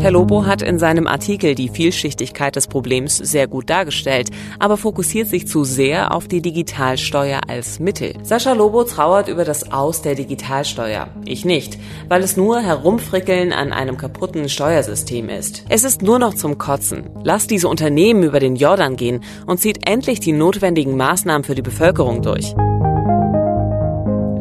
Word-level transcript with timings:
Herr 0.00 0.12
Lobo 0.12 0.46
hat 0.46 0.62
in 0.62 0.78
seinem 0.78 1.08
Artikel 1.08 1.56
die 1.56 1.68
Vielschichtigkeit 1.68 2.54
des 2.54 2.68
Problems 2.68 3.16
sehr 3.16 3.48
gut 3.48 3.68
dargestellt, 3.68 4.30
aber 4.60 4.76
fokussiert 4.76 5.26
sich 5.26 5.48
zu 5.48 5.64
sehr 5.64 6.14
auf 6.14 6.28
die 6.28 6.40
Digitalsteuer 6.40 7.40
als 7.48 7.80
Mittel. 7.80 8.14
Sascha 8.22 8.52
Lobo 8.52 8.84
trauert 8.84 9.26
über 9.28 9.44
das 9.44 9.72
Aus 9.72 10.00
der 10.00 10.14
Digitalsteuer. 10.14 11.08
Ich 11.24 11.44
nicht, 11.44 11.78
weil 12.08 12.22
es 12.22 12.36
nur 12.36 12.60
Herumfrickeln 12.60 13.52
an 13.52 13.72
einem 13.72 13.96
kaputten 13.96 14.48
Steuersystem 14.48 15.28
ist. 15.28 15.64
Es 15.68 15.82
ist 15.82 16.00
nur 16.00 16.20
noch 16.20 16.34
zum 16.34 16.58
Kotzen. 16.58 17.10
Lasst 17.24 17.50
diese 17.50 17.66
Unternehmen 17.66 18.22
über 18.22 18.38
den 18.38 18.54
Jordan 18.54 18.94
gehen 18.94 19.24
und 19.46 19.58
zieht 19.58 19.88
endlich 19.88 20.20
die 20.20 20.32
notwendigen 20.32 20.96
Maßnahmen 20.96 21.42
für 21.42 21.56
die 21.56 21.62
Bevölkerung 21.62 22.22
durch. 22.22 22.54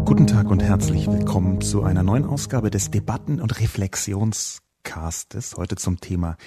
Guten 0.05 0.27
Tag 0.27 0.51
und 0.51 0.61
herzlich 0.61 1.07
willkommen 1.07 1.59
zu 1.61 1.81
einer 1.81 2.03
neuen 2.03 2.27
Ausgabe 2.27 2.69
des 2.69 2.91
Debatten- 2.91 3.41
und 3.41 3.59
Reflexionscastes. 3.59 5.55
Heute 5.57 5.75
zum 5.75 5.99
Thema 5.99 6.37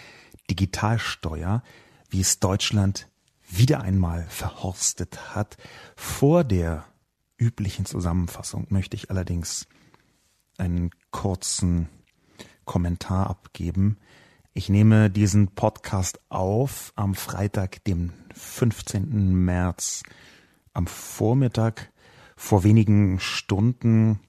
Digitalsteuer, 0.53 1.62
wie 2.11 2.20
es 2.20 2.39
Deutschland 2.39 3.08
wieder 3.48 3.81
einmal 3.81 4.27
verhorstet 4.28 5.34
hat. 5.34 5.56
Vor 5.97 6.44
der 6.44 6.84
üblichen 7.39 7.86
Zusammenfassung 7.86 8.67
möchte 8.69 8.94
ich 8.94 9.11
allerdings 9.11 9.67
einen 10.59 10.91
kurzen 11.11 11.89
Kommentar 12.67 13.31
abgeben. 13.31 13.97
Ich 14.53 14.69
nehme 14.69 15.09
diesen 15.09 15.48
Podcast 15.48 16.20
auf 16.28 16.92
am 16.97 17.14
Freitag, 17.14 17.83
dem 17.84 18.12
15. 18.34 19.34
März, 19.34 20.03
am 20.75 20.87
Vormittag. 20.87 21.91
Vor 22.37 22.62
wenigen 22.62 23.20
Stunden 23.20 24.20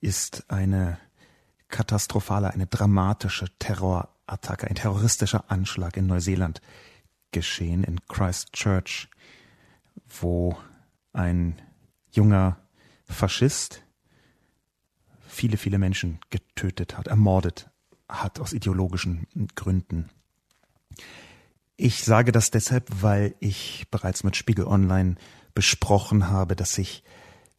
ist 0.00 0.50
eine 0.50 0.98
katastrophale, 1.68 2.54
eine 2.54 2.66
dramatische 2.66 3.46
Terror 3.58 4.15
Attacke, 4.26 4.68
ein 4.68 4.74
terroristischer 4.74 5.50
Anschlag 5.50 5.96
in 5.96 6.06
Neuseeland 6.06 6.60
geschehen, 7.32 7.84
in 7.84 8.00
Christchurch, 8.08 9.08
wo 10.20 10.56
ein 11.12 11.60
junger 12.10 12.58
Faschist 13.04 13.82
viele, 15.26 15.56
viele 15.56 15.78
Menschen 15.78 16.18
getötet 16.30 16.96
hat, 16.96 17.08
ermordet 17.08 17.70
hat 18.08 18.40
aus 18.40 18.52
ideologischen 18.52 19.26
Gründen. 19.54 20.08
Ich 21.76 22.04
sage 22.04 22.32
das 22.32 22.50
deshalb, 22.50 22.88
weil 23.02 23.34
ich 23.40 23.86
bereits 23.90 24.24
mit 24.24 24.36
Spiegel 24.36 24.66
Online 24.66 25.16
besprochen 25.54 26.28
habe, 26.28 26.56
dass 26.56 26.78
ich 26.78 27.02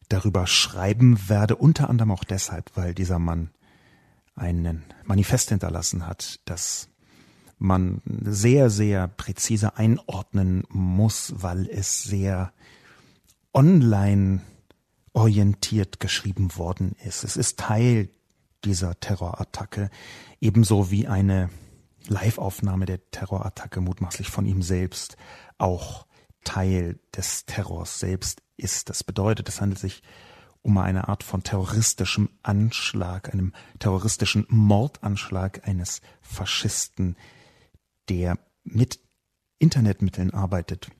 darüber 0.08 0.46
schreiben 0.46 1.28
werde, 1.28 1.56
unter 1.56 1.88
anderem 1.88 2.10
auch 2.10 2.24
deshalb, 2.24 2.70
weil 2.74 2.94
dieser 2.94 3.18
Mann 3.18 3.50
ein 4.38 4.84
Manifest 5.04 5.50
hinterlassen 5.50 6.06
hat, 6.06 6.40
das 6.44 6.88
man 7.58 8.00
sehr, 8.24 8.70
sehr 8.70 9.08
präzise 9.08 9.76
einordnen 9.76 10.64
muss, 10.68 11.32
weil 11.36 11.68
es 11.68 12.04
sehr 12.04 12.52
online 13.52 14.40
orientiert 15.12 15.98
geschrieben 15.98 16.56
worden 16.56 16.94
ist. 17.04 17.24
Es 17.24 17.36
ist 17.36 17.58
Teil 17.58 18.08
dieser 18.64 18.98
Terrorattacke, 19.00 19.90
ebenso 20.40 20.90
wie 20.90 21.08
eine 21.08 21.50
Live-Aufnahme 22.06 22.86
der 22.86 23.10
Terrorattacke 23.10 23.80
mutmaßlich 23.80 24.28
von 24.28 24.46
ihm 24.46 24.62
selbst 24.62 25.16
auch 25.58 26.06
Teil 26.44 26.98
des 27.16 27.44
Terrors 27.46 27.98
selbst 27.98 28.42
ist. 28.56 28.88
Das 28.88 29.04
bedeutet, 29.04 29.48
es 29.48 29.60
handelt 29.60 29.80
sich 29.80 30.02
um 30.62 30.78
eine 30.78 31.08
Art 31.08 31.22
von 31.22 31.42
terroristischem 31.42 32.28
Anschlag, 32.42 33.32
einem 33.32 33.52
terroristischen 33.78 34.46
Mordanschlag 34.48 35.66
eines 35.66 36.00
Faschisten, 36.20 37.16
der 38.08 38.38
mit 38.64 39.00
Internetmitteln 39.58 40.32
arbeitet. 40.32 40.90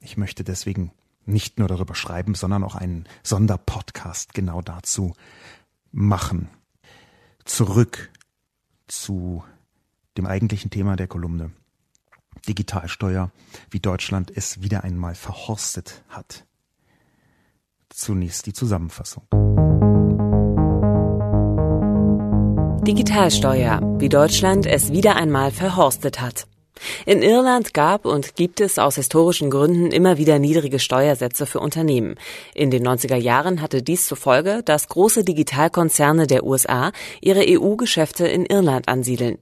Ich 0.00 0.16
möchte 0.16 0.44
deswegen 0.44 0.92
nicht 1.24 1.58
nur 1.58 1.68
darüber 1.68 1.94
schreiben, 1.94 2.34
sondern 2.34 2.64
auch 2.64 2.74
einen 2.74 3.06
Sonderpodcast 3.22 4.34
genau 4.34 4.62
dazu 4.62 5.14
machen. 5.92 6.48
Zurück 7.44 8.10
zu 8.86 9.44
dem 10.16 10.26
eigentlichen 10.26 10.70
Thema 10.70 10.96
der 10.96 11.06
Kolumne. 11.06 11.52
Digitalsteuer, 12.48 13.30
wie 13.70 13.80
Deutschland 13.80 14.32
es 14.34 14.62
wieder 14.62 14.84
einmal 14.84 15.14
verhorstet 15.14 16.02
hat. 16.08 16.47
Zunächst 17.90 18.46
die 18.46 18.52
Zusammenfassung. 18.52 19.24
Digitalsteuer, 22.88 23.80
wie 23.98 24.08
Deutschland 24.08 24.64
es 24.64 24.92
wieder 24.92 25.16
einmal 25.16 25.50
verhorstet 25.50 26.20
hat. 26.20 26.46
In 27.06 27.22
Irland 27.22 27.74
gab 27.74 28.06
und 28.06 28.36
gibt 28.36 28.60
es 28.60 28.78
aus 28.78 28.94
historischen 28.94 29.50
Gründen 29.50 29.90
immer 29.90 30.16
wieder 30.18 30.38
niedrige 30.38 30.78
Steuersätze 30.78 31.46
für 31.46 31.60
Unternehmen. 31.60 32.14
In 32.54 32.70
den 32.70 32.86
90er 32.86 33.16
Jahren 33.16 33.60
hatte 33.60 33.82
dies 33.82 34.06
zur 34.06 34.16
Folge, 34.16 34.62
dass 34.64 34.88
große 34.88 35.24
Digitalkonzerne 35.24 36.26
der 36.26 36.44
USA 36.44 36.92
ihre 37.20 37.44
EU-Geschäfte 37.46 38.26
in 38.26 38.46
Irland 38.46 38.88
ansiedeln. 38.88 39.38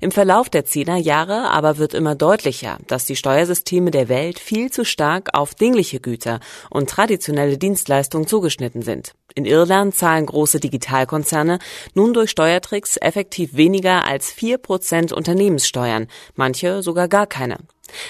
Im 0.00 0.10
Verlauf 0.10 0.48
der 0.48 0.64
Zehnerjahre 0.64 1.50
aber 1.50 1.78
wird 1.78 1.94
immer 1.94 2.14
deutlicher, 2.14 2.78
dass 2.86 3.04
die 3.04 3.16
Steuersysteme 3.16 3.90
der 3.90 4.08
Welt 4.08 4.38
viel 4.38 4.70
zu 4.70 4.84
stark 4.84 5.30
auf 5.32 5.54
dingliche 5.54 6.00
Güter 6.00 6.40
und 6.70 6.90
traditionelle 6.90 7.58
Dienstleistungen 7.58 8.26
zugeschnitten 8.26 8.82
sind. 8.82 9.14
In 9.34 9.44
Irland 9.44 9.94
zahlen 9.94 10.26
große 10.26 10.58
Digitalkonzerne 10.58 11.58
nun 11.94 12.12
durch 12.12 12.30
Steuertricks 12.30 12.96
effektiv 12.96 13.54
weniger 13.54 14.04
als 14.04 14.30
vier 14.30 14.58
Prozent 14.58 15.12
Unternehmenssteuern, 15.12 16.08
manche 16.34 16.82
sogar 16.82 17.08
gar 17.08 17.26
keine. 17.26 17.58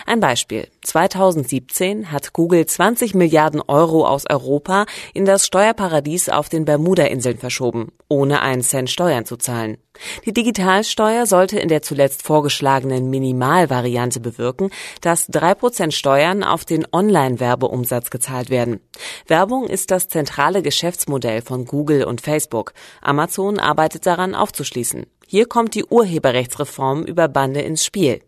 Ein 0.06 0.20
Beispiel. 0.20 0.68
2017 0.82 2.10
hat 2.12 2.32
Google 2.32 2.66
20 2.66 3.14
Milliarden 3.14 3.62
Euro 3.66 4.06
aus 4.06 4.24
Europa 4.28 4.86
in 5.14 5.24
das 5.24 5.46
Steuerparadies 5.46 6.28
auf 6.28 6.48
den 6.48 6.64
Bermuda-Inseln 6.64 7.38
verschoben, 7.38 7.93
ohne 8.08 8.43
einen 8.43 8.62
Cent 8.62 8.90
Steuern 8.90 9.25
zu 9.25 9.37
zahlen. 9.37 9.76
Die 10.25 10.32
Digitalsteuer 10.32 11.26
sollte 11.26 11.58
in 11.58 11.69
der 11.69 11.82
zuletzt 11.82 12.22
vorgeschlagenen 12.22 13.10
Minimalvariante 13.10 14.20
bewirken, 14.20 14.70
dass 15.00 15.26
drei 15.26 15.55
Prozent 15.55 15.94
Steuern 15.94 16.43
auf 16.43 16.64
den 16.64 16.87
Online-Werbeumsatz 16.90 18.10
gezahlt 18.10 18.50
werden. 18.50 18.81
Werbung 19.26 19.66
ist 19.66 19.90
das 19.90 20.08
zentrale 20.08 20.62
Geschäftsmodell 20.62 21.43
von 21.43 21.66
Google 21.66 22.05
und 22.05 22.20
Facebook. 22.20 22.72
Amazon 23.02 23.58
arbeitet 23.58 24.06
daran 24.06 24.34
aufzuschließen. 24.34 25.06
Hier 25.32 25.47
kommt 25.47 25.77
die 25.77 25.85
Urheberrechtsreform 25.85 27.05
über 27.05 27.29
Bande 27.29 27.61
ins 27.61 27.85
Spiel. 27.85 28.21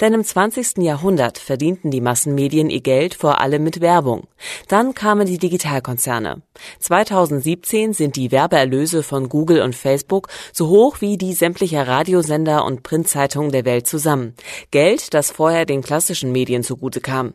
Denn 0.00 0.12
im 0.12 0.24
20. 0.24 0.78
Jahrhundert 0.78 1.38
verdienten 1.38 1.92
die 1.92 2.00
Massenmedien 2.00 2.68
ihr 2.68 2.80
Geld 2.80 3.14
vor 3.14 3.40
allem 3.40 3.62
mit 3.62 3.80
Werbung. 3.80 4.26
Dann 4.66 4.92
kamen 4.92 5.28
die 5.28 5.38
Digitalkonzerne. 5.38 6.42
2017 6.80 7.92
sind 7.92 8.16
die 8.16 8.32
Werbeerlöse 8.32 9.04
von 9.04 9.28
Google 9.28 9.62
und 9.62 9.76
Facebook 9.76 10.26
so 10.52 10.66
hoch 10.66 11.00
wie 11.00 11.16
die 11.16 11.32
sämtlicher 11.32 11.86
Radiosender 11.86 12.64
und 12.64 12.82
Printzeitungen 12.82 13.52
der 13.52 13.64
Welt 13.64 13.86
zusammen. 13.86 14.34
Geld, 14.72 15.14
das 15.14 15.30
vorher 15.30 15.64
den 15.64 15.80
klassischen 15.80 16.32
Medien 16.32 16.64
zugute 16.64 17.00
kam. 17.00 17.34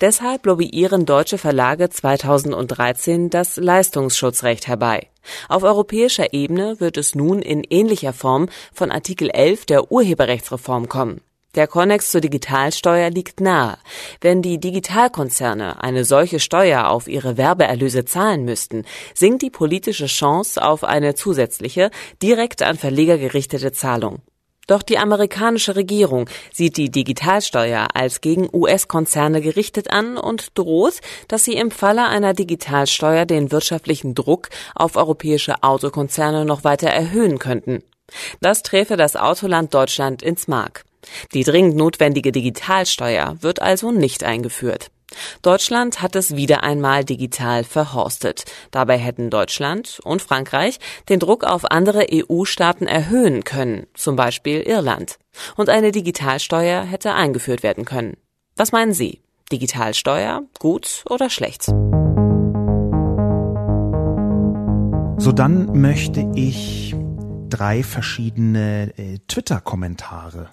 Deshalb 0.00 0.46
lobbyieren 0.46 1.06
deutsche 1.06 1.38
Verlage 1.38 1.90
2013 1.90 3.30
das 3.30 3.56
Leistungsschutzrecht 3.56 4.66
herbei. 4.66 5.10
Auf 5.48 5.62
europäischer 5.62 6.32
Ebene 6.32 6.80
wird 6.80 6.96
es 6.96 7.14
nun 7.14 7.40
in 7.42 7.64
ähnlicher 7.64 8.12
Form 8.12 8.48
von 8.72 8.90
Artikel 8.90 9.30
11 9.30 9.66
der 9.66 9.90
Urheberrechtsreform 9.90 10.88
kommen. 10.88 11.20
Der 11.54 11.68
Konnex 11.68 12.10
zur 12.10 12.20
Digitalsteuer 12.20 13.10
liegt 13.10 13.40
nahe. 13.40 13.78
Wenn 14.20 14.42
die 14.42 14.58
Digitalkonzerne 14.58 15.82
eine 15.82 16.04
solche 16.04 16.40
Steuer 16.40 16.88
auf 16.88 17.06
ihre 17.06 17.36
Werbeerlöse 17.36 18.04
zahlen 18.04 18.44
müssten, 18.44 18.84
sinkt 19.14 19.42
die 19.42 19.50
politische 19.50 20.06
Chance 20.06 20.60
auf 20.60 20.82
eine 20.82 21.14
zusätzliche, 21.14 21.90
direkt 22.22 22.62
an 22.62 22.76
Verleger 22.76 23.18
gerichtete 23.18 23.72
Zahlung. 23.72 24.20
Doch 24.66 24.82
die 24.82 24.98
amerikanische 24.98 25.76
Regierung 25.76 26.28
sieht 26.52 26.76
die 26.76 26.90
Digitalsteuer 26.90 27.88
als 27.94 28.20
gegen 28.20 28.48
US-Konzerne 28.52 29.40
gerichtet 29.40 29.90
an 29.90 30.16
und 30.16 30.58
droht, 30.58 31.00
dass 31.28 31.44
sie 31.44 31.54
im 31.54 31.70
Falle 31.70 32.06
einer 32.06 32.34
Digitalsteuer 32.34 33.26
den 33.26 33.52
wirtschaftlichen 33.52 34.14
Druck 34.14 34.48
auf 34.74 34.96
europäische 34.96 35.62
Autokonzerne 35.62 36.44
noch 36.44 36.64
weiter 36.64 36.88
erhöhen 36.88 37.38
könnten. 37.38 37.82
Das 38.40 38.62
träfe 38.62 38.96
das 38.96 39.16
Autoland 39.16 39.74
Deutschland 39.74 40.22
ins 40.22 40.48
Mark. 40.48 40.84
Die 41.32 41.44
dringend 41.44 41.76
notwendige 41.76 42.32
Digitalsteuer 42.32 43.36
wird 43.40 43.60
also 43.60 43.90
nicht 43.90 44.24
eingeführt. 44.24 44.90
Deutschland 45.42 46.02
hat 46.02 46.16
es 46.16 46.36
wieder 46.36 46.62
einmal 46.62 47.04
digital 47.04 47.64
verhorstet. 47.64 48.44
Dabei 48.70 48.98
hätten 48.98 49.30
Deutschland 49.30 50.00
und 50.04 50.22
Frankreich 50.22 50.78
den 51.08 51.20
Druck 51.20 51.44
auf 51.44 51.70
andere 51.70 52.06
EU-Staaten 52.10 52.86
erhöhen 52.86 53.44
können, 53.44 53.86
zum 53.94 54.16
Beispiel 54.16 54.60
Irland. 54.60 55.18
Und 55.56 55.68
eine 55.68 55.92
Digitalsteuer 55.92 56.82
hätte 56.82 57.14
eingeführt 57.14 57.62
werden 57.62 57.84
können. 57.84 58.16
Was 58.56 58.72
meinen 58.72 58.92
Sie? 58.92 59.20
Digitalsteuer 59.52 60.42
gut 60.58 61.04
oder 61.10 61.28
schlecht? 61.28 61.64
So 65.24 65.32
dann 65.32 65.80
möchte 65.80 66.28
ich 66.34 66.94
drei 67.48 67.82
verschiedene 67.82 68.92
äh, 68.96 69.18
Twitter-Kommentare 69.28 70.50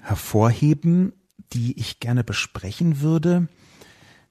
hervorheben, 0.00 1.12
die 1.52 1.78
ich 1.78 2.00
gerne 2.00 2.24
besprechen 2.24 3.00
würde. 3.00 3.48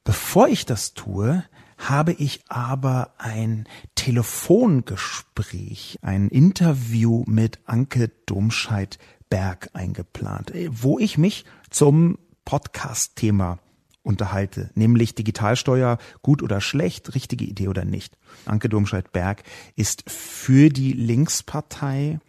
Bevor 0.09 0.47
ich 0.47 0.65
das 0.65 0.95
tue, 0.95 1.43
habe 1.77 2.13
ich 2.13 2.41
aber 2.47 3.13
ein 3.19 3.67
Telefongespräch, 3.93 5.99
ein 6.01 6.29
Interview 6.29 7.23
mit 7.27 7.59
Anke 7.65 8.09
Domscheit-Berg 8.25 9.69
eingeplant, 9.73 10.51
wo 10.71 10.97
ich 10.97 11.19
mich 11.19 11.45
zum 11.69 12.17
Podcast-Thema 12.43 13.59
unterhalte, 14.01 14.71
nämlich 14.73 15.13
Digitalsteuer 15.13 15.99
gut 16.23 16.41
oder 16.41 16.59
schlecht, 16.59 17.13
richtige 17.13 17.45
Idee 17.45 17.67
oder 17.67 17.85
nicht. 17.85 18.17
Anke 18.45 18.67
Domscheit-Berg 18.67 19.43
ist 19.75 20.09
für 20.09 20.69
die 20.69 20.93
Linkspartei 20.93 22.19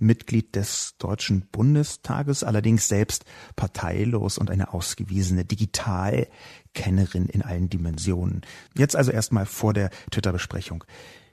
Mitglied 0.00 0.54
des 0.54 0.94
Deutschen 0.98 1.46
Bundestages, 1.50 2.44
allerdings 2.44 2.88
selbst 2.88 3.24
parteilos 3.56 4.38
und 4.38 4.50
eine 4.50 4.72
ausgewiesene 4.72 5.44
Digitalkennerin 6.78 7.26
in 7.26 7.42
allen 7.42 7.68
Dimensionen. 7.68 8.42
Jetzt 8.76 8.96
also 8.96 9.10
erstmal 9.10 9.46
vor 9.46 9.72
der 9.72 9.90
Twitter-Besprechung 10.10 10.84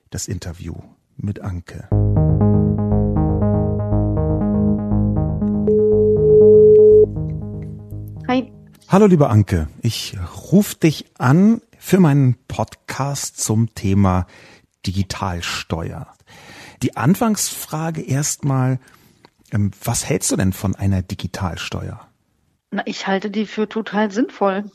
das 0.10 0.28
Interview 0.28 0.76
mit 1.18 1.40
Anke. 1.42 1.88
Hi. 8.28 8.52
Hallo 8.88 9.08
liebe 9.08 9.30
Anke, 9.30 9.68
ich 9.82 10.18
rufe 10.52 10.76
dich 10.76 11.06
an 11.18 11.62
für 11.78 12.00
meinen 12.00 12.36
Podcast 12.48 13.38
zum 13.38 13.74
Thema 13.74 14.28
Digitalsteuer. 14.86 16.08
Die 16.82 16.98
Anfangsfrage 16.98 18.02
erstmal, 18.02 18.80
ähm, 19.52 19.72
was 19.84 20.08
hältst 20.08 20.32
du 20.32 20.36
denn 20.36 20.54
von 20.54 20.76
einer 20.76 21.02
Digitalsteuer? 21.02 22.08
Na, 22.72 22.84
ich 22.86 23.08
halte 23.08 23.32
die 23.32 23.46
für 23.46 23.70
total 23.70 24.12
sinnvoll. 24.12 24.66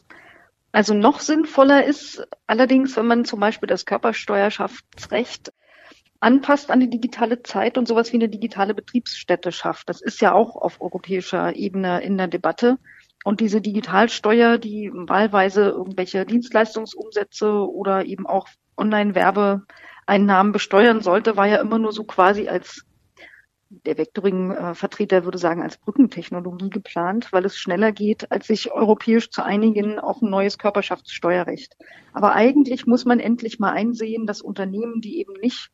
Also 0.73 0.95
noch 0.95 1.21
sinnvoller 1.21 1.85
ist 1.85 2.27
allerdings, 2.47 2.97
wenn 2.97 3.07
man 3.07 3.25
zum 3.25 3.41
Beispiel 3.41 3.67
das 3.67 3.87
Körpersteuerschaftsrecht 3.87 5.53
anpasst 6.21 6.71
an 6.71 6.81
die 6.81 6.91
digitale 6.91 7.43
Zeit 7.43 7.79
und 7.79 7.89
sowas 7.89 8.13
wie 8.13 8.17
eine 8.17 8.29
digitale 8.29 8.75
Betriebsstätte 8.75 9.53
schafft. 9.53 9.89
Das 9.89 10.01
ist 10.01 10.21
ja 10.21 10.33
auch 10.33 10.55
auf 10.55 10.81
europäischer 10.81 11.57
Ebene 11.57 12.03
in 12.03 12.19
der 12.19 12.29
Debatte. 12.29 12.79
Und 13.25 13.41
diese 13.41 13.61
Digitalsteuer, 13.61 14.59
die 14.59 14.91
wahlweise 14.93 15.69
irgendwelche 15.71 16.25
Dienstleistungsumsätze 16.25 17.51
oder 17.51 18.05
eben 18.05 18.27
auch 18.27 18.49
Online-Werbe 18.77 19.63
Einnahmen 20.07 20.53
besteuern 20.53 21.01
sollte, 21.01 21.37
war 21.37 21.47
ja 21.47 21.57
immer 21.57 21.79
nur 21.79 21.93
so 21.93 22.05
quasi 22.05 22.49
als 22.49 22.85
der 23.71 23.97
Vectoring-Vertreter 23.97 25.25
würde 25.25 25.39
sagen, 25.39 25.63
als 25.63 25.79
Brückentechnologie 25.79 26.71
geplant, 26.71 27.33
weil 27.33 27.45
es 27.45 27.57
schneller 27.57 27.93
geht, 27.93 28.31
als 28.33 28.49
sich 28.49 28.73
europäisch 28.73 29.31
zu 29.31 29.45
einigen 29.45 30.01
auf 30.01 30.21
ein 30.21 30.29
neues 30.29 30.59
Körperschaftssteuerrecht. 30.59 31.77
Aber 32.13 32.35
eigentlich 32.35 32.87
muss 32.87 33.05
man 33.05 33.21
endlich 33.21 33.61
mal 33.61 33.71
einsehen, 33.71 34.27
dass 34.27 34.43
Unternehmen, 34.43 35.01
die 35.01 35.21
eben 35.21 35.35
nicht 35.35 35.71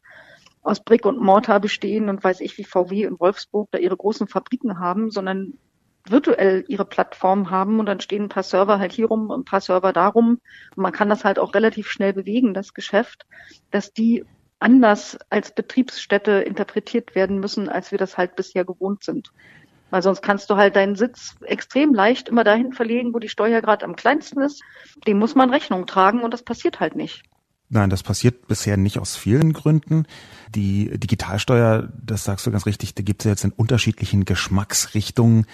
aus 0.62 0.84
Brick 0.84 1.06
und 1.06 1.22
Mortar 1.22 1.58
bestehen 1.58 2.10
und 2.10 2.22
weiß 2.22 2.40
ich 2.40 2.58
wie 2.58 2.64
VW 2.64 3.04
in 3.04 3.18
Wolfsburg 3.18 3.70
da 3.70 3.78
ihre 3.78 3.96
großen 3.96 4.28
Fabriken 4.28 4.78
haben, 4.78 5.10
sondern 5.10 5.54
virtuell 6.04 6.64
ihre 6.68 6.84
Plattform 6.84 7.50
haben 7.50 7.80
und 7.80 7.86
dann 7.86 8.00
stehen 8.00 8.24
ein 8.24 8.28
paar 8.28 8.42
Server 8.42 8.78
halt 8.78 8.92
hier 8.92 9.06
rum, 9.06 9.30
ein 9.30 9.44
paar 9.44 9.60
Server 9.60 9.92
darum. 9.92 10.40
Und 10.76 10.82
man 10.82 10.92
kann 10.92 11.08
das 11.08 11.24
halt 11.24 11.38
auch 11.38 11.54
relativ 11.54 11.88
schnell 11.88 12.12
bewegen, 12.12 12.52
das 12.52 12.74
Geschäft, 12.74 13.26
dass 13.70 13.92
die 13.92 14.24
anders 14.58 15.18
als 15.30 15.54
Betriebsstätte 15.54 16.32
interpretiert 16.32 17.14
werden 17.14 17.40
müssen, 17.40 17.68
als 17.68 17.90
wir 17.90 17.98
das 17.98 18.16
halt 18.16 18.36
bisher 18.36 18.64
gewohnt 18.64 19.04
sind. 19.04 19.32
Weil 19.90 20.02
sonst 20.02 20.22
kannst 20.22 20.50
du 20.50 20.56
halt 20.56 20.76
deinen 20.76 20.96
Sitz 20.96 21.36
extrem 21.42 21.94
leicht 21.94 22.28
immer 22.28 22.44
dahin 22.44 22.72
verlegen, 22.72 23.14
wo 23.14 23.18
die 23.18 23.28
Steuer 23.28 23.60
gerade 23.60 23.84
am 23.84 23.94
kleinsten 23.94 24.40
ist. 24.40 24.62
Dem 25.06 25.18
muss 25.18 25.34
man 25.34 25.50
Rechnung 25.50 25.86
tragen 25.86 26.22
und 26.22 26.32
das 26.32 26.42
passiert 26.42 26.80
halt 26.80 26.96
nicht. 26.96 27.22
Nein, 27.68 27.90
das 27.90 28.04
passiert 28.04 28.46
bisher 28.46 28.76
nicht 28.76 28.98
aus 29.00 29.16
vielen 29.16 29.52
Gründen. 29.52 30.06
Die 30.54 30.98
Digitalsteuer, 30.98 31.92
das 32.00 32.22
sagst 32.22 32.46
du 32.46 32.52
ganz 32.52 32.64
richtig, 32.64 32.94
da 32.94 33.02
gibt 33.02 33.22
es 33.22 33.24
ja 33.24 33.32
jetzt 33.32 33.44
in 33.44 33.50
unterschiedlichen 33.50 34.24
Geschmacksrichtungen. 34.24 35.46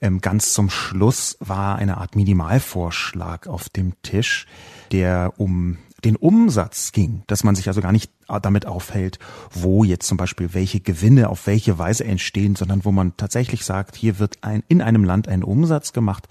Ähm, 0.00 0.22
ganz 0.22 0.54
zum 0.54 0.70
Schluss 0.70 1.36
war 1.40 1.76
eine 1.76 1.98
Art 1.98 2.16
Minimalvorschlag 2.16 3.46
auf 3.48 3.68
dem 3.68 4.00
Tisch, 4.02 4.46
der 4.92 5.34
um 5.36 5.76
den 6.04 6.16
Umsatz 6.16 6.92
ging, 6.92 7.22
dass 7.26 7.44
man 7.44 7.54
sich 7.54 7.68
also 7.68 7.80
gar 7.80 7.92
nicht 7.92 8.10
damit 8.42 8.66
aufhält, 8.66 9.18
wo 9.50 9.84
jetzt 9.84 10.06
zum 10.06 10.16
Beispiel 10.16 10.54
welche 10.54 10.80
Gewinne 10.80 11.28
auf 11.28 11.46
welche 11.46 11.78
Weise 11.78 12.04
entstehen, 12.04 12.56
sondern 12.56 12.84
wo 12.84 12.92
man 12.92 13.16
tatsächlich 13.16 13.64
sagt, 13.64 13.96
hier 13.96 14.18
wird 14.18 14.38
ein, 14.42 14.62
in 14.68 14.82
einem 14.82 15.04
Land 15.04 15.28
ein 15.28 15.42
Umsatz 15.42 15.92
gemacht 15.92 16.28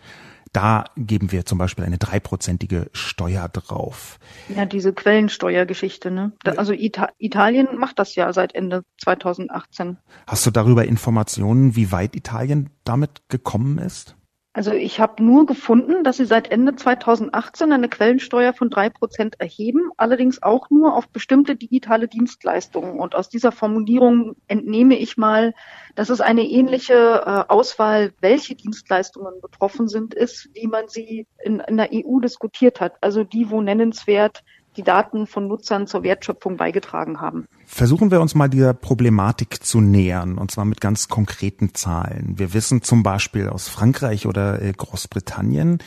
da 0.53 0.85
geben 0.95 1.31
wir 1.31 1.45
zum 1.45 1.57
Beispiel 1.57 1.85
eine 1.85 1.97
dreiprozentige 1.97 2.89
Steuer 2.93 3.47
drauf. 3.47 4.19
Ja, 4.49 4.65
diese 4.65 4.93
Quellensteuergeschichte, 4.93 6.11
ne? 6.11 6.31
also 6.45 6.73
Ita 6.73 7.09
Italien 7.17 7.67
macht 7.77 7.99
das 7.99 8.15
ja 8.15 8.31
seit 8.33 8.55
Ende 8.55 8.83
2018. 9.03 9.97
Hast 10.25 10.45
du 10.45 10.51
darüber 10.51 10.85
Informationen, 10.85 11.75
wie 11.75 11.91
weit 11.91 12.15
Italien 12.15 12.69
damit 12.83 13.21
gekommen 13.29 13.77
ist? 13.77 14.15
Also 14.57 14.71
ich 14.71 14.99
habe 14.99 15.23
nur 15.23 15.45
gefunden, 15.45 16.03
dass 16.03 16.17
sie 16.17 16.25
seit 16.25 16.49
Ende 16.49 16.75
2018 16.75 17.71
eine 17.71 17.89
Quellensteuer 17.89 18.53
von 18.53 18.71
drei 18.71 18.89
Prozent 18.89 19.39
erheben, 19.39 19.91
allerdings 19.97 20.41
auch 20.41 20.71
nur 20.71 20.95
auf 20.95 21.09
bestimmte 21.09 21.55
digitale 21.55 22.07
Dienstleistungen. 22.07 22.99
Und 22.99 23.13
aus 23.13 23.29
dieser 23.29 23.51
Formulierung 23.51 24.35
entnehme 24.47 24.97
ich 24.97 25.15
mal, 25.15 25.53
dass 25.93 26.09
es 26.09 26.21
eine 26.21 26.41
ähnliche 26.41 26.95
äh, 26.95 27.53
Auswahl, 27.53 28.13
welche 28.19 28.55
Dienstleistungen 28.55 29.41
betroffen 29.41 29.87
sind, 29.87 30.15
ist, 30.15 30.49
wie 30.55 30.65
man 30.65 30.87
sie 30.87 31.27
in, 31.43 31.59
in 31.59 31.77
der 31.77 31.89
EU 31.93 32.19
diskutiert 32.19 32.81
hat. 32.81 32.93
Also 33.01 33.23
die, 33.23 33.51
wo 33.51 33.61
nennenswert 33.61 34.43
die 34.77 34.83
Daten 34.83 35.27
von 35.27 35.47
Nutzern 35.47 35.87
zur 35.87 36.03
Wertschöpfung 36.03 36.57
beigetragen 36.57 37.19
haben. 37.19 37.45
Versuchen 37.65 38.11
wir 38.11 38.21
uns 38.21 38.35
mal 38.35 38.47
dieser 38.47 38.73
Problematik 38.73 39.63
zu 39.63 39.81
nähern, 39.81 40.37
und 40.37 40.51
zwar 40.51 40.65
mit 40.65 40.79
ganz 40.79 41.09
konkreten 41.09 41.73
Zahlen. 41.73 42.35
Wir 42.37 42.53
wissen 42.53 42.81
zum 42.81 43.03
Beispiel 43.03 43.49
aus 43.49 43.67
Frankreich 43.67 44.27
oder 44.27 44.61
äh, 44.61 44.71
Großbritannien, 44.71 45.79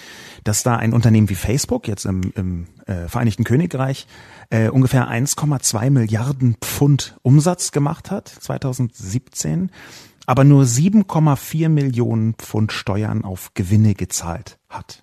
dass 0.44 0.62
da 0.62 0.76
ein 0.76 0.92
Unternehmen 0.92 1.30
wie 1.30 1.34
Facebook 1.36 1.88
jetzt 1.88 2.04
im, 2.04 2.32
im 2.34 2.66
äh, 2.86 3.08
Vereinigten 3.08 3.44
Königreich 3.44 4.06
äh, 4.50 4.68
ungefähr 4.68 5.08
1,2 5.08 5.90
Milliarden 5.90 6.56
Pfund 6.60 7.16
Umsatz 7.22 7.72
gemacht 7.72 8.10
hat 8.10 8.28
2017 8.28 9.70
aber 10.26 10.44
nur 10.44 10.62
7,4 10.62 11.68
Millionen 11.68 12.34
Pfund 12.34 12.70
Steuern 12.70 13.24
auf 13.24 13.52
Gewinne 13.54 13.94
gezahlt 13.94 14.60
hat. 14.68 15.02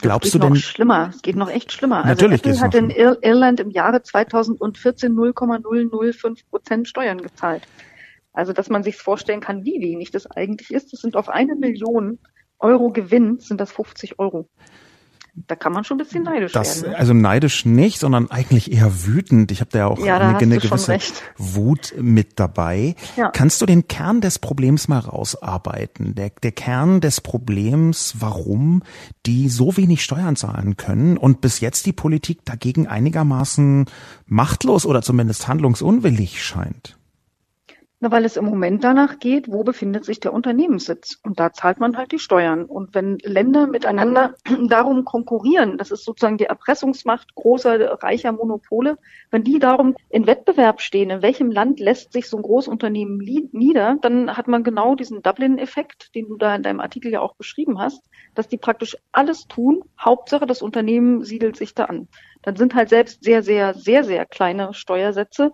Glaubst 0.00 0.34
du 0.34 0.38
denn? 0.38 0.50
Noch 0.50 0.56
schlimmer. 0.56 1.10
Es 1.14 1.22
geht 1.22 1.36
noch 1.36 1.50
echt 1.50 1.72
schlimmer. 1.72 2.04
Natürlich 2.04 2.44
also 2.44 2.50
Apple 2.50 2.60
hat 2.60 2.74
in 2.74 2.90
Ir 2.90 3.18
Irland 3.22 3.60
im 3.60 3.70
Jahre 3.70 4.02
2014 4.02 5.14
0,005 5.14 6.48
Prozent 6.50 6.88
Steuern 6.88 7.20
gezahlt. 7.20 7.62
Also, 8.32 8.52
dass 8.52 8.68
man 8.68 8.82
sich 8.82 8.96
vorstellen 8.96 9.40
kann, 9.40 9.64
wie 9.64 9.80
wenig 9.80 10.10
das 10.10 10.30
eigentlich 10.30 10.70
ist. 10.70 10.92
Das 10.92 11.00
sind 11.00 11.16
auf 11.16 11.28
eine 11.28 11.56
Million 11.56 12.18
Euro 12.60 12.90
Gewinn, 12.90 13.38
sind 13.40 13.60
das 13.60 13.72
50 13.72 14.18
Euro. 14.18 14.48
Da 15.46 15.54
kann 15.56 15.72
man 15.72 15.84
schon 15.84 15.96
ein 15.96 16.04
bisschen 16.04 16.24
neidisch 16.24 16.52
das, 16.52 16.82
werden. 16.82 16.92
Ne? 16.92 16.98
Also 16.98 17.14
neidisch 17.14 17.64
nicht, 17.64 17.98
sondern 18.00 18.30
eigentlich 18.30 18.72
eher 18.72 19.06
wütend. 19.06 19.50
Ich 19.52 19.60
habe 19.60 19.70
da 19.70 19.78
ja 19.78 19.86
auch 19.86 19.98
ja, 19.98 20.18
eine, 20.18 20.38
eine 20.38 20.58
gewisse 20.58 20.98
Wut 21.36 21.94
mit 21.98 22.38
dabei. 22.40 22.94
Ja. 23.16 23.30
Kannst 23.30 23.60
du 23.62 23.66
den 23.66 23.88
Kern 23.88 24.20
des 24.20 24.38
Problems 24.38 24.88
mal 24.88 24.98
rausarbeiten? 24.98 26.14
Der, 26.14 26.30
der 26.42 26.52
Kern 26.52 27.00
des 27.00 27.20
Problems, 27.20 28.16
warum 28.18 28.82
die 29.26 29.48
so 29.48 29.76
wenig 29.76 30.02
Steuern 30.02 30.36
zahlen 30.36 30.76
können 30.76 31.16
und 31.16 31.40
bis 31.40 31.60
jetzt 31.60 31.86
die 31.86 31.92
Politik 31.92 32.44
dagegen 32.44 32.86
einigermaßen 32.86 33.86
machtlos 34.26 34.86
oder 34.86 35.02
zumindest 35.02 35.48
handlungsunwillig 35.48 36.42
scheint. 36.42 36.97
Na, 38.00 38.12
weil 38.12 38.24
es 38.24 38.36
im 38.36 38.44
Moment 38.44 38.84
danach 38.84 39.18
geht, 39.18 39.50
wo 39.50 39.64
befindet 39.64 40.04
sich 40.04 40.20
der 40.20 40.32
Unternehmenssitz? 40.32 41.18
Und 41.24 41.40
da 41.40 41.52
zahlt 41.52 41.80
man 41.80 41.96
halt 41.96 42.12
die 42.12 42.20
Steuern. 42.20 42.64
Und 42.64 42.94
wenn 42.94 43.18
Länder 43.24 43.66
miteinander 43.66 44.34
darum 44.68 45.04
konkurrieren, 45.04 45.78
das 45.78 45.90
ist 45.90 46.04
sozusagen 46.04 46.38
die 46.38 46.44
Erpressungsmacht 46.44 47.34
großer, 47.34 48.00
reicher 48.00 48.30
Monopole, 48.30 48.98
wenn 49.32 49.42
die 49.42 49.58
darum 49.58 49.96
in 50.10 50.28
Wettbewerb 50.28 50.80
stehen, 50.80 51.10
in 51.10 51.22
welchem 51.22 51.50
Land 51.50 51.80
lässt 51.80 52.12
sich 52.12 52.28
so 52.28 52.36
ein 52.36 52.44
Großunternehmen 52.44 53.18
nieder, 53.50 53.96
dann 54.00 54.36
hat 54.36 54.46
man 54.46 54.62
genau 54.62 54.94
diesen 54.94 55.20
Dublin-Effekt, 55.20 56.14
den 56.14 56.28
du 56.28 56.36
da 56.36 56.54
in 56.54 56.62
deinem 56.62 56.78
Artikel 56.78 57.10
ja 57.10 57.20
auch 57.20 57.34
beschrieben 57.34 57.80
hast, 57.80 58.04
dass 58.36 58.46
die 58.46 58.58
praktisch 58.58 58.96
alles 59.10 59.48
tun. 59.48 59.82
Hauptsache, 59.98 60.46
das 60.46 60.62
Unternehmen 60.62 61.24
siedelt 61.24 61.56
sich 61.56 61.74
da 61.74 61.86
an. 61.86 62.06
Dann 62.42 62.54
sind 62.54 62.76
halt 62.76 62.90
selbst 62.90 63.24
sehr, 63.24 63.42
sehr, 63.42 63.74
sehr, 63.74 64.04
sehr 64.04 64.24
kleine 64.24 64.72
Steuersätze 64.72 65.52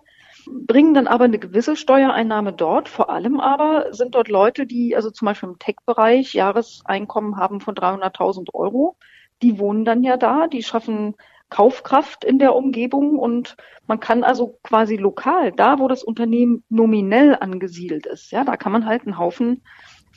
bringen 0.49 0.93
dann 0.93 1.07
aber 1.07 1.25
eine 1.25 1.39
gewisse 1.39 1.75
Steuereinnahme 1.75 2.53
dort. 2.53 2.89
Vor 2.89 3.09
allem 3.09 3.39
aber 3.39 3.93
sind 3.93 4.15
dort 4.15 4.27
Leute, 4.27 4.65
die 4.65 4.95
also 4.95 5.11
zum 5.11 5.25
Beispiel 5.27 5.49
im 5.49 5.59
Tech-Bereich 5.59 6.33
Jahreseinkommen 6.33 7.37
haben 7.37 7.61
von 7.61 7.75
300.000 7.75 8.53
Euro. 8.53 8.97
Die 9.41 9.59
wohnen 9.59 9.85
dann 9.85 10.03
ja 10.03 10.17
da, 10.17 10.47
die 10.47 10.63
schaffen 10.63 11.15
Kaufkraft 11.49 12.23
in 12.23 12.39
der 12.39 12.55
Umgebung 12.55 13.19
und 13.19 13.55
man 13.87 13.99
kann 13.99 14.23
also 14.23 14.57
quasi 14.63 14.95
lokal, 14.97 15.51
da 15.51 15.79
wo 15.79 15.87
das 15.87 16.03
Unternehmen 16.03 16.63
nominell 16.69 17.37
angesiedelt 17.39 18.05
ist, 18.07 18.31
ja, 18.31 18.43
da 18.43 18.57
kann 18.57 18.71
man 18.71 18.85
halt 18.85 19.03
einen 19.03 19.17
Haufen 19.17 19.61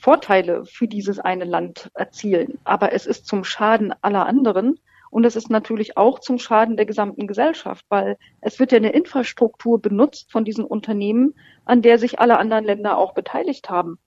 Vorteile 0.00 0.64
für 0.64 0.88
dieses 0.88 1.18
eine 1.18 1.44
Land 1.44 1.90
erzielen. 1.94 2.58
Aber 2.64 2.92
es 2.92 3.04
ist 3.04 3.26
zum 3.26 3.44
Schaden 3.44 3.92
aller 4.00 4.26
anderen. 4.26 4.78
Und 5.10 5.24
es 5.24 5.36
ist 5.36 5.50
natürlich 5.50 5.96
auch 5.96 6.18
zum 6.18 6.38
Schaden 6.38 6.76
der 6.76 6.86
gesamten 6.86 7.26
Gesellschaft, 7.26 7.84
weil 7.88 8.18
es 8.40 8.58
wird 8.58 8.72
ja 8.72 8.76
eine 8.76 8.92
Infrastruktur 8.92 9.80
benutzt 9.80 10.30
von 10.30 10.44
diesen 10.44 10.64
Unternehmen, 10.64 11.34
an 11.64 11.82
der 11.82 11.98
sich 11.98 12.20
alle 12.20 12.38
anderen 12.38 12.64
Länder 12.64 12.98
auch 12.98 13.14
beteiligt 13.14 13.70
haben. 13.70 13.98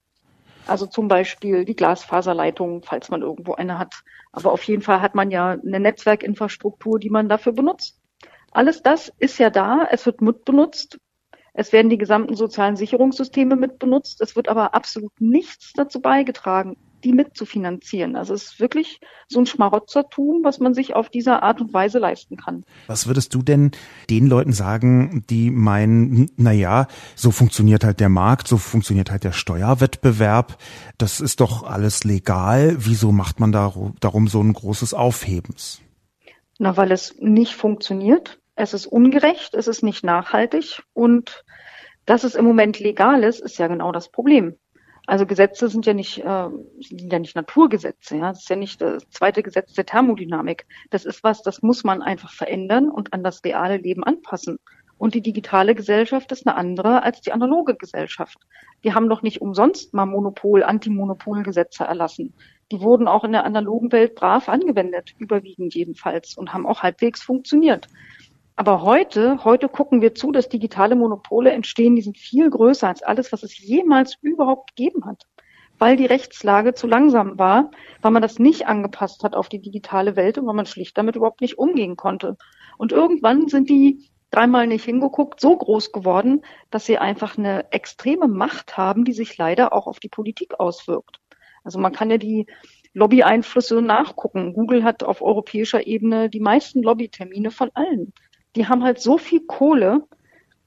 Also 0.68 0.86
zum 0.86 1.08
Beispiel 1.08 1.66
die 1.66 1.76
Glasfaserleitung, 1.76 2.84
falls 2.84 3.10
man 3.10 3.22
irgendwo 3.22 3.54
eine 3.54 3.80
hat. 3.80 4.04
Aber 4.32 4.52
auf 4.52 4.64
jeden 4.64 4.82
Fall 4.82 5.02
hat 5.02 5.16
man 5.16 5.32
ja 5.32 5.52
eine 5.52 5.80
Netzwerkinfrastruktur, 5.80 7.00
die 7.00 7.10
man 7.10 7.30
dafür 7.30 7.54
benutzt. 7.54 8.00
Alles 8.52 8.84
das 8.84 9.12
ist 9.18 9.40
ja 9.40 9.50
da, 9.50 9.88
es 9.90 10.06
wird 10.06 10.22
mitbenutzt. 10.22 11.00
Es 11.54 11.74
werden 11.74 11.90
die 11.90 11.98
gesamten 11.98 12.36
sozialen 12.36 12.76
Sicherungssysteme 12.76 13.56
mitbenutzt. 13.56 14.22
Es 14.22 14.36
wird 14.36 14.50
aber 14.50 14.74
absolut 14.74 15.12
nichts 15.20 15.74
dazu 15.74 16.00
beigetragen, 16.02 16.78
die 17.04 17.14
mitzufinanzieren. 17.14 18.16
Also 18.16 18.34
es 18.34 18.44
ist 18.44 18.60
wirklich 18.60 19.00
so 19.28 19.40
ein 19.40 19.46
Schmarotzertum, 19.46 20.44
was 20.44 20.60
man 20.60 20.74
sich 20.74 20.96
auf 20.96 21.10
diese 21.10 21.44
Art 21.44 21.62
und 21.62 21.74
Weise 21.74 22.00
leisten 22.00 22.38
kann. 22.38 22.64
Was 22.88 23.08
würdest 23.08 23.34
du 23.34 23.42
denn 23.42 23.72
den 24.10 24.28
Leuten 24.28 24.54
sagen, 24.54 25.26
die 25.30 25.52
meinen, 25.52 26.30
na 26.38 26.52
ja, 26.52 26.88
so 27.16 27.32
funktioniert 27.32 27.84
halt 27.84 28.00
der 28.00 28.10
Markt, 28.10 28.48
so 28.48 28.58
funktioniert 28.58 29.12
halt 29.12 29.24
der 29.24 29.32
Steuerwettbewerb, 29.32 30.58
das 30.98 31.20
ist 31.20 31.40
doch 31.40 31.64
alles 31.64 32.04
legal, 32.04 32.76
wieso 32.80 33.12
macht 33.12 33.40
man 33.40 33.52
da, 33.52 33.74
darum 34.00 34.28
so 34.28 34.42
ein 34.42 34.54
großes 34.54 34.94
Aufhebens? 34.94 35.82
Na, 36.60 36.78
weil 36.78 36.92
es 36.92 37.16
nicht 37.20 37.56
funktioniert. 37.56 38.40
Es 38.56 38.74
ist 38.74 38.86
ungerecht, 38.86 39.56
es 39.56 39.68
ist 39.68 39.82
nicht 39.82 40.04
nachhaltig 40.04 40.84
und 40.94 41.44
dass 42.06 42.24
es 42.24 42.36
im 42.36 42.46
Moment 42.46 42.80
legal 42.80 43.24
ist, 43.24 43.40
ist 43.40 43.58
ja 43.58 43.68
genau 43.68 43.92
das 43.92 44.10
Problem. 44.10 44.56
Also 45.12 45.26
Gesetze 45.26 45.68
sind 45.68 45.86
ja 45.86 45.94
nicht, 45.94 46.20
äh, 46.20 46.48
sind 46.80 47.12
ja 47.12 47.20
nicht 47.20 47.36
Naturgesetze, 47.36 48.16
ja. 48.16 48.30
Das 48.30 48.44
ist 48.44 48.50
ja 48.50 48.56
nicht 48.56 48.80
das 48.80 49.10
zweite 49.10 49.44
Gesetz 49.44 49.74
der 49.74 49.86
Thermodynamik. 49.86 50.66
Das 50.90 51.04
ist 51.04 51.22
was, 51.22 51.42
das 51.42 51.62
muss 51.62 51.84
man 51.84 52.02
einfach 52.02 52.32
verändern 52.32 52.90
und 52.90 53.12
an 53.12 53.22
das 53.22 53.44
reale 53.44 53.76
Leben 53.76 54.06
anpassen. 54.06 54.58
Und 54.98 55.14
die 55.14 55.22
digitale 55.22 55.76
Gesellschaft 55.76 56.32
ist 56.32 56.48
eine 56.48 56.56
andere 56.56 57.04
als 57.04 57.20
die 57.20 57.34
analoge 57.34 57.76
Gesellschaft. 57.76 58.38
Die 58.86 58.94
haben 58.94 59.10
doch 59.10 59.22
nicht 59.22 59.42
umsonst 59.42 59.94
mal 59.94 60.06
Monopol, 60.06 60.64
Antimonopolgesetze 60.64 61.84
erlassen. 61.84 62.34
Die 62.72 62.80
wurden 62.80 63.10
auch 63.10 63.26
in 63.26 63.34
der 63.34 63.44
analogen 63.44 63.92
Welt 63.92 64.16
brav 64.16 64.48
angewendet, 64.48 65.14
überwiegend 65.18 65.76
jedenfalls, 65.76 66.38
und 66.38 66.54
haben 66.54 66.66
auch 66.66 66.84
halbwegs 66.84 67.22
funktioniert. 67.22 67.90
Aber 68.56 68.82
heute, 68.82 69.44
heute 69.44 69.70
gucken 69.70 70.02
wir 70.02 70.14
zu, 70.14 70.32
dass 70.32 70.50
digitale 70.50 70.96
Monopole 70.96 71.52
entstehen, 71.52 71.96
die 71.96 72.02
sind 72.02 72.18
viel 72.18 72.50
größer 72.50 72.88
als 72.88 73.02
alles, 73.02 73.32
was 73.32 73.44
es 73.44 73.58
jemals 73.58 74.18
überhaupt 74.22 74.76
gegeben 74.76 75.06
hat. 75.06 75.24
Weil 75.80 75.98
die 75.98 76.06
Rechtslage 76.06 76.74
zu 76.74 76.86
langsam 76.86 77.40
war, 77.40 77.72
weil 78.02 78.12
man 78.12 78.22
das 78.22 78.38
nicht 78.38 78.68
angepasst 78.68 79.24
hat 79.24 79.36
auf 79.36 79.50
die 79.50 79.62
digitale 79.62 80.16
Welt 80.16 80.38
und 80.38 80.46
weil 80.46 80.54
man 80.54 80.68
schlicht 80.68 80.98
damit 80.98 81.16
überhaupt 81.16 81.42
nicht 81.42 81.58
umgehen 81.58 81.96
konnte. 81.96 82.38
Und 82.78 82.92
irgendwann 82.92 83.48
sind 83.48 83.70
die 83.70 84.10
dreimal 84.30 84.68
nicht 84.68 84.86
hingeguckt, 84.86 85.40
so 85.40 85.58
groß 85.58 85.92
geworden, 85.92 86.42
dass 86.70 86.86
sie 86.86 86.98
einfach 86.98 87.38
eine 87.38 87.72
extreme 87.72 88.28
Macht 88.28 88.78
haben, 88.78 89.06
die 89.06 89.14
sich 89.14 89.38
leider 89.38 89.74
auch 89.74 89.88
auf 89.88 90.00
die 90.00 90.10
Politik 90.10 90.60
auswirkt. 90.60 91.20
Also 91.64 91.80
man 91.80 91.94
kann 91.94 92.12
ja 92.12 92.18
die 92.18 92.46
Lobby-Einflüsse 92.94 93.82
nachgucken. 93.82 94.54
Google 94.54 94.84
hat 94.84 95.04
auf 95.04 95.22
europäischer 95.22 95.88
Ebene 95.88 96.30
die 96.30 96.40
meisten 96.40 96.84
Lobbytermine 96.84 97.52
von 97.52 97.72
allen 97.74 98.14
die 98.56 98.68
haben 98.68 98.84
halt 98.84 99.00
so 99.00 99.18
viel 99.18 99.42
Kohle, 99.42 100.04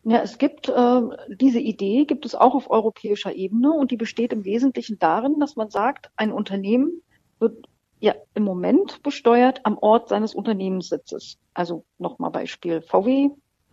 Ja, 0.05 0.21
es 0.21 0.37
gibt 0.37 0.69
äh, 0.69 1.01
diese 1.29 1.59
Idee, 1.59 2.05
gibt 2.05 2.25
es 2.25 2.35
auch 2.35 2.55
auf 2.55 2.69
europäischer 2.69 3.33
Ebene 3.35 3.71
und 3.71 3.91
die 3.91 3.97
besteht 3.97 4.33
im 4.33 4.43
Wesentlichen 4.43 4.99
darin, 4.99 5.39
dass 5.39 5.55
man 5.55 5.69
sagt, 5.69 6.11
ein 6.17 6.33
Unternehmen 6.33 7.01
wird 7.39 7.69
ja 8.03 8.15
im 8.33 8.43
Moment 8.43 9.01
besteuert 9.01 9.61
am 9.63 9.77
Ort 9.77 10.09
seines 10.09 10.35
Unternehmenssitzes. 10.35 11.39
Also 11.53 11.85
nochmal 11.97 12.31
Beispiel 12.31 12.81
VW, 12.81 13.29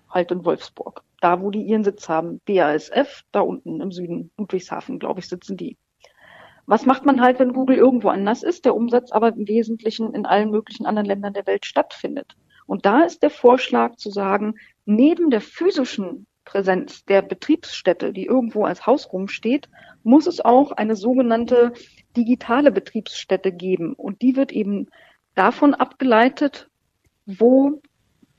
halt 0.09 0.31
in 0.31 0.45
Wolfsburg, 0.45 1.03
da 1.21 1.43
wo 1.43 1.51
die 1.51 1.63
ihren 1.63 1.83
Sitz 1.83 2.09
haben. 2.09 2.41
BASF, 2.47 3.25
da 3.33 3.41
unten 3.41 3.81
im 3.81 3.91
Süden, 3.91 4.31
Ludwigshafen, 4.39 5.01
glaube 5.01 5.19
ich, 5.19 5.29
sitzen 5.29 5.57
die. 5.57 5.77
Was 6.67 6.87
macht 6.87 7.05
man 7.05 7.21
halt, 7.21 7.41
wenn 7.41 7.53
Google 7.53 7.77
irgendwo 7.77 8.09
anders 8.09 8.45
ist, 8.45 8.65
der 8.65 8.77
Umsatz 8.77 9.11
aber 9.11 9.31
im 9.31 9.49
Wesentlichen 9.49 10.15
in 10.15 10.27
allen 10.27 10.53
möglichen 10.53 10.87
anderen 10.87 11.07
Ländern 11.07 11.33
der 11.33 11.49
Welt 11.49 11.67
stattfindet? 11.67 12.37
Und 12.67 12.87
da 12.87 13.03
ist 13.03 13.25
der 13.25 13.31
Vorschlag 13.31 13.97
zu 13.97 14.11
sagen, 14.11 14.55
neben 14.85 15.31
der 15.31 15.41
physischen 15.41 16.29
Präsenz 16.45 17.05
der 17.05 17.23
Betriebsstätte, 17.23 18.13
die 18.13 18.27
irgendwo 18.27 18.65
als 18.65 18.87
Haus 18.87 19.13
rumsteht, 19.13 19.69
muss 20.05 20.29
es 20.29 20.41
auch 20.41 20.71
eine 20.71 20.95
sogenannte 20.95 21.73
digitale 22.17 22.73
Betriebsstätte 22.73 23.53
geben. 23.53 23.95
Und 23.95 24.23
die 24.23 24.37
wird 24.37 24.53
eben 24.53 24.89
davon 25.35 25.75
abgeleitet, 25.75 26.69
wo 27.27 27.81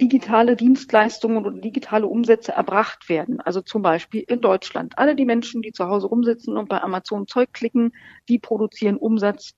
digitale 0.01 0.55
Dienstleistungen 0.55 1.45
oder 1.45 1.51
digitale 1.51 2.07
Umsätze 2.07 2.51
erbracht 2.53 3.07
werden. 3.07 3.39
Also 3.39 3.61
zum 3.61 3.83
Beispiel 3.83 4.23
in 4.27 4.41
Deutschland. 4.41 4.97
Alle 4.97 5.15
die 5.15 5.25
Menschen, 5.25 5.61
die 5.61 5.71
zu 5.71 5.85
Hause 5.87 6.07
rumsitzen 6.07 6.57
und 6.57 6.69
bei 6.69 6.81
Amazon 6.81 7.27
Zeug 7.27 7.53
klicken, 7.53 7.93
die 8.27 8.39
produzieren 8.39 8.97
Umsatz 8.97 9.53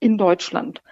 in 0.00 0.16
Deutschland. 0.16 0.82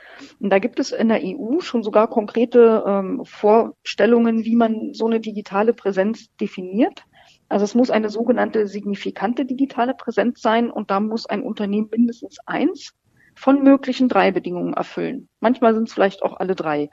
Und 0.40 0.50
da 0.50 0.58
gibt 0.58 0.80
es 0.80 0.90
in 0.90 1.08
der 1.08 1.20
EU 1.22 1.60
schon 1.60 1.84
sogar 1.84 2.08
konkrete 2.08 2.82
ähm, 2.86 3.24
Vorstellungen, 3.24 4.44
wie 4.44 4.56
man 4.56 4.92
so 4.92 5.06
eine 5.06 5.20
digitale 5.20 5.72
Präsenz 5.72 6.28
definiert. 6.40 7.04
Also 7.48 7.64
es 7.64 7.74
muss 7.74 7.90
eine 7.90 8.10
sogenannte 8.10 8.66
signifikante 8.66 9.44
digitale 9.44 9.94
Präsenz 9.94 10.40
sein 10.42 10.70
und 10.70 10.90
da 10.90 11.00
muss 11.00 11.26
ein 11.26 11.42
Unternehmen 11.42 11.88
mindestens 11.90 12.38
eins 12.46 12.92
von 13.36 13.62
möglichen 13.62 14.08
drei 14.08 14.32
Bedingungen 14.32 14.74
erfüllen. 14.74 15.28
Manchmal 15.40 15.74
sind 15.74 15.88
es 15.88 15.94
vielleicht 15.94 16.22
auch 16.22 16.38
alle 16.40 16.54
drei. 16.54 16.90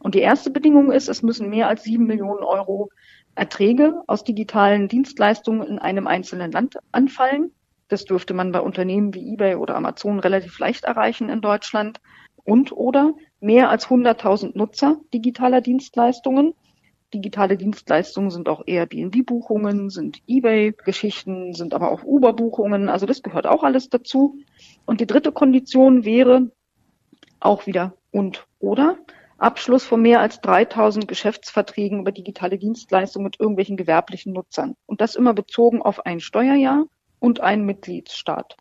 Und 0.00 0.14
die 0.14 0.20
erste 0.20 0.50
Bedingung 0.50 0.90
ist, 0.90 1.08
es 1.08 1.22
müssen 1.22 1.50
mehr 1.50 1.68
als 1.68 1.84
sieben 1.84 2.06
Millionen 2.06 2.42
Euro 2.42 2.88
Erträge 3.34 4.02
aus 4.06 4.24
digitalen 4.24 4.88
Dienstleistungen 4.88 5.66
in 5.66 5.78
einem 5.78 6.06
einzelnen 6.06 6.50
Land 6.50 6.78
anfallen. 6.90 7.52
Das 7.88 8.04
dürfte 8.04 8.34
man 8.34 8.52
bei 8.52 8.60
Unternehmen 8.60 9.14
wie 9.14 9.34
eBay 9.34 9.54
oder 9.54 9.76
Amazon 9.76 10.18
relativ 10.18 10.58
leicht 10.58 10.84
erreichen 10.84 11.28
in 11.28 11.40
Deutschland. 11.40 12.00
Und 12.44 12.72
oder 12.72 13.14
mehr 13.38 13.70
als 13.70 13.86
100.000 13.86 14.56
Nutzer 14.56 14.96
digitaler 15.14 15.60
Dienstleistungen. 15.60 16.54
Digitale 17.14 17.56
Dienstleistungen 17.56 18.30
sind 18.30 18.48
auch 18.48 18.62
Airbnb-Buchungen, 18.66 19.90
sind 19.90 20.22
eBay-Geschichten, 20.26 21.52
sind 21.52 21.74
aber 21.74 21.90
auch 21.90 22.02
Uber-Buchungen. 22.04 22.88
Also 22.88 23.06
das 23.06 23.22
gehört 23.22 23.46
auch 23.46 23.62
alles 23.62 23.90
dazu. 23.90 24.38
Und 24.86 25.00
die 25.00 25.06
dritte 25.06 25.32
Kondition 25.32 26.04
wäre 26.04 26.50
auch 27.40 27.66
wieder 27.66 27.94
und 28.10 28.46
oder 28.58 28.98
Abschluss 29.38 29.84
von 29.84 30.00
mehr 30.00 30.20
als 30.20 30.40
3000 30.40 31.08
Geschäftsverträgen 31.08 32.00
über 32.00 32.12
digitale 32.12 32.58
Dienstleistungen 32.58 33.24
mit 33.24 33.40
irgendwelchen 33.40 33.76
gewerblichen 33.76 34.32
Nutzern. 34.32 34.76
Und 34.86 35.00
das 35.00 35.16
immer 35.16 35.34
bezogen 35.34 35.82
auf 35.82 36.06
ein 36.06 36.20
Steuerjahr 36.20 36.86
und 37.18 37.40
einen 37.40 37.66
Mitgliedsstaat. 37.66 38.56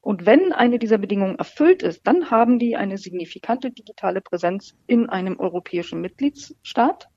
Und 0.00 0.26
wenn 0.26 0.52
eine 0.52 0.78
dieser 0.78 0.98
Bedingungen 0.98 1.38
erfüllt 1.38 1.82
ist, 1.82 2.06
dann 2.06 2.30
haben 2.30 2.58
die 2.58 2.76
eine 2.76 2.98
signifikante 2.98 3.70
digitale 3.70 4.20
Präsenz 4.20 4.74
in 4.86 5.08
einem 5.08 5.38
europäischen 5.38 6.00
Mitgliedsstaat. 6.00 7.08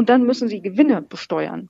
Und 0.00 0.08
dann 0.08 0.24
müssen 0.24 0.48
sie 0.48 0.62
Gewinne 0.62 1.02
besteuern. 1.02 1.68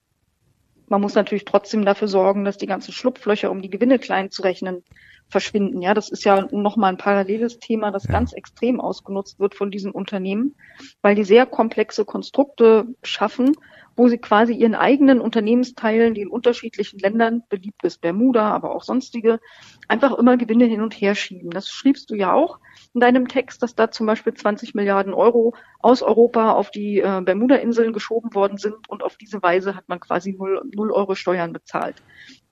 Man 0.87 1.01
muss 1.01 1.17
natürlich 1.17 1.45
trotzdem 1.45 1.85
dafür 1.85 2.07
sorgen, 2.07 2.45
dass 2.45 2.59
die 2.59 2.69
ganzen 2.69 2.93
Schlupflöcher, 2.93 3.51
um 3.51 3.61
die 3.61 3.71
Gewinne 3.71 3.99
klein 3.99 4.31
zu 4.31 4.43
rechnen, 4.43 4.85
verschwinden. 5.31 5.81
Ja, 5.81 5.95
das 5.95 6.11
ist 6.11 6.25
ja 6.25 6.47
nochmal 6.51 6.93
ein 6.93 6.99
paralleles 6.99 7.59
Thema, 7.59 7.91
das 7.91 8.05
ja. 8.05 8.13
ganz 8.13 8.33
extrem 8.33 8.81
ausgenutzt 8.81 9.39
wird 9.39 9.55
von 9.55 9.71
diesen 9.71 9.93
Unternehmen, 9.93 10.57
weil 11.03 11.15
die 11.15 11.25
sehr 11.25 11.47
komplexe 11.47 12.05
Konstrukte 12.05 12.87
schaffen, 13.03 13.53
wo 13.97 14.09
sie 14.09 14.19
quasi 14.19 14.55
ihren 14.55 14.75
eigenen 14.75 15.21
Unternehmensteilen, 15.21 16.15
die 16.15 16.23
in 16.23 16.29
unterschiedlichen 16.29 16.99
Ländern, 16.99 17.43
beliebt 17.49 17.85
ist 17.85 18.01
Bermuda, 18.01 18.51
aber 18.51 18.75
auch 18.75 18.83
sonstige, 18.83 19.41
einfach 19.89 20.17
immer 20.17 20.37
Gewinne 20.37 20.65
hin 20.65 20.81
und 20.81 20.95
her 20.95 21.15
schieben. 21.15 21.51
Das 21.51 21.69
schriebst 21.69 22.11
du 22.11 22.15
ja 22.15 22.33
auch 22.33 22.59
in 22.95 23.01
deinem 23.01 23.29
Text, 23.29 23.63
dass 23.63 23.75
da 23.75 23.91
zum 23.91 24.07
Beispiel 24.07 24.35
20 24.35 24.75
Milliarden 24.75 25.13
Euro 25.13 25.55
aus 25.81 26.03
Europa 26.03 26.53
auf 26.53 26.71
die 26.71 27.01
äh, 27.01 27.21
Bermuda-Inseln 27.23 27.93
geschoben 27.93 28.35
worden 28.35 28.57
sind 28.57 28.89
und 28.89 29.03
auf 29.03 29.17
diese 29.17 29.43
Weise 29.43 29.77
hat 29.77 29.89
man 29.89 30.01
quasi 30.01 30.33
null, 30.33 30.63
null 30.75 30.91
Euro 30.93 31.15
Steuern 31.15 31.53
bezahlt 31.53 31.97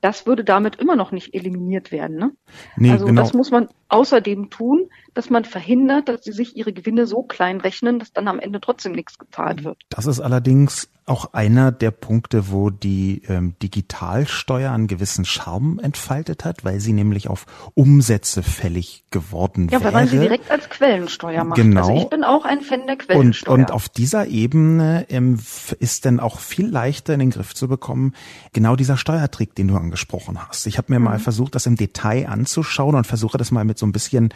das 0.01 0.27
würde 0.27 0.45
damit 0.45 0.77
immer 0.77 0.97
noch 0.97 1.13
nicht 1.13 1.35
eliminiert 1.35 1.91
werden. 1.91 2.17
Ne? 2.17 2.33
Nee, 2.77 2.91
also 2.91 3.07
genau. 3.07 3.23
das 3.23 3.35
muss 3.35 3.51
man 3.51 3.69
außerdem 3.89 4.51
tun, 4.51 4.89
dass 5.15 5.31
man 5.31 5.45
verhindert, 5.45 6.09
dass 6.09 6.23
sie 6.23 6.33
sich 6.33 6.57
ihre 6.57 6.73
Gewinne 6.73 7.07
so 7.07 7.23
klein 7.23 7.61
rechnen, 7.61 7.99
dass 7.99 8.13
dann 8.13 8.29
am 8.29 8.39
Ende 8.39 8.61
trotzdem 8.61 8.93
nichts 8.93 9.19
gezahlt 9.19 9.65
wird. 9.65 9.83
Das 9.89 10.07
ist 10.07 10.21
allerdings 10.21 10.89
auch 11.09 11.33
einer 11.33 11.73
der 11.73 11.91
Punkte, 11.91 12.51
wo 12.51 12.71
die 12.71 13.23
ähm, 13.29 13.55
Digitalsteuer 13.63 14.73
einen 14.73 14.87
gewissen 14.87 15.25
Charme 15.25 15.79
entfaltet 15.81 16.45
hat, 16.45 16.65
weil 16.65 16.81
sie 16.81 16.93
nämlich 16.93 17.29
auf 17.29 17.47
Umsätze 17.75 18.43
fällig 18.43 19.05
geworden 19.11 19.67
ja, 19.67 19.73
wäre. 19.73 19.83
Ja, 19.83 19.87
weil 19.87 19.93
man 19.93 20.09
sie 20.09 20.19
direkt 20.19 20.51
als 20.51 20.69
Quellensteuer 20.69 21.45
macht. 21.45 21.57
Genau. 21.57 21.89
Also 21.89 22.03
ich 22.03 22.11
bin 22.11 22.25
auch 22.25 22.45
ein 22.45 22.61
Fan 22.61 22.87
der 22.87 22.97
Quellensteuer. 22.97 23.55
Und, 23.55 23.65
und 23.65 23.71
auf 23.73 23.89
dieser 23.89 24.27
Ebene 24.27 25.07
ähm, 25.09 25.39
ist 25.79 26.05
dann 26.05 26.21
auch 26.21 26.39
viel 26.39 26.69
leichter 26.69 27.15
in 27.15 27.21
den 27.21 27.31
Griff 27.31 27.55
zu 27.55 27.69
bekommen, 27.69 28.15
genau 28.53 28.77
dieser 28.77 28.97
Steuertrick, 28.97 29.55
den 29.55 29.69
du 29.69 29.77
angesprochen 29.77 30.39
hast. 30.47 30.67
Ich 30.67 30.79
habe 30.79 30.93
mir 30.93 30.99
mhm. 30.99 31.07
mal 31.07 31.19
versucht, 31.19 31.55
das 31.55 31.67
im 31.67 31.77
Detail 31.77 32.29
anzuschauen 32.29 32.95
und 32.95 33.07
versuche 33.07 33.39
das 33.39 33.51
mal 33.51 33.65
mit 33.65 33.79
so 33.79 33.87
ein 33.87 33.93
bisschen 33.93 34.31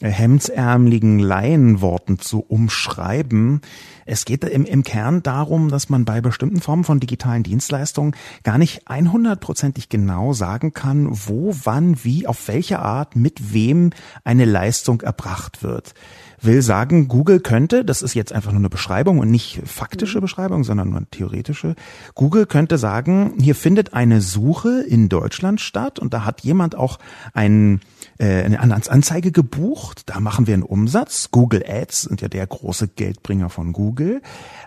hemdsärmeligen 0.00 1.18
Laienworten 1.18 2.18
zu 2.18 2.40
umschreiben. 2.40 3.60
Es 4.04 4.24
geht 4.24 4.44
im, 4.44 4.64
im 4.64 4.82
Kern 4.82 5.22
darum, 5.22 5.68
dass 5.68 5.88
man 5.88 6.04
bei 6.04 6.20
bestimmten 6.20 6.60
Formen 6.60 6.84
von 6.84 7.00
digitalen 7.00 7.42
Dienstleistungen 7.42 8.14
gar 8.44 8.58
nicht 8.58 8.88
100%ig 8.88 9.88
genau 9.88 10.32
sagen 10.32 10.72
kann, 10.72 11.08
wo, 11.10 11.54
wann, 11.64 12.04
wie, 12.04 12.26
auf 12.26 12.48
welche 12.48 12.78
Art, 12.78 13.16
mit 13.16 13.52
wem 13.52 13.90
eine 14.24 14.44
Leistung 14.44 15.00
erbracht 15.00 15.62
wird 15.62 15.94
will 16.40 16.62
sagen, 16.62 17.08
Google 17.08 17.40
könnte, 17.40 17.84
das 17.84 18.02
ist 18.02 18.14
jetzt 18.14 18.32
einfach 18.32 18.52
nur 18.52 18.60
eine 18.60 18.70
Beschreibung 18.70 19.18
und 19.18 19.30
nicht 19.30 19.60
faktische 19.64 20.18
mhm. 20.18 20.22
Beschreibung, 20.22 20.64
sondern 20.64 20.90
nur 20.90 20.98
eine 20.98 21.06
theoretische. 21.06 21.74
Google 22.14 22.46
könnte 22.46 22.78
sagen, 22.78 23.34
hier 23.38 23.54
findet 23.54 23.94
eine 23.94 24.20
Suche 24.20 24.82
in 24.86 25.08
Deutschland 25.08 25.60
statt 25.60 25.98
und 25.98 26.14
da 26.14 26.24
hat 26.24 26.42
jemand 26.42 26.74
auch 26.74 26.98
einen, 27.32 27.76
äh, 27.76 27.78
eine 28.24 28.60
Anzeige 28.60 29.32
gebucht. 29.32 30.02
Da 30.06 30.20
machen 30.20 30.46
wir 30.46 30.54
einen 30.54 30.62
Umsatz. 30.62 31.30
Google 31.30 31.64
Ads 31.68 32.02
sind 32.02 32.20
ja 32.20 32.28
der 32.28 32.46
große 32.46 32.88
Geldbringer 32.88 33.50
von 33.50 33.72
Google. 33.72 34.22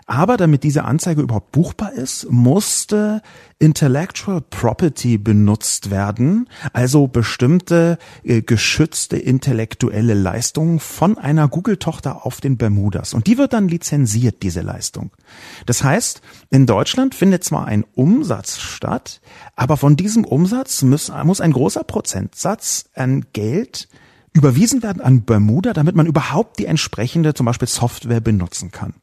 Aber 0.06 0.36
damit 0.36 0.64
diese 0.64 0.84
Anzeige 0.84 1.22
überhaupt 1.22 1.52
buchbar 1.52 1.92
ist, 1.92 2.30
musste 2.30 3.22
Intellectual 3.58 4.40
Property 4.40 5.18
benutzt 5.18 5.90
werden, 5.90 6.48
also 6.72 7.06
bestimmte 7.06 7.98
äh, 8.24 8.40
geschützte 8.40 9.18
intellektuelle 9.18 10.14
Leistungen 10.14 10.80
von 10.80 11.18
einer 11.18 11.46
Google-Tochter 11.46 12.24
auf 12.24 12.40
den 12.40 12.56
Bermudas. 12.56 13.14
Und 13.14 13.26
die 13.26 13.36
wird 13.36 13.52
dann 13.52 13.68
lizenziert, 13.68 14.42
diese 14.42 14.62
Leistung. 14.62 15.10
Das 15.66 15.84
heißt, 15.84 16.22
in 16.48 16.66
Deutschland 16.66 17.14
findet 17.14 17.44
zwar 17.44 17.66
ein 17.66 17.84
Umsatz 17.94 18.58
statt, 18.58 19.20
aber 19.56 19.76
von 19.76 19.94
diesem 19.94 20.24
Umsatz 20.24 20.82
muss, 20.82 21.12
muss 21.24 21.40
ein 21.40 21.52
großer 21.52 21.84
Prozentsatz 21.84 22.86
an 22.94 23.26
Geld 23.32 23.39
überwiesen 24.32 24.82
werden 24.82 25.02
an 25.02 25.22
Bermuda, 25.22 25.72
damit 25.72 25.96
man 25.96 26.06
überhaupt 26.06 26.58
die 26.58 26.66
entsprechende 26.66 27.34
zum 27.34 27.46
Beispiel 27.46 27.68
Software 27.68 28.20
benutzen 28.20 28.70
kann. 28.70 28.94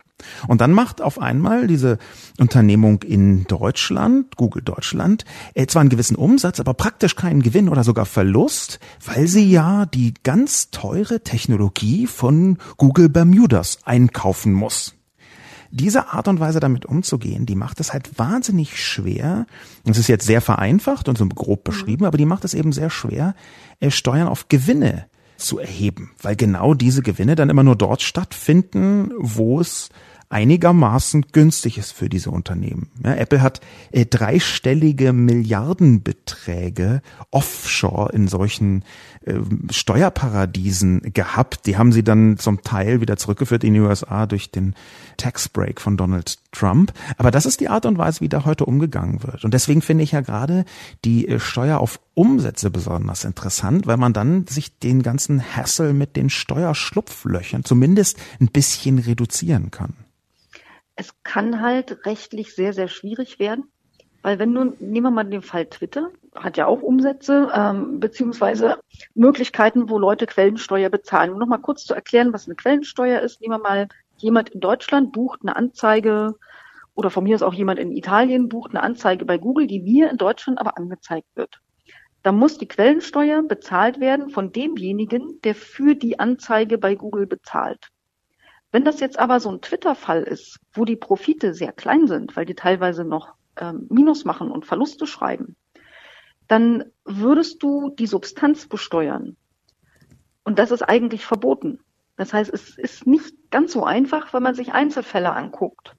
Und 0.47 0.62
dann 0.62 0.71
macht 0.71 1.02
auf 1.02 1.21
einmal 1.21 1.67
diese 1.67 2.00
Unternehmung 2.39 3.04
in 3.04 3.43
Deutschland, 3.43 4.36
Google 4.36 4.63
Deutschland, 4.63 5.26
äh, 5.54 5.67
zwar 5.67 5.82
einen 5.82 5.89
gewissen 5.89 6.15
Umsatz, 6.15 6.60
aber 6.60 6.73
praktisch 6.73 7.15
keinen 7.15 7.43
Gewinn 7.43 7.69
oder 7.69 7.84
sogar 7.84 8.06
Verlust, 8.06 8.80
weil 9.06 9.28
sie 9.28 9.50
ja 9.50 9.86
die 9.86 10.15
ganz 10.23 10.71
teure 10.71 11.21
Technologie 11.21 12.08
von 12.08 12.58
Google 12.78 13.10
Bermudas 13.10 13.80
einkaufen 13.86 14.54
muss. 14.54 14.97
Diese 15.71 16.10
Art 16.13 16.27
und 16.27 16.39
Weise 16.39 16.60
damit 16.60 16.86
umzugehen, 16.86 17.45
die 17.45 17.56
macht 17.56 17.80
es 17.80 17.93
halt 17.93 18.17
wahnsinnig 18.17 18.82
schwer. 18.82 19.45
Das 19.86 19.97
ist 19.97 20.08
jetzt 20.08 20.25
sehr 20.25 20.41
vereinfacht 20.41 21.10
und 21.10 21.17
so 21.17 21.25
grob 21.27 21.63
beschrieben, 21.63 22.06
aber 22.06 22.17
die 22.17 22.25
macht 22.25 22.45
es 22.45 22.53
eben 22.53 22.71
sehr 22.71 22.89
schwer, 22.89 23.36
äh, 23.80 23.91
Steuern 23.91 24.27
auf 24.27 24.47
Gewinne 24.49 25.08
zu 25.38 25.60
erheben, 25.60 26.12
weil 26.21 26.36
genau 26.36 26.73
diese 26.73 27.01
Gewinne 27.01 27.36
dann 27.36 27.49
immer 27.49 27.63
nur 27.63 27.75
dort 27.75 28.01
stattfinden, 28.01 29.12
wo 29.19 29.60
es 29.60 29.89
einigermaßen 30.30 31.28
günstig 31.32 31.78
ist 31.78 31.94
für 31.94 32.10
diese 32.10 32.32
Unternehmen. 32.32 32.90
Ja, 33.04 33.16
Apple 33.16 33.42
hat 33.42 33.62
äh, 33.92 34.06
dreistellige 34.06 35.13
Milliardenbeträge 35.13 37.02
offshore 37.32 38.12
in 38.12 38.28
solchen 38.28 38.84
äh, 39.26 39.36
Steuerparadiesen 39.72 41.13
gehabt. 41.13 41.66
Die 41.66 41.78
haben 41.78 41.94
sie 41.94 42.04
dann 42.04 42.38
zum 42.38 42.62
Teil 42.62 43.00
wieder 43.00 43.16
zurückgeführt 43.16 43.63
in 43.63 43.74
die 43.74 43.80
USA 43.80 44.26
durch 44.26 44.52
den 44.52 44.76
Tax 45.16 45.48
Break 45.48 45.80
von 45.80 45.96
Donald 45.96 46.38
Trump. 46.52 46.92
Aber 47.18 47.32
das 47.32 47.46
ist 47.46 47.62
die 47.62 47.70
Art 47.70 47.86
und 47.86 47.98
Weise, 47.98 48.20
wie 48.20 48.30
da 48.30 48.44
heute 48.44 48.66
umgegangen 48.66 49.24
wird. 49.24 49.46
Und 49.46 49.54
deswegen 49.54 49.82
finde 49.82 50.04
ich 50.04 50.12
ja 50.12 50.20
gerade 50.20 50.66
die 51.06 51.26
äh, 51.30 51.40
Steuer 51.40 51.80
auf 51.80 52.02
Umsätze 52.16 52.70
besonders 52.70 53.24
interessant, 53.24 53.88
weil 53.88 53.98
man 53.98 54.12
dann 54.12 54.46
sich 54.48 54.78
den 54.80 55.04
ganzen 55.04 55.42
Hassel 55.56 55.94
mit 55.94 56.18
den 56.18 56.30
Steuerschlupflöchern 56.30 57.63
zumindest 57.63 58.18
ein 58.42 58.48
bisschen 58.48 59.00
reduzieren 59.00 59.72
kann 59.72 59.94
es 60.98 61.14
kann 61.24 61.62
halt 61.62 62.06
rechtlich 62.06 62.54
sehr, 62.54 62.74
sehr 62.74 62.88
schwierig 62.88 63.40
werden. 63.40 63.72
Weil 64.24 64.40
wenn 64.40 64.54
du, 64.54 64.76
nehmen 64.80 65.04
wir 65.04 65.12
mal 65.12 65.24
den 65.24 65.44
Fall 65.44 65.68
Twitter, 65.68 66.10
hat 66.36 66.58
ja 66.58 66.66
auch 66.66 66.82
Umsätze, 66.82 67.50
ähm, 67.54 68.00
beziehungsweise 68.00 68.80
Möglichkeiten, 69.14 69.90
wo 69.90 70.00
Leute 70.00 70.26
Quellensteuer 70.26 70.90
bezahlen. 70.90 71.32
Um 71.32 71.40
nochmal 71.40 71.62
kurz 71.62 71.86
zu 71.86 71.94
erklären, 71.94 72.34
was 72.34 72.48
eine 72.48 72.56
Quellensteuer 72.56 73.22
ist, 73.22 73.40
nehmen 73.40 73.54
wir 73.54 73.64
mal 73.64 73.88
jemand 74.18 74.50
in 74.50 74.60
Deutschland 74.60 75.14
bucht 75.14 75.42
eine 75.44 75.56
Anzeige 75.56 76.36
oder 76.96 77.12
von 77.12 77.24
mir 77.24 77.36
ist 77.36 77.44
auch 77.44 77.54
jemand 77.54 77.80
in 77.80 77.92
Italien 77.92 78.50
bucht 78.50 78.72
eine 78.72 78.82
Anzeige 78.82 79.24
bei 79.24 79.38
Google, 79.38 79.68
die 79.68 79.80
mir 79.80 80.10
in 80.10 80.18
Deutschland 80.18 80.60
aber 80.60 80.78
angezeigt 80.78 81.28
wird. 81.36 81.62
Da 82.24 82.32
muss 82.32 82.58
die 82.58 82.68
Quellensteuer 82.68 83.44
bezahlt 83.44 84.00
werden 84.00 84.30
von 84.32 84.52
demjenigen, 84.52 85.40
der 85.44 85.54
für 85.54 85.94
die 85.94 86.20
Anzeige 86.20 86.80
bei 86.80 86.96
Google 86.96 87.28
bezahlt. 87.28 87.92
Wenn 88.78 88.86
das 88.86 89.00
jetzt 89.00 89.18
aber 89.18 89.40
so 89.40 89.50
ein 89.50 89.60
Twitter-Fall 89.60 90.22
ist, 90.22 90.60
wo 90.72 90.86
die 90.86 90.96
Profite 90.96 91.56
sehr 91.56 91.72
klein 91.72 92.06
sind, 92.06 92.36
weil 92.36 92.46
die 92.46 92.54
teilweise 92.54 93.04
noch 93.04 93.34
ähm, 93.56 93.88
Minus 93.90 94.24
machen 94.24 94.52
und 94.52 94.68
Verluste 94.68 95.08
schreiben, 95.08 95.56
dann 96.48 96.84
würdest 97.04 97.63
du 97.63 97.90
die 97.90 98.06
Substanz 98.06 98.68
besteuern. 98.68 99.36
Und 100.44 100.60
das 100.60 100.70
ist 100.70 100.84
eigentlich 100.84 101.26
verboten. 101.26 101.80
Das 102.18 102.34
heißt, 102.34 102.54
es 102.54 102.78
ist 102.78 103.08
nicht 103.08 103.34
ganz 103.50 103.74
so 103.74 103.84
einfach, 103.84 104.32
wenn 104.32 104.44
man 104.44 104.54
sich 104.54 104.74
Einzelfälle 104.74 105.34
anguckt. 105.34 105.96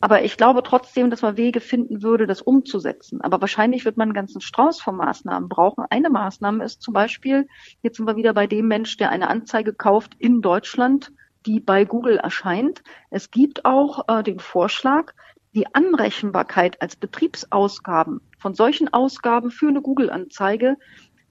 Aber 0.00 0.24
ich 0.24 0.38
glaube 0.38 0.62
trotzdem, 0.62 1.10
dass 1.10 1.20
man 1.20 1.36
Wege 1.36 1.60
finden 1.60 2.02
würde, 2.02 2.26
das 2.26 2.40
umzusetzen. 2.40 3.20
Aber 3.20 3.42
wahrscheinlich 3.42 3.84
wird 3.84 3.98
man 3.98 4.08
einen 4.08 4.14
ganzen 4.14 4.40
Strauß 4.40 4.80
von 4.80 4.96
Maßnahmen 4.96 5.50
brauchen. 5.50 5.84
Eine 5.90 6.08
Maßnahme 6.08 6.64
ist 6.64 6.80
zum 6.80 6.94
Beispiel, 6.94 7.46
jetzt 7.82 7.98
sind 7.98 8.06
wir 8.06 8.16
wieder 8.16 8.32
bei 8.32 8.46
dem 8.46 8.68
Mensch, 8.68 8.96
der 8.96 9.10
eine 9.10 9.28
Anzeige 9.28 9.74
kauft 9.74 10.14
in 10.18 10.40
Deutschland, 10.40 11.12
die 11.46 11.60
bei 11.60 11.84
Google 11.84 12.16
erscheint. 12.18 12.82
Es 13.10 13.30
gibt 13.30 13.64
auch 13.64 14.08
äh, 14.08 14.22
den 14.22 14.38
Vorschlag, 14.38 15.12
die 15.54 15.72
Anrechenbarkeit 15.74 16.80
als 16.80 16.96
Betriebsausgaben 16.96 18.20
von 18.38 18.54
solchen 18.54 18.92
Ausgaben 18.92 19.50
für 19.50 19.68
eine 19.68 19.82
Google-Anzeige 19.82 20.76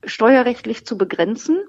steuerrechtlich 0.03 0.85
zu 0.85 0.97
begrenzen, 0.97 1.59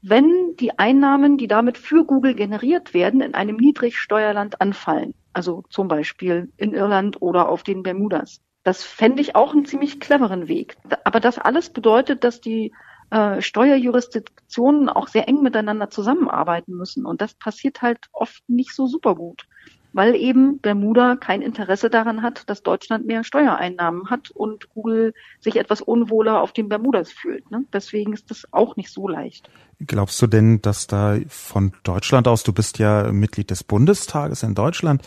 wenn 0.00 0.56
die 0.56 0.78
Einnahmen, 0.78 1.36
die 1.38 1.48
damit 1.48 1.78
für 1.78 2.04
Google 2.04 2.34
generiert 2.34 2.92
werden, 2.92 3.20
in 3.20 3.34
einem 3.34 3.56
Niedrigsteuerland 3.56 4.60
anfallen 4.60 5.14
also 5.32 5.64
zum 5.70 5.88
Beispiel 5.88 6.52
in 6.56 6.74
Irland 6.74 7.20
oder 7.20 7.48
auf 7.48 7.62
den 7.62 7.82
Bermudas. 7.82 8.40
Das 8.64 8.84
fände 8.84 9.22
ich 9.22 9.34
auch 9.34 9.52
einen 9.52 9.64
ziemlich 9.64 9.98
cleveren 9.98 10.46
Weg. 10.46 10.76
Aber 11.04 11.20
das 11.20 11.38
alles 11.38 11.70
bedeutet, 11.70 12.22
dass 12.22 12.40
die 12.40 12.72
äh, 13.12 13.42
Steuerjurisdiktionen 13.42 14.88
auch 14.88 15.06
sehr 15.06 15.28
eng 15.28 15.42
miteinander 15.42 15.90
zusammenarbeiten 15.90 16.74
müssen. 16.74 17.04
Und 17.04 17.20
das 17.20 17.34
passiert 17.34 17.82
halt 17.82 17.98
oft 18.12 18.42
nicht 18.48 18.74
so 18.74 18.86
super 18.86 19.14
gut 19.14 19.46
weil 19.92 20.14
eben 20.14 20.58
Bermuda 20.58 21.16
kein 21.16 21.42
Interesse 21.42 21.90
daran 21.90 22.22
hat, 22.22 22.48
dass 22.48 22.62
Deutschland 22.62 23.06
mehr 23.06 23.24
Steuereinnahmen 23.24 24.10
hat 24.10 24.30
und 24.30 24.70
Google 24.70 25.14
sich 25.40 25.56
etwas 25.56 25.80
unwohler 25.80 26.40
auf 26.40 26.52
den 26.52 26.68
Bermudas 26.68 27.12
fühlt. 27.12 27.50
Ne? 27.50 27.64
Deswegen 27.72 28.12
ist 28.12 28.30
das 28.30 28.46
auch 28.52 28.76
nicht 28.76 28.90
so 28.90 29.06
leicht. 29.06 29.50
Glaubst 29.86 30.20
du 30.20 30.26
denn, 30.26 30.62
dass 30.62 30.86
da 30.86 31.16
von 31.28 31.72
Deutschland 31.82 32.28
aus, 32.28 32.42
du 32.42 32.52
bist 32.52 32.78
ja 32.78 33.10
Mitglied 33.12 33.50
des 33.50 33.64
Bundestages 33.64 34.42
in 34.42 34.54
Deutschland, 34.54 35.02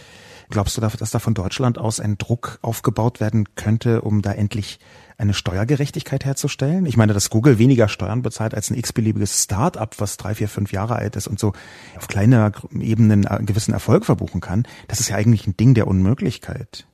glaubst 0.50 0.78
du, 0.78 0.82
dass 0.82 1.12
da 1.12 1.20
von 1.20 1.34
Deutschland 1.34 1.78
aus 1.78 2.00
ein 2.00 2.18
Druck 2.18 2.60
aufgebaut 2.62 3.20
werden 3.20 3.56
könnte, 3.56 4.02
um 4.02 4.22
da 4.22 4.32
endlich 4.32 4.80
eine 5.18 5.34
Steuergerechtigkeit 5.34 6.26
herzustellen? 6.26 6.86
Ich 6.86 6.98
meine, 6.98 7.14
dass 7.14 7.30
Google 7.30 7.58
weniger 7.58 7.88
Steuern 7.88 8.22
bezahlt 8.22 8.54
als 8.54 8.70
ein 8.70 8.78
x-beliebiges 8.78 9.44
Start-up, 9.44 9.96
was 10.00 10.18
drei, 10.18 10.36
vier, 10.36 10.50
fünf 10.50 10.72
Jahre 10.72 10.96
alt 10.96 11.16
ist 11.16 11.28
und 11.28 11.40
so 11.40 11.54
auf 11.96 12.08
kleiner 12.08 12.52
Ebenen 12.78 13.28
einen 13.28 13.46
gewissen 13.46 13.74
Erfolg 13.74 14.06
verbuchen 14.06 14.42
kann, 14.42 14.68
das 14.88 15.00
ist 15.00 15.10
ja 15.10 15.16
eigentlich 15.16 15.48
ein 15.48 15.58
Ding 15.58 15.74
der 15.74 15.88
Unmöglichkeit. 15.88 16.86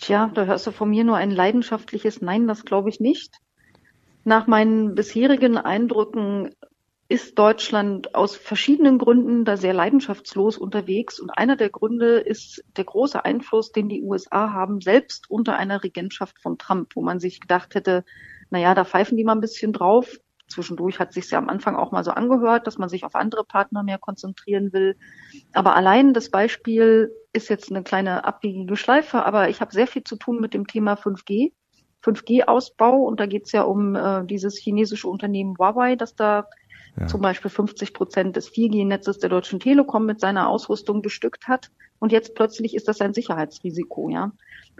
Tja, 0.00 0.30
da 0.34 0.44
hörst 0.44 0.66
du 0.66 0.72
von 0.72 0.90
mir 0.90 1.04
nur 1.04 1.16
ein 1.16 1.30
leidenschaftliches 1.30 2.20
Nein, 2.20 2.46
das 2.46 2.64
glaube 2.64 2.88
ich 2.88 3.00
nicht. 3.00 3.38
Nach 4.24 4.46
meinen 4.46 4.94
bisherigen 4.94 5.58
Eindrücken 5.58 6.54
ist 7.08 7.38
Deutschland 7.38 8.14
aus 8.14 8.34
verschiedenen 8.34 8.98
Gründen 8.98 9.44
da 9.44 9.58
sehr 9.58 9.74
leidenschaftslos 9.74 10.56
unterwegs. 10.56 11.20
Und 11.20 11.30
einer 11.30 11.56
der 11.56 11.68
Gründe 11.68 12.20
ist 12.20 12.64
der 12.76 12.84
große 12.84 13.22
Einfluss, 13.22 13.72
den 13.72 13.90
die 13.90 14.02
USA 14.02 14.52
haben, 14.52 14.80
selbst 14.80 15.30
unter 15.30 15.56
einer 15.56 15.84
Regentschaft 15.84 16.40
von 16.40 16.56
Trump, 16.56 16.96
wo 16.96 17.02
man 17.02 17.20
sich 17.20 17.40
gedacht 17.40 17.74
hätte, 17.74 18.04
na 18.48 18.58
ja, 18.58 18.74
da 18.74 18.86
pfeifen 18.86 19.18
die 19.18 19.24
mal 19.24 19.34
ein 19.34 19.42
bisschen 19.42 19.74
drauf. 19.74 20.18
Zwischendurch 20.48 20.98
hat 20.98 21.12
sich 21.12 21.30
ja 21.30 21.38
am 21.38 21.50
Anfang 21.50 21.76
auch 21.76 21.92
mal 21.92 22.04
so 22.04 22.10
angehört, 22.10 22.66
dass 22.66 22.78
man 22.78 22.88
sich 22.88 23.04
auf 23.04 23.14
andere 23.14 23.44
Partner 23.44 23.82
mehr 23.82 23.98
konzentrieren 23.98 24.72
will. 24.72 24.96
Aber 25.52 25.76
allein 25.76 26.14
das 26.14 26.30
Beispiel 26.30 27.12
ist 27.34 27.50
jetzt 27.50 27.70
eine 27.70 27.82
kleine 27.82 28.24
abbiegige 28.24 28.76
Schleife, 28.76 29.24
aber 29.24 29.50
ich 29.50 29.60
habe 29.60 29.72
sehr 29.72 29.86
viel 29.86 30.04
zu 30.04 30.16
tun 30.16 30.40
mit 30.40 30.54
dem 30.54 30.66
Thema 30.66 30.94
5G. 30.94 31.52
5G-Ausbau 32.04 33.02
und 33.02 33.20
da 33.20 33.26
geht 33.26 33.46
es 33.46 33.52
ja 33.52 33.62
um 33.62 33.94
äh, 33.94 34.24
dieses 34.24 34.56
chinesische 34.56 35.08
Unternehmen 35.08 35.56
Huawei, 35.58 35.96
das 35.96 36.14
da 36.14 36.46
ja. 36.98 37.06
zum 37.06 37.20
Beispiel 37.20 37.50
50 37.50 37.92
Prozent 37.92 38.36
des 38.36 38.50
4G-Netzes 38.50 39.18
der 39.18 39.30
Deutschen 39.30 39.60
Telekom 39.60 40.06
mit 40.06 40.20
seiner 40.20 40.48
Ausrüstung 40.48 41.02
bestückt 41.02 41.48
hat. 41.48 41.70
Und 41.98 42.12
jetzt 42.12 42.34
plötzlich 42.34 42.74
ist 42.74 42.88
das 42.88 43.00
ein 43.00 43.14
Sicherheitsrisiko, 43.14 44.10
ja. 44.10 44.32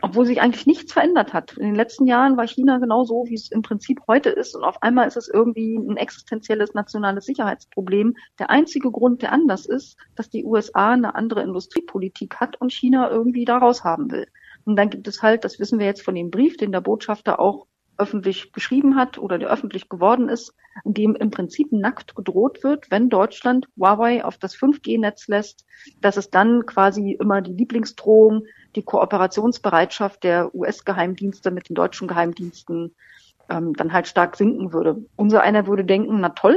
Obwohl 0.03 0.27
sich 0.27 0.41
eigentlich 0.41 0.67
nichts 0.67 0.93
verändert 0.93 1.33
hat. 1.33 1.57
In 1.57 1.67
den 1.67 1.75
letzten 1.75 2.07
Jahren 2.07 2.37
war 2.37 2.47
China 2.47 2.79
genauso, 2.79 3.25
wie 3.29 3.35
es 3.35 3.51
im 3.51 3.63
Prinzip 3.63 4.01
heute 4.09 4.29
ist. 4.31 4.57
Und 4.57 4.65
auf 4.65 4.83
einmal 4.83 5.07
ist 5.07 5.17
es 5.17 5.29
irgendwie 5.29 5.77
ein 5.77 5.97
existenzielles 5.97 6.75
nationales 6.75 7.25
Sicherheitsproblem. 7.27 8.17
Der 8.41 8.51
einzige 8.51 8.91
Grund, 8.91 9.23
der 9.23 9.33
anders 9.33 9.67
ist, 9.67 9.97
dass 10.17 10.29
die 10.29 10.45
USA 10.45 10.93
eine 10.93 11.15
andere 11.15 11.43
Industriepolitik 11.43 12.37
hat 12.37 12.61
und 12.61 12.73
China 12.73 13.09
irgendwie 13.09 13.45
daraus 13.45 13.85
haben 13.85 14.11
will. 14.11 14.27
Und 14.65 14.77
dann 14.77 14.91
gibt 14.91 15.07
es 15.09 15.23
halt, 15.23 15.45
das 15.45 15.59
wissen 15.59 15.79
wir 15.79 15.87
jetzt 15.87 16.03
von 16.03 16.15
dem 16.15 16.31
Brief, 16.31 16.57
den 16.57 16.73
der 16.73 16.81
Botschafter 16.81 17.39
auch 17.39 17.67
öffentlich 17.97 18.53
geschrieben 18.53 18.97
hat 18.97 19.19
oder 19.19 19.39
der 19.39 19.51
öffentlich 19.51 19.89
geworden 19.89 20.29
ist, 20.29 20.55
in 20.85 20.95
dem 20.95 21.15
im 21.15 21.31
Prinzip 21.31 21.71
nackt 21.71 22.17
gedroht 22.17 22.65
wird, 22.65 22.91
wenn 22.91 23.09
Deutschland 23.09 23.69
Huawei 23.79 24.25
auf 24.25 24.39
das 24.39 24.57
5G-Netz 24.57 25.29
lässt, 25.29 25.65
dass 26.01 26.17
es 26.17 26.31
dann 26.31 26.67
quasi 26.67 27.17
immer 27.21 27.41
die 27.41 27.53
Lieblingsdrohung, 27.53 28.47
die 28.75 28.83
Kooperationsbereitschaft 28.83 30.25
der 30.25 30.53
US-Geheimdienste 30.55 31.51
mit 31.51 31.69
den 31.69 31.75
deutschen 31.75 32.09
Geheimdiensten 32.09 32.95
ähm, 33.49 33.75
dann 33.75 33.93
halt 33.93 34.09
stark 34.09 34.37
sinken 34.37 34.73
würde. 34.73 35.05
Unser 35.17 35.43
einer 35.43 35.67
würde 35.67 35.85
denken, 35.85 36.21
na 36.21 36.31
toll, 36.31 36.57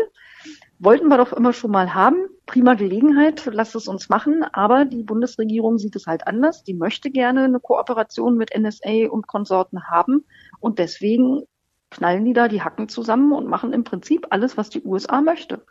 wollten 0.80 1.08
wir 1.08 1.18
doch 1.18 1.34
immer 1.34 1.54
schon 1.54 1.72
mal 1.72 1.94
haben. 1.94 2.18
Prima 2.46 2.76
Gelegenheit, 2.76 3.50
lasst 3.52 3.76
es 3.76 3.88
uns 3.88 4.10
machen. 4.10 4.44
Aber 4.54 4.86
die 4.86 5.04
Bundesregierung 5.04 5.78
sieht 5.78 5.96
es 5.96 6.06
halt 6.06 6.28
anders. 6.28 6.63
Die 6.63 6.74
möchte 6.74 7.10
gerne 7.10 7.44
eine 7.44 7.60
Kooperation 7.60 8.38
mit 8.38 8.58
NSA 8.58 9.10
und 9.10 9.28
Konsorten 9.28 9.88
haben. 9.90 10.26
Und 10.60 10.80
deswegen 10.80 11.44
knallen 11.90 12.26
die 12.26 12.34
da 12.34 12.48
die 12.48 12.62
Hacken 12.62 12.90
zusammen 12.90 13.32
und 13.32 13.48
machen 13.48 13.74
im 13.74 13.84
Prinzip 13.84 14.28
alles, 14.30 14.58
was 14.58 14.70
die 14.70 14.84
USA 14.84 15.22
möchte. 15.22 15.66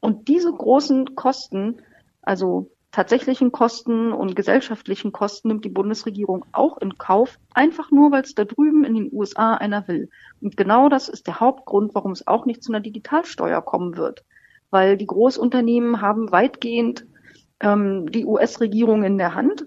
Und 0.00 0.28
diese 0.28 0.52
großen 0.52 1.14
Kosten, 1.14 1.82
also 2.22 2.70
tatsächlichen 2.90 3.52
Kosten 3.52 4.12
und 4.12 4.36
gesellschaftlichen 4.36 5.12
Kosten 5.12 5.48
nimmt 5.48 5.64
die 5.64 5.68
Bundesregierung 5.70 6.46
auch 6.52 6.78
in 6.78 6.96
Kauf, 6.96 7.38
einfach 7.52 7.90
nur, 7.90 8.12
weil 8.12 8.22
es 8.22 8.34
da 8.34 8.44
drüben 8.44 8.84
in 8.84 8.94
den 8.94 9.10
USA 9.12 9.54
einer 9.54 9.86
will. 9.88 10.08
Und 10.40 10.56
genau 10.56 10.88
das 10.88 11.08
ist 11.08 11.26
der 11.26 11.40
Hauptgrund, 11.40 11.94
warum 11.94 12.12
es 12.12 12.26
auch 12.26 12.46
nicht 12.46 12.62
zu 12.62 12.72
einer 12.72 12.80
Digitalsteuer 12.80 13.60
kommen 13.60 13.96
wird 13.96 14.24
weil 14.70 14.96
die 14.96 15.06
Großunternehmen 15.06 16.00
haben 16.00 16.30
weitgehend 16.30 17.06
ähm, 17.60 18.10
die 18.10 18.24
US-Regierung 18.24 19.02
in 19.04 19.18
der 19.18 19.34
Hand, 19.34 19.66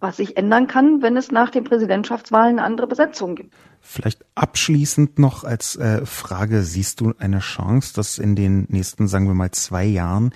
was 0.00 0.16
sich 0.16 0.36
ändern 0.36 0.66
kann, 0.66 1.02
wenn 1.02 1.16
es 1.16 1.30
nach 1.30 1.50
den 1.50 1.64
Präsidentschaftswahlen 1.64 2.58
eine 2.58 2.66
andere 2.66 2.86
Besetzung 2.86 3.34
gibt. 3.34 3.54
Vielleicht 3.80 4.24
abschließend 4.34 5.18
noch 5.18 5.44
als 5.44 5.76
äh, 5.76 6.04
Frage, 6.06 6.62
siehst 6.62 7.00
du 7.00 7.12
eine 7.18 7.40
Chance, 7.40 7.94
dass 7.94 8.18
in 8.18 8.34
den 8.34 8.66
nächsten, 8.68 9.08
sagen 9.08 9.26
wir 9.26 9.34
mal, 9.34 9.50
zwei 9.50 9.84
Jahren 9.84 10.32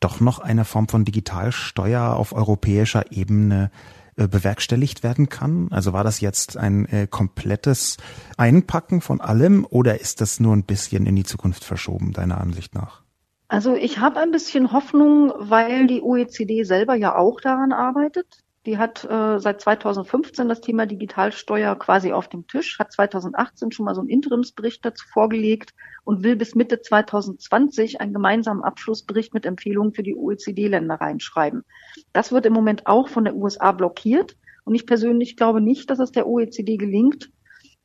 doch 0.00 0.20
noch 0.20 0.38
eine 0.38 0.64
Form 0.64 0.88
von 0.88 1.04
Digitalsteuer 1.04 2.14
auf 2.14 2.32
europäischer 2.32 3.10
Ebene 3.10 3.70
äh, 4.16 4.28
bewerkstelligt 4.28 5.02
werden 5.02 5.28
kann? 5.28 5.68
Also 5.70 5.92
war 5.92 6.04
das 6.04 6.20
jetzt 6.20 6.56
ein 6.56 6.86
äh, 6.86 7.06
komplettes 7.08 7.96
Einpacken 8.36 9.00
von 9.00 9.20
allem 9.20 9.66
oder 9.68 10.00
ist 10.00 10.20
das 10.20 10.38
nur 10.38 10.54
ein 10.54 10.64
bisschen 10.64 11.06
in 11.06 11.16
die 11.16 11.24
Zukunft 11.24 11.64
verschoben, 11.64 12.12
deiner 12.12 12.40
Ansicht 12.40 12.74
nach? 12.74 13.02
Also 13.48 13.74
ich 13.74 13.98
habe 13.98 14.20
ein 14.20 14.30
bisschen 14.30 14.72
Hoffnung, 14.72 15.32
weil 15.38 15.86
die 15.86 16.02
OECD 16.02 16.64
selber 16.64 16.94
ja 16.94 17.16
auch 17.16 17.40
daran 17.40 17.72
arbeitet. 17.72 18.26
Die 18.66 18.76
hat 18.76 19.04
äh, 19.04 19.38
seit 19.38 19.62
2015 19.62 20.46
das 20.50 20.60
Thema 20.60 20.84
Digitalsteuer 20.84 21.74
quasi 21.76 22.12
auf 22.12 22.28
dem 22.28 22.46
Tisch, 22.46 22.78
hat 22.78 22.92
2018 22.92 23.72
schon 23.72 23.86
mal 23.86 23.94
so 23.94 24.02
einen 24.02 24.10
Interimsbericht 24.10 24.84
dazu 24.84 25.06
vorgelegt 25.08 25.72
und 26.04 26.22
will 26.22 26.36
bis 26.36 26.54
Mitte 26.54 26.82
2020 26.82 28.02
einen 28.02 28.12
gemeinsamen 28.12 28.62
Abschlussbericht 28.62 29.32
mit 29.32 29.46
Empfehlungen 29.46 29.94
für 29.94 30.02
die 30.02 30.14
OECD-Länder 30.14 30.96
reinschreiben. 30.96 31.64
Das 32.12 32.30
wird 32.30 32.44
im 32.44 32.52
Moment 32.52 32.86
auch 32.86 33.08
von 33.08 33.24
der 33.24 33.36
USA 33.36 33.72
blockiert. 33.72 34.36
Und 34.64 34.74
ich 34.74 34.84
persönlich 34.84 35.38
glaube 35.38 35.62
nicht, 35.62 35.88
dass 35.88 36.00
es 36.00 36.12
der 36.12 36.26
OECD 36.26 36.76
gelingt, 36.76 37.30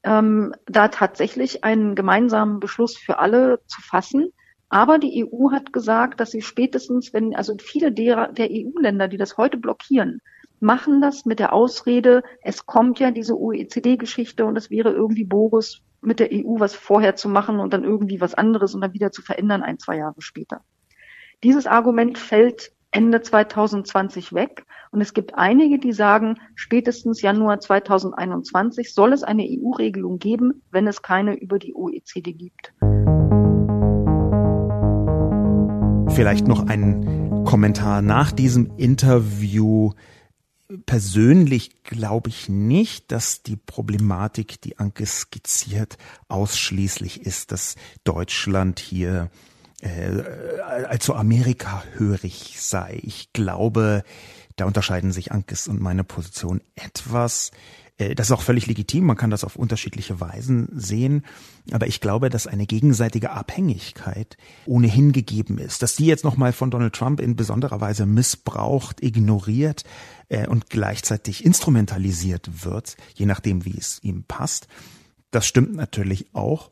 ähm, 0.04 0.54
da 0.66 0.90
tatsächlich 0.90 1.64
einen 1.64 1.96
gemeinsamen 1.96 2.60
Beschluss 2.60 2.98
für 2.98 3.20
alle 3.20 3.62
zu 3.68 3.82
fassen 3.82 4.34
aber 4.74 4.98
die 4.98 5.24
EU 5.24 5.52
hat 5.52 5.72
gesagt, 5.72 6.20
dass 6.20 6.32
sie 6.32 6.42
spätestens, 6.42 7.14
wenn, 7.14 7.36
also 7.36 7.56
viele 7.60 7.92
der, 7.92 8.30
der 8.30 8.50
EU-Länder, 8.50 9.08
die 9.08 9.18
das 9.18 9.38
heute 9.38 9.58
blockieren, 9.58 10.20
machen 10.60 11.00
das 11.00 11.26
mit 11.26 11.38
der 11.38 11.54
Ausrede, 11.54 12.24
es 12.42 12.66
kommt 12.66 13.00
ja 13.00 13.12
diese 13.12 13.40
OECD-Geschichte 13.40 14.46
und 14.46 14.58
es 14.58 14.72
wäre 14.72 14.92
irgendwie 14.92 15.26
Boris 15.26 15.82
mit 16.02 16.20
der 16.20 16.30
EU 16.32 16.60
was 16.60 16.74
vorher 16.74 17.16
zu 17.16 17.30
machen 17.30 17.60
und 17.60 17.72
dann 17.72 17.84
irgendwie 17.84 18.20
was 18.20 18.34
anderes 18.34 18.74
und 18.74 18.82
dann 18.82 18.94
wieder 18.94 19.12
zu 19.12 19.22
verändern 19.22 19.62
ein, 19.62 19.78
zwei 19.78 19.98
Jahre 19.98 20.20
später. 20.24 20.62
Dieses 21.44 21.68
Argument 21.68 22.18
fällt 22.18 22.72
Ende 22.90 23.22
2020 23.22 24.34
weg. 24.34 24.66
Und 24.90 25.02
es 25.02 25.14
gibt 25.14 25.36
einige, 25.36 25.78
die 25.78 25.94
sagen, 25.94 26.40
spätestens 26.56 27.22
Januar 27.22 27.60
2021 27.60 28.94
soll 28.94 29.14
es 29.14 29.22
eine 29.22 29.44
EU-Regelung 29.44 30.18
geben, 30.18 30.64
wenn 30.72 30.88
es 30.88 31.04
keine 31.04 31.36
über 31.36 31.60
die 31.60 31.76
OECD 31.76 32.34
gibt. 32.34 32.74
Vielleicht 36.16 36.48
noch 36.48 36.68
ein 36.68 37.44
Kommentar 37.44 38.02
nach 38.02 38.32
diesem 38.32 38.78
Interview. 38.78 39.94
Persönlich 40.86 41.84
glaube 41.84 42.30
ich 42.30 42.50
nicht, 42.50 43.12
dass 43.12 43.42
die 43.42 43.56
Problematik, 43.56 44.62
die 44.62 44.78
Anke 44.78 45.06
skizziert, 45.06 45.98
ausschließlich 46.28 47.22
ist, 47.26 47.52
dass 47.52 47.76
Deutschland 48.04 48.80
hier 48.80 49.32
äh, 49.82 50.22
allzu 50.88 51.16
Amerika 51.16 51.84
hörig 51.98 52.58
sei. 52.60 53.00
Ich 53.02 53.34
glaube, 53.34 54.04
Da 54.56 54.66
unterscheiden 54.66 55.12
sich 55.12 55.32
Ankes 55.32 55.68
und 55.68 55.82
meine 55.82 56.04
Position 56.04 56.62
etwas. 56.76 57.52
Äh, 57.98 58.16
das 58.16 58.28
ist 58.28 58.32
auch 58.32 58.42
völlig 58.42 58.68
legitim, 58.68 59.06
man 59.06 59.18
kann 59.18 59.30
das 59.30 59.44
auf 59.44 59.56
unterschiedliche 59.56 60.20
Weisen 60.20 60.70
sehen, 60.72 61.24
aber 61.72 61.88
ich 61.88 62.02
glaube, 62.02 62.30
dass 62.30 62.48
eine 62.48 62.66
gegenseitige 62.66 63.32
Abhängigkeit 63.32 64.38
ohnehin 64.66 65.12
gegeben 65.12 65.58
ist. 65.58 65.82
Dass 65.82 65.96
die 65.96 66.06
jetzt 66.06 66.24
nochmal 66.24 66.54
von 66.54 66.72
Donald 66.72 66.94
Trump 66.94 67.20
in 67.20 67.36
besonderer 67.36 67.82
Weise 67.82 68.06
missbraucht, 68.06 69.04
ignoriert 69.04 69.84
äh, 70.30 70.48
und 70.48 70.70
gleichzeitig 70.70 71.46
instrumentalisiert 71.46 72.64
wird, 72.64 72.98
je 73.16 73.26
nachdem, 73.26 73.66
wie 73.66 73.78
es 73.78 74.00
ihm 74.04 74.24
passt, 74.24 74.68
das 75.32 75.46
stimmt 75.46 75.76
natürlich 75.76 76.28
auch. 76.34 76.70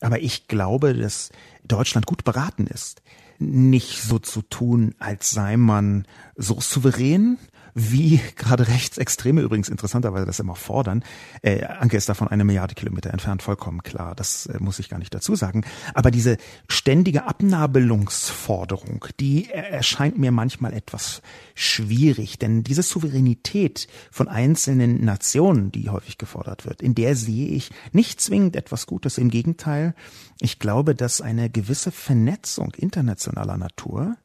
Aber 0.00 0.20
ich 0.20 0.48
glaube, 0.48 0.94
dass 0.94 1.30
Deutschland 1.64 2.06
gut 2.06 2.24
beraten 2.24 2.66
ist, 2.66 3.02
nicht 3.38 4.02
so 4.02 4.18
zu 4.18 4.42
tun, 4.42 4.94
als 4.98 5.30
sei 5.30 5.56
man 5.56 6.06
so 6.36 6.60
souverän, 6.60 7.38
wie 7.74 8.20
gerade 8.36 8.68
Rechtsextreme 8.68 9.40
übrigens 9.40 9.68
interessanterweise 9.68 10.26
das 10.26 10.40
immer 10.40 10.54
fordern. 10.54 11.04
Äh, 11.42 11.64
Anke 11.64 11.96
ist 11.96 12.08
davon 12.08 12.28
eine 12.28 12.44
Milliarde 12.44 12.74
Kilometer 12.74 13.10
entfernt, 13.10 13.42
vollkommen 13.42 13.82
klar. 13.82 14.14
Das 14.14 14.46
äh, 14.46 14.58
muss 14.58 14.78
ich 14.78 14.88
gar 14.88 14.98
nicht 14.98 15.14
dazu 15.14 15.34
sagen. 15.34 15.64
Aber 15.92 16.10
diese 16.10 16.36
ständige 16.68 17.26
Abnabelungsforderung, 17.26 19.06
die 19.20 19.50
erscheint 19.50 20.18
mir 20.18 20.30
manchmal 20.30 20.72
etwas 20.72 21.22
schwierig, 21.54 22.38
denn 22.38 22.62
diese 22.62 22.82
Souveränität 22.82 23.88
von 24.10 24.28
einzelnen 24.28 25.04
Nationen, 25.04 25.72
die 25.72 25.90
häufig 25.90 26.18
gefordert 26.18 26.66
wird, 26.66 26.82
in 26.82 26.94
der 26.94 27.16
sehe 27.16 27.48
ich 27.48 27.70
nicht 27.92 28.20
zwingend 28.20 28.56
etwas 28.56 28.86
Gutes. 28.86 29.18
Im 29.18 29.30
Gegenteil, 29.30 29.94
ich 30.40 30.58
glaube, 30.58 30.94
dass 30.94 31.20
eine 31.20 31.50
gewisse 31.50 31.90
Vernetzung 31.90 32.72
internationaler 32.74 33.56
Natur 33.56 34.16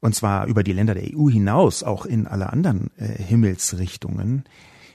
und 0.00 0.14
zwar 0.14 0.46
über 0.46 0.62
die 0.62 0.72
Länder 0.72 0.94
der 0.94 1.14
EU 1.14 1.28
hinaus, 1.28 1.82
auch 1.82 2.06
in 2.06 2.26
alle 2.26 2.52
anderen 2.52 2.90
äh, 2.98 3.22
Himmelsrichtungen, 3.22 4.44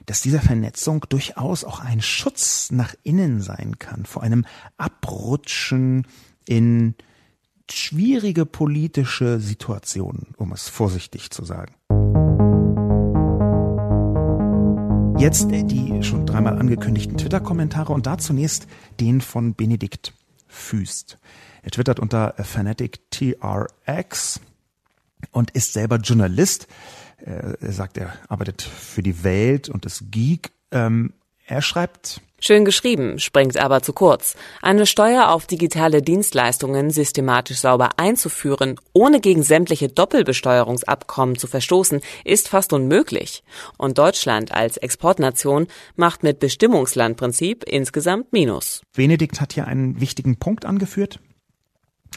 dass 0.06 0.22
diese 0.22 0.40
Vernetzung 0.40 1.06
durchaus 1.10 1.64
auch 1.64 1.80
ein 1.80 2.02
Schutz 2.02 2.72
nach 2.72 2.94
innen 3.04 3.42
sein 3.42 3.80
kann, 3.80 4.06
vor 4.06 4.24
einem 4.24 4.46
Abrutschen 4.78 6.06
in 6.46 6.96
schwierige 7.72 8.46
politische 8.46 9.40
Situationen, 9.40 10.34
um 10.38 10.52
es 10.52 10.70
vorsichtig 10.70 11.32
zu 11.32 11.46
sagen. 11.46 11.74
Jetzt 15.18 15.50
die 15.52 16.04
schon 16.04 16.26
dreimal 16.26 16.58
angekündigten 16.58 17.18
Twitter-Kommentare 17.18 17.94
und 17.94 18.06
da 18.06 18.18
zunächst 18.18 18.68
den 19.00 19.22
von 19.22 19.56
Benedikt 19.56 20.14
Füst. 20.48 21.18
Er 21.62 21.72
twittert 21.72 22.00
unter 22.00 22.36
FanaticTRX 22.38 24.42
und 25.32 25.52
ist 25.52 25.74
selber 25.74 25.98
Journalist. 25.98 26.68
Er 27.18 27.72
sagt, 27.72 27.98
er 27.98 28.14
arbeitet 28.28 28.62
für 28.62 29.02
die 29.02 29.24
Welt 29.24 29.70
und 29.70 29.86
ist 29.86 30.12
Geek. 30.12 30.52
Ähm, 30.72 31.14
er 31.46 31.62
schreibt, 31.62 32.22
Schön 32.46 32.66
geschrieben, 32.66 33.20
springt 33.20 33.56
aber 33.56 33.82
zu 33.82 33.94
kurz. 33.94 34.36
Eine 34.62 34.86
Steuer 34.86 35.30
auf 35.30 35.48
digitale 35.48 36.02
Dienstleistungen 36.02 36.92
systematisch 36.92 37.60
sauber 37.60 37.92
einzuführen, 37.96 38.76
ohne 38.92 39.22
gegen 39.22 39.44
sämtliche 39.44 39.88
Doppelbesteuerungsabkommen 39.88 41.38
zu 41.38 41.48
verstoßen, 41.48 42.02
ist 42.26 42.50
fast 42.50 42.74
unmöglich. 42.74 43.46
Und 43.78 43.98
Deutschland 43.98 44.52
als 44.52 44.76
Exportnation 44.76 45.68
macht 45.96 46.24
mit 46.24 46.40
Bestimmungslandprinzip 46.40 47.64
insgesamt 47.64 48.34
Minus. 48.34 48.82
Benedikt 48.94 49.40
hat 49.40 49.54
hier 49.54 49.66
einen 49.66 50.02
wichtigen 50.02 50.36
Punkt 50.36 50.66
angeführt. 50.66 51.22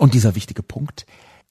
Und 0.01 0.12
dieser 0.12 0.35
wichtige 0.35 0.64
Punkt 0.64 1.07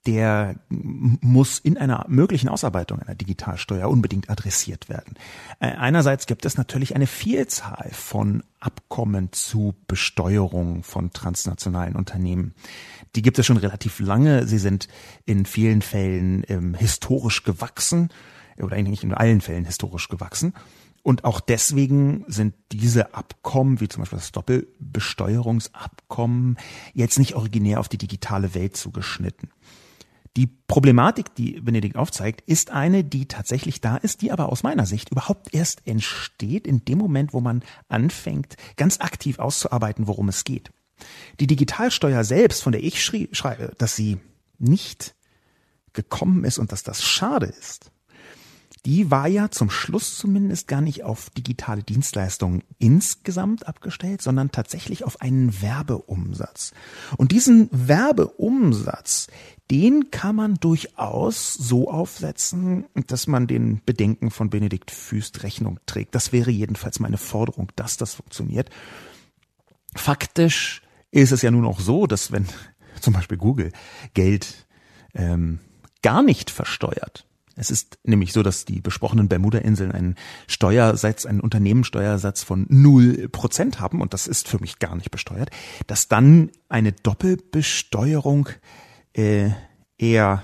der 0.05 0.55
muss 0.69 1.59
in 1.59 1.77
einer 1.77 2.05
möglichen 2.07 2.49
Ausarbeitung 2.49 2.99
einer 2.99 3.15
Digitalsteuer 3.15 3.89
unbedingt 3.89 4.29
adressiert 4.29 4.89
werden. 4.89 5.15
Äh, 5.59 5.67
einerseits 5.67 6.27
gibt 6.27 6.45
es 6.45 6.57
natürlich 6.57 6.95
eine 6.95 7.07
Vielzahl 7.07 7.89
von 7.91 8.43
Abkommen 8.59 9.31
zu 9.31 9.75
Besteuerung 9.87 10.83
von 10.83 11.11
transnationalen 11.11 11.95
Unternehmen. 11.95 12.53
Die 13.15 13.21
gibt 13.21 13.39
es 13.39 13.45
schon 13.45 13.57
relativ 13.57 13.99
lange. 13.99 14.47
Sie 14.47 14.57
sind 14.57 14.87
in 15.25 15.45
vielen 15.45 15.81
Fällen 15.81 16.43
ähm, 16.47 16.75
historisch 16.75 17.43
gewachsen 17.43 18.09
oder 18.57 18.75
eigentlich 18.75 19.03
in 19.03 19.13
allen 19.13 19.41
Fällen 19.41 19.65
historisch 19.65 20.07
gewachsen. 20.07 20.53
Und 21.01 21.23
auch 21.23 21.39
deswegen 21.39 22.25
sind 22.27 22.55
diese 22.71 23.13
Abkommen, 23.13 23.79
wie 23.79 23.87
zum 23.87 24.01
Beispiel 24.01 24.17
das 24.17 24.31
Doppelbesteuerungsabkommen, 24.31 26.57
jetzt 26.95 27.19
nicht 27.19 27.35
originär 27.35 27.79
auf 27.79 27.89
die 27.89 27.99
digitale 27.99 28.55
Welt 28.55 28.75
zugeschnitten. 28.75 29.51
Die 30.37 30.47
Problematik, 30.47 31.33
die 31.35 31.61
Benedikt 31.61 31.95
aufzeigt, 31.95 32.41
ist 32.45 32.71
eine, 32.71 33.03
die 33.05 33.27
tatsächlich 33.27 33.79
da 33.79 33.95
ist, 33.95 34.21
die 34.21 34.31
aber 34.31 34.49
aus 34.49 34.63
meiner 34.63 34.85
Sicht 34.85 35.09
überhaupt 35.09 35.53
erst 35.53 35.87
entsteht 35.87 36.67
in 36.67 36.83
dem 36.83 36.97
Moment, 36.97 37.33
wo 37.33 37.39
man 37.39 37.63
anfängt, 37.87 38.57
ganz 38.75 38.99
aktiv 38.99 39.39
auszuarbeiten, 39.39 40.07
worum 40.07 40.27
es 40.27 40.43
geht. 40.43 40.71
Die 41.39 41.47
Digitalsteuer 41.47 42.23
selbst, 42.23 42.63
von 42.63 42.73
der 42.73 42.83
ich 42.83 43.03
schreibe, 43.03 43.73
dass 43.77 43.95
sie 43.95 44.17
nicht 44.57 45.15
gekommen 45.93 46.43
ist 46.43 46.57
und 46.57 46.71
dass 46.71 46.83
das 46.83 47.03
schade 47.03 47.45
ist, 47.45 47.91
die 48.85 49.09
war 49.09 49.27
ja 49.27 49.49
zum 49.49 49.71
Schluss 49.71 50.15
zumindest 50.15 50.67
gar 50.67 50.81
nicht 50.81 51.03
auf 51.03 51.31
digitale 51.31 51.81
Dienstleistungen 51.81 52.61
insgesamt 52.77 53.67
abgestellt, 53.67 54.21
sondern 54.21 54.51
tatsächlich 54.51 55.03
auf 55.03 55.21
einen 55.21 55.59
Werbeumsatz. 55.61 56.71
Und 57.17 57.31
diesen 57.31 57.67
Werbeumsatz, 57.71 59.27
den 59.71 60.11
kann 60.11 60.35
man 60.35 60.55
durchaus 60.55 61.53
so 61.53 61.89
aufsetzen, 61.89 62.85
dass 63.07 63.27
man 63.27 63.47
den 63.47 63.81
Bedenken 63.85 64.29
von 64.29 64.49
Benedikt 64.49 64.91
Füst 64.91 65.43
Rechnung 65.43 65.79
trägt. 65.85 66.13
Das 66.13 66.31
wäre 66.31 66.51
jedenfalls 66.51 66.99
meine 66.99 67.17
Forderung, 67.17 67.71
dass 67.75 67.97
das 67.97 68.13
funktioniert. 68.13 68.69
Faktisch 69.95 70.81
ist 71.11 71.31
es 71.31 71.41
ja 71.41 71.49
nun 71.49 71.65
auch 71.65 71.79
so, 71.79 72.05
dass 72.05 72.31
wenn 72.31 72.45
zum 73.01 73.13
Beispiel 73.13 73.37
Google 73.37 73.71
Geld 74.13 74.67
ähm, 75.13 75.59
gar 76.01 76.21
nicht 76.21 76.51
versteuert, 76.51 77.25
es 77.55 77.71
ist 77.71 77.99
nämlich 78.03 78.33
so, 78.33 78.43
dass 78.43 78.65
die 78.65 78.81
besprochenen 78.81 79.29
Bermuda-Inseln 79.29 79.93
einen 79.93 80.15
Steuersatz, 80.45 81.25
einen 81.25 81.39
Unternehmenssteuersatz 81.39 82.43
von 82.43 82.65
null 82.69 83.29
Prozent 83.29 83.79
haben 83.79 84.01
und 84.01 84.13
das 84.13 84.27
ist 84.27 84.49
für 84.49 84.59
mich 84.59 84.79
gar 84.79 84.95
nicht 84.95 85.09
besteuert, 85.09 85.51
dass 85.87 86.09
dann 86.09 86.51
eine 86.67 86.91
Doppelbesteuerung 86.91 88.49
äh, 89.15 89.51
eher 89.97 90.43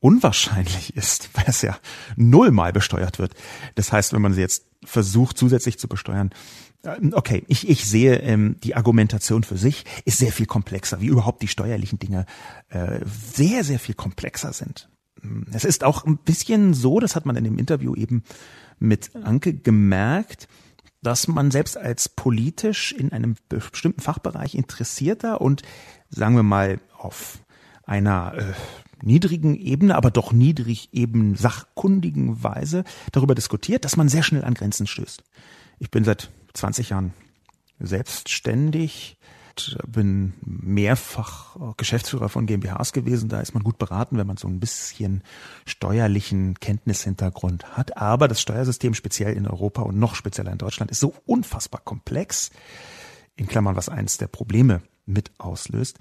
unwahrscheinlich 0.00 0.96
ist, 0.96 1.30
weil 1.34 1.44
es 1.46 1.62
ja 1.62 1.76
nullmal 2.16 2.72
besteuert 2.72 3.18
wird. 3.18 3.34
Das 3.74 3.92
heißt, 3.92 4.12
wenn 4.12 4.22
man 4.22 4.34
sie 4.34 4.40
jetzt 4.40 4.66
versucht 4.84 5.38
zusätzlich 5.38 5.78
zu 5.78 5.88
besteuern, 5.88 6.30
äh, 6.82 6.98
okay, 7.12 7.44
ich, 7.48 7.68
ich 7.68 7.84
sehe, 7.86 8.16
ähm, 8.16 8.56
die 8.62 8.76
Argumentation 8.76 9.42
für 9.42 9.56
sich 9.56 9.84
ist 10.04 10.18
sehr 10.18 10.32
viel 10.32 10.46
komplexer, 10.46 11.00
wie 11.00 11.06
überhaupt 11.06 11.42
die 11.42 11.48
steuerlichen 11.48 11.98
Dinge 11.98 12.26
äh, 12.68 13.00
sehr, 13.04 13.64
sehr 13.64 13.78
viel 13.78 13.94
komplexer 13.94 14.52
sind. 14.52 14.88
Es 15.52 15.64
ist 15.64 15.82
auch 15.82 16.04
ein 16.04 16.18
bisschen 16.18 16.74
so, 16.74 17.00
das 17.00 17.16
hat 17.16 17.26
man 17.26 17.34
in 17.34 17.42
dem 17.42 17.58
Interview 17.58 17.96
eben 17.96 18.22
mit 18.78 19.16
Anke 19.16 19.52
gemerkt, 19.52 20.46
dass 21.02 21.26
man 21.26 21.50
selbst 21.50 21.76
als 21.76 22.08
politisch 22.08 22.92
in 22.92 23.12
einem 23.12 23.34
bestimmten 23.48 24.00
Fachbereich 24.00 24.54
interessierter 24.54 25.40
und 25.40 25.62
sagen 26.08 26.36
wir 26.36 26.44
mal 26.44 26.80
auf 26.96 27.40
einer 27.88 28.34
äh, 28.36 28.52
niedrigen 29.02 29.54
Ebene, 29.54 29.94
aber 29.94 30.10
doch 30.10 30.32
niedrig 30.32 30.90
eben 30.92 31.36
sachkundigen 31.36 32.42
Weise 32.42 32.84
darüber 33.12 33.34
diskutiert, 33.34 33.84
dass 33.84 33.96
man 33.96 34.08
sehr 34.08 34.22
schnell 34.22 34.44
an 34.44 34.54
Grenzen 34.54 34.86
stößt. 34.86 35.22
Ich 35.78 35.90
bin 35.90 36.04
seit 36.04 36.30
20 36.54 36.90
Jahren 36.90 37.12
selbstständig 37.78 39.18
bin 39.86 40.34
mehrfach 40.44 41.56
Geschäftsführer 41.76 42.28
von 42.28 42.46
GmbHs 42.46 42.92
gewesen. 42.92 43.28
Da 43.28 43.40
ist 43.40 43.54
man 43.54 43.62
gut 43.62 43.78
beraten, 43.78 44.16
wenn 44.16 44.26
man 44.26 44.36
so 44.36 44.48
ein 44.48 44.60
bisschen 44.60 45.22
steuerlichen 45.66 46.54
Kenntnishintergrund 46.60 47.76
hat. 47.76 47.96
Aber 47.96 48.28
das 48.28 48.40
Steuersystem 48.40 48.94
speziell 48.94 49.34
in 49.34 49.46
Europa 49.46 49.82
und 49.82 49.98
noch 49.98 50.14
spezieller 50.14 50.52
in 50.52 50.58
Deutschland 50.58 50.90
ist 50.90 51.00
so 51.00 51.14
unfassbar 51.26 51.80
komplex, 51.82 52.50
in 53.36 53.46
Klammern, 53.46 53.76
was 53.76 53.88
eins 53.88 54.18
der 54.18 54.26
Probleme 54.26 54.82
mit 55.06 55.30
auslöst, 55.38 55.98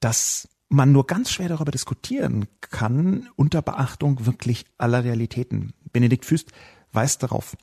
dass 0.00 0.48
man 0.72 0.92
nur 0.92 1.06
ganz 1.06 1.30
schwer 1.30 1.48
darüber 1.48 1.70
diskutieren 1.70 2.46
kann, 2.60 3.28
unter 3.36 3.62
Beachtung 3.62 4.26
wirklich 4.26 4.64
aller 4.78 5.04
Realitäten. 5.04 5.72
Benedikt 5.92 6.24
Füst 6.24 6.50
weist 6.92 7.22
darauf 7.22 7.56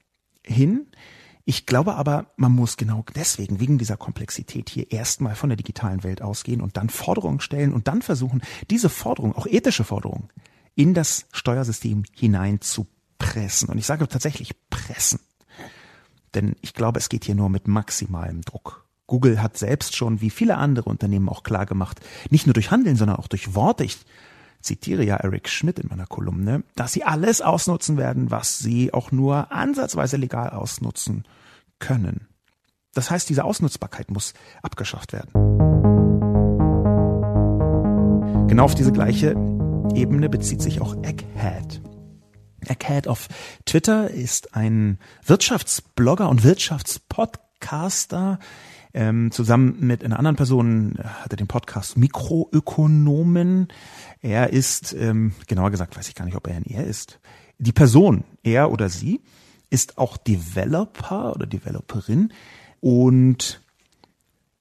hin, 0.45 0.87
ich 1.49 1.65
glaube 1.65 1.95
aber, 1.95 2.27
man 2.37 2.51
muss 2.51 2.77
genau 2.77 3.03
deswegen, 3.15 3.59
wegen 3.59 3.79
dieser 3.79 3.97
Komplexität 3.97 4.69
hier 4.69 4.91
erstmal 4.91 5.33
von 5.33 5.49
der 5.49 5.57
digitalen 5.57 6.03
Welt 6.03 6.21
ausgehen 6.21 6.61
und 6.61 6.77
dann 6.77 6.89
Forderungen 6.89 7.39
stellen 7.39 7.73
und 7.73 7.87
dann 7.87 8.03
versuchen, 8.03 8.43
diese 8.69 8.87
Forderungen, 8.87 9.33
auch 9.33 9.47
ethische 9.47 9.83
Forderungen, 9.83 10.29
in 10.75 10.93
das 10.93 11.25
Steuersystem 11.31 12.03
hinein 12.13 12.61
zu 12.61 12.85
pressen. 13.17 13.69
Und 13.69 13.79
ich 13.79 13.87
sage 13.87 14.07
tatsächlich 14.07 14.53
pressen. 14.69 15.21
Denn 16.35 16.55
ich 16.61 16.75
glaube, 16.75 16.99
es 16.99 17.09
geht 17.09 17.25
hier 17.25 17.33
nur 17.33 17.49
mit 17.49 17.67
maximalem 17.67 18.41
Druck. 18.41 18.87
Google 19.09 19.41
hat 19.41 19.57
selbst 19.57 19.97
schon, 19.97 20.21
wie 20.21 20.29
viele 20.29 20.55
andere 20.57 20.87
Unternehmen 20.89 21.27
auch 21.29 21.43
klar 21.43 21.65
gemacht, 21.65 21.99
nicht 22.29 22.45
nur 22.45 22.53
durch 22.53 22.71
Handeln, 22.71 22.95
sondern 22.95 23.17
auch 23.17 23.27
durch 23.27 23.55
Worte. 23.55 23.83
Ich 23.83 23.97
zitiere 24.61 25.03
ja 25.03 25.17
Eric 25.17 25.49
Schmidt 25.49 25.79
in 25.79 25.89
meiner 25.89 26.05
Kolumne, 26.05 26.63
dass 26.75 26.93
sie 26.93 27.03
alles 27.03 27.41
ausnutzen 27.41 27.97
werden, 27.97 28.29
was 28.29 28.59
sie 28.59 28.93
auch 28.93 29.11
nur 29.11 29.51
ansatzweise 29.51 30.15
legal 30.15 30.51
ausnutzen 30.51 31.25
können. 31.79 32.27
Das 32.93 33.09
heißt, 33.09 33.27
diese 33.29 33.43
Ausnutzbarkeit 33.45 34.11
muss 34.11 34.33
abgeschafft 34.61 35.11
werden. 35.11 35.31
Genau 38.47 38.65
auf 38.65 38.75
diese 38.75 38.91
gleiche 38.91 39.31
Ebene 39.95 40.29
bezieht 40.29 40.61
sich 40.61 40.81
auch 40.81 40.95
Egghead. 41.03 41.81
Egghead 42.67 43.07
auf 43.07 43.27
Twitter 43.65 44.11
ist 44.11 44.55
ein 44.55 44.99
Wirtschaftsblogger 45.25 46.29
und 46.29 46.43
Wirtschaftspodcaster. 46.43 48.37
Ähm, 48.93 49.31
zusammen 49.31 49.77
mit 49.79 50.03
einer 50.03 50.17
anderen 50.17 50.35
Person 50.35 50.95
hat 50.97 51.31
er 51.31 51.37
den 51.37 51.47
Podcast 51.47 51.97
Mikroökonomen. 51.97 53.67
Er 54.21 54.51
ist, 54.51 54.93
ähm, 54.93 55.33
genauer 55.47 55.69
gesagt, 55.69 55.95
weiß 55.95 56.09
ich 56.09 56.15
gar 56.15 56.25
nicht, 56.25 56.35
ob 56.35 56.47
er 56.47 56.55
ein 56.55 56.65
Er 56.65 56.85
ist. 56.85 57.19
Die 57.59 57.71
Person, 57.71 58.23
er 58.41 58.71
oder 58.71 58.89
sie, 58.89 59.21
ist 59.69 59.97
auch 59.97 60.17
Developer 60.17 61.35
oder 61.35 61.45
Developerin 61.45 62.33
und 62.79 63.61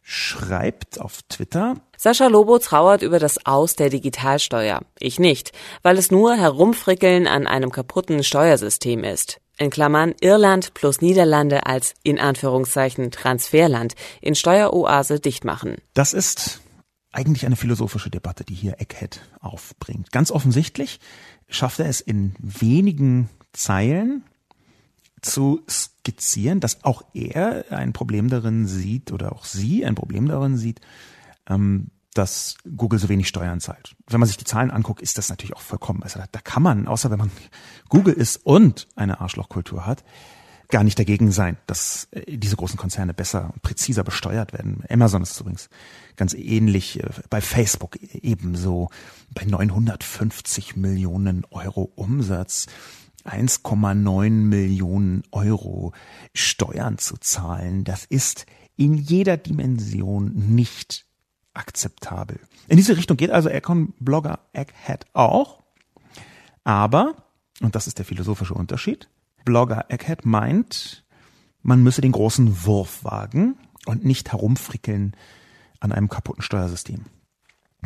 schreibt 0.03 1.01
auf 1.01 1.23
Twitter. 1.29 1.77
Sascha 1.97 2.29
Lobo 2.29 2.59
trauert 2.59 3.03
über 3.03 3.19
das 3.19 3.45
Aus 3.47 3.77
der 3.77 3.91
Digitalsteuer. 3.91 4.81
Ich 4.99 5.19
nicht, 5.19 5.53
weil 5.83 5.99
es 5.99 6.11
nur 6.11 6.35
Herumfrickeln 6.35 7.27
an 7.27 7.47
einem 7.47 7.71
kaputten 7.71 8.23
Steuersystem 8.23 9.05
ist. 9.05 9.41
In 9.59 9.71
Klammern 9.71 10.15
Irland 10.21 10.73
plus 10.75 11.01
Niederlande 11.01 11.67
als 11.67 11.95
in 12.05 12.21
Anführungszeichen 12.21 13.11
Transferland 13.11 13.95
in 14.21 14.37
Steueroase 14.37 15.19
dicht 15.19 15.45
machen. 15.45 15.77
Das 15.95 16.13
ist 16.13 16.61
eigentlich 17.11 17.45
eine 17.45 17.57
philosophische 17.57 18.11
Debatte, 18.11 18.45
die 18.45 18.55
hier 18.55 18.81
Eckhead 18.81 19.21
aufbringt. 19.41 20.13
Ganz 20.13 20.31
offensichtlich 20.31 21.01
schafft 21.49 21.81
er 21.81 21.87
es 21.87 22.01
in 22.01 22.35
wenigen 22.39 23.29
Zeilen 23.53 24.23
zu 25.23 25.63
skizzieren, 25.69 26.61
dass 26.61 26.85
auch 26.85 27.03
er 27.13 27.65
ein 27.71 27.93
Problem 27.93 28.29
darin 28.29 28.67
sieht 28.67 29.11
oder 29.11 29.33
auch 29.33 29.45
sie 29.45 29.85
ein 29.85 29.97
Problem 29.97 30.29
darin 30.29 30.57
sieht, 30.57 30.81
ähm, 31.49 31.91
dass 32.19 32.57
Google 32.77 32.99
so 32.99 33.09
wenig 33.09 33.29
Steuern 33.29 33.61
zahlt. 33.61 33.95
Wenn 34.09 34.21
man 34.21 34.27
sich 34.27 34.37
die 34.37 34.45
Zahlen 34.45 34.71
anguckt, 34.71 35.01
ist 35.01 35.19
das 35.19 35.29
natürlich 35.29 35.55
auch 35.55 35.61
vollkommen. 35.61 36.03
Also 36.03 36.21
da 36.31 36.41
kann 36.41 36.63
man, 36.63 36.89
außer 36.89 37.11
wenn 37.11 37.19
man 37.19 37.31
Google 37.89 38.15
ist 38.15 38.45
und 38.45 38.89
eine 38.97 39.21
Arschlochkultur 39.21 39.87
hat, 39.87 40.05
gar 40.69 40.85
nicht 40.85 40.99
dagegen 40.99 41.33
sein, 41.33 41.57
dass 41.67 42.09
äh, 42.11 42.37
diese 42.37 42.57
großen 42.57 42.77
Konzerne 42.77 43.15
besser 43.15 43.51
und 43.55 43.63
präziser 43.63 44.05
besteuert 44.05 44.53
werden. 44.53 44.85
Amazon 44.91 45.23
ist 45.23 45.41
übrigens 45.41 45.71
ganz 46.17 46.35
ähnlich, 46.35 47.03
äh, 47.03 47.09
bei 47.31 47.41
Facebook 47.41 47.97
ebenso, 47.97 48.91
bei 49.33 49.45
950 49.45 50.77
Millionen 50.77 51.45
Euro 51.51 51.91
Umsatz 51.95 52.67
1,9 53.25 54.31
Millionen 54.31 55.23
Euro 55.33 55.93
Steuern 56.35 56.99
zu 56.99 57.17
zahlen. 57.19 57.85
Das 57.85 58.05
ist 58.05 58.47
in 58.77 58.95
jeder 58.95 59.37
Dimension 59.37 60.33
nicht 60.35 61.08
akzeptabel. 61.59 62.41
In 62.69 62.77
diese 62.77 62.97
Richtung 62.97 63.17
geht 63.17 63.31
also 63.31 63.49
Econ-Blogger 63.49 64.39
Egghead 64.53 65.07
auch. 65.13 65.63
Aber, 66.65 67.17
und 67.61 67.75
das 67.75 67.87
ist 67.87 67.99
der 67.99 68.05
philosophische 68.05 68.55
Unterschied, 68.55 69.09
Blogger 69.45 69.87
Egghead 69.89 70.25
meint, 70.25 71.05
man 71.63 71.83
müsse 71.83 72.01
den 72.01 72.13
großen 72.13 72.65
Wurf 72.65 73.05
wagen 73.05 73.57
und 73.87 74.05
nicht 74.05 74.31
herumfrickeln 74.33 75.17
an 75.81 75.93
einem 75.93 76.09
kaputten 76.09 76.43
Steuersystem. 76.43 77.07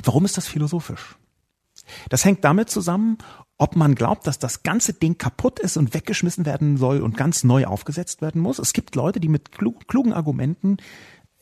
Warum 0.02 0.24
ist 0.24 0.36
das 0.36 0.46
philosophisch? 0.46 1.16
Das 2.08 2.24
hängt 2.24 2.44
damit 2.44 2.70
zusammen, 2.70 3.18
ob 3.58 3.76
man 3.76 3.94
glaubt, 3.94 4.26
dass 4.26 4.38
das 4.38 4.62
ganze 4.62 4.92
Ding 4.92 5.18
kaputt 5.18 5.58
ist 5.58 5.76
und 5.76 5.94
weggeschmissen 5.94 6.46
werden 6.46 6.76
soll 6.76 7.00
und 7.00 7.16
ganz 7.16 7.44
neu 7.44 7.66
aufgesetzt 7.66 8.22
werden 8.22 8.40
muss. 8.40 8.58
Es 8.58 8.72
gibt 8.72 8.94
Leute, 8.94 9.20
die 9.20 9.28
mit 9.28 9.52
klugen 9.52 10.12
Argumenten 10.12 10.78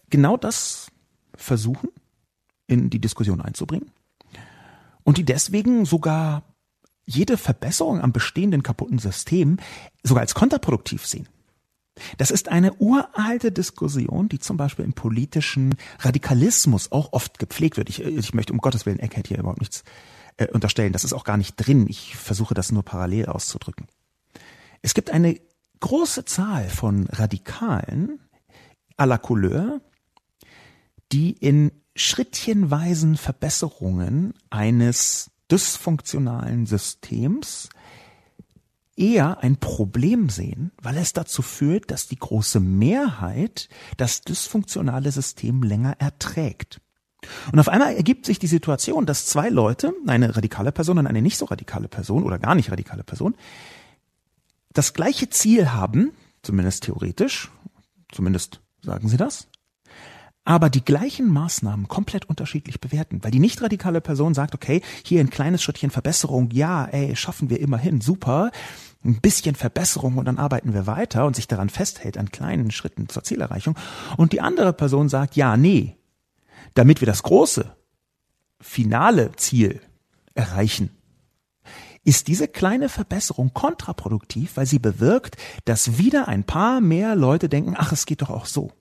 genau 0.08 0.36
das 0.36 0.90
versuchen, 1.34 1.88
in 2.70 2.88
die 2.88 3.00
Diskussion 3.00 3.40
einzubringen. 3.40 3.90
Und 5.02 5.18
die 5.18 5.24
deswegen 5.24 5.84
sogar 5.84 6.42
jede 7.04 7.36
Verbesserung 7.36 8.00
am 8.00 8.12
bestehenden 8.12 8.62
kaputten 8.62 8.98
System 8.98 9.58
sogar 10.04 10.22
als 10.22 10.34
kontraproduktiv 10.34 11.04
sehen. 11.04 11.28
Das 12.18 12.30
ist 12.30 12.48
eine 12.48 12.74
uralte 12.74 13.50
Diskussion, 13.50 14.28
die 14.28 14.38
zum 14.38 14.56
Beispiel 14.56 14.84
im 14.84 14.92
politischen 14.92 15.74
Radikalismus 15.98 16.92
auch 16.92 17.12
oft 17.12 17.38
gepflegt 17.38 17.76
wird. 17.76 17.88
Ich, 17.88 18.02
ich 18.02 18.32
möchte 18.32 18.52
um 18.52 18.60
Gottes 18.60 18.86
Willen 18.86 19.00
Eckert 19.00 19.26
hier 19.26 19.38
überhaupt 19.38 19.60
nichts 19.60 19.82
äh, 20.36 20.46
unterstellen. 20.46 20.92
Das 20.92 21.04
ist 21.04 21.12
auch 21.12 21.24
gar 21.24 21.36
nicht 21.36 21.56
drin. 21.56 21.86
Ich 21.88 22.16
versuche 22.16 22.54
das 22.54 22.70
nur 22.70 22.84
parallel 22.84 23.26
auszudrücken. 23.26 23.86
Es 24.80 24.94
gibt 24.94 25.10
eine 25.10 25.38
große 25.80 26.24
Zahl 26.24 26.68
von 26.68 27.06
Radikalen 27.08 28.20
à 28.96 29.06
la 29.06 29.18
Couleur, 29.18 29.80
die 31.12 31.32
in 31.32 31.72
schrittchenweisen 32.00 33.16
Verbesserungen 33.16 34.34
eines 34.50 35.30
dysfunktionalen 35.50 36.66
Systems 36.66 37.68
eher 38.96 39.42
ein 39.42 39.56
Problem 39.56 40.28
sehen, 40.28 40.72
weil 40.80 40.96
es 40.96 41.12
dazu 41.12 41.42
führt, 41.42 41.90
dass 41.90 42.08
die 42.08 42.18
große 42.18 42.60
Mehrheit 42.60 43.68
das 43.96 44.22
dysfunktionale 44.22 45.10
System 45.10 45.62
länger 45.62 45.96
erträgt. 45.98 46.80
Und 47.52 47.58
auf 47.58 47.68
einmal 47.68 47.94
ergibt 47.94 48.24
sich 48.26 48.38
die 48.38 48.46
Situation, 48.46 49.06
dass 49.06 49.26
zwei 49.26 49.48
Leute, 49.48 49.92
eine 50.06 50.36
radikale 50.36 50.72
Person 50.72 50.98
und 50.98 51.06
eine 51.06 51.22
nicht 51.22 51.36
so 51.36 51.46
radikale 51.46 51.88
Person 51.88 52.24
oder 52.24 52.38
gar 52.38 52.54
nicht 52.54 52.70
radikale 52.70 53.04
Person, 53.04 53.34
das 54.72 54.94
gleiche 54.94 55.28
Ziel 55.28 55.72
haben, 55.72 56.12
zumindest 56.42 56.84
theoretisch, 56.84 57.50
zumindest 58.12 58.60
sagen 58.82 59.08
sie 59.08 59.16
das, 59.16 59.48
aber 60.44 60.70
die 60.70 60.84
gleichen 60.84 61.28
Maßnahmen 61.28 61.88
komplett 61.88 62.24
unterschiedlich 62.28 62.80
bewerten, 62.80 63.22
weil 63.22 63.30
die 63.30 63.38
nicht 63.38 63.62
radikale 63.62 64.00
Person 64.00 64.34
sagt, 64.34 64.54
okay, 64.54 64.82
hier 65.04 65.20
ein 65.20 65.30
kleines 65.30 65.62
Schrittchen 65.62 65.90
Verbesserung, 65.90 66.50
ja, 66.50 66.86
ey, 66.86 67.14
schaffen 67.14 67.50
wir 67.50 67.60
immerhin, 67.60 68.00
super, 68.00 68.50
ein 69.04 69.20
bisschen 69.20 69.54
Verbesserung 69.54 70.16
und 70.18 70.24
dann 70.26 70.38
arbeiten 70.38 70.74
wir 70.74 70.86
weiter 70.86 71.26
und 71.26 71.36
sich 71.36 71.48
daran 71.48 71.68
festhält 71.68 72.18
an 72.18 72.30
kleinen 72.30 72.70
Schritten 72.70 73.08
zur 73.08 73.22
Zielerreichung 73.22 73.76
und 74.16 74.32
die 74.32 74.40
andere 74.40 74.72
Person 74.72 75.08
sagt, 75.08 75.36
ja, 75.36 75.56
nee, 75.56 75.96
damit 76.74 77.00
wir 77.00 77.06
das 77.06 77.22
große, 77.22 77.74
finale 78.60 79.32
Ziel 79.36 79.80
erreichen, 80.34 80.90
ist 82.02 82.28
diese 82.28 82.48
kleine 82.48 82.88
Verbesserung 82.88 83.52
kontraproduktiv, 83.52 84.56
weil 84.56 84.66
sie 84.66 84.78
bewirkt, 84.78 85.36
dass 85.66 85.98
wieder 85.98 86.28
ein 86.28 86.44
paar 86.44 86.80
mehr 86.80 87.14
Leute 87.14 87.48
denken, 87.48 87.74
ach, 87.76 87.92
es 87.92 88.06
geht 88.06 88.22
doch 88.22 88.30
auch 88.30 88.46
so. 88.46 88.72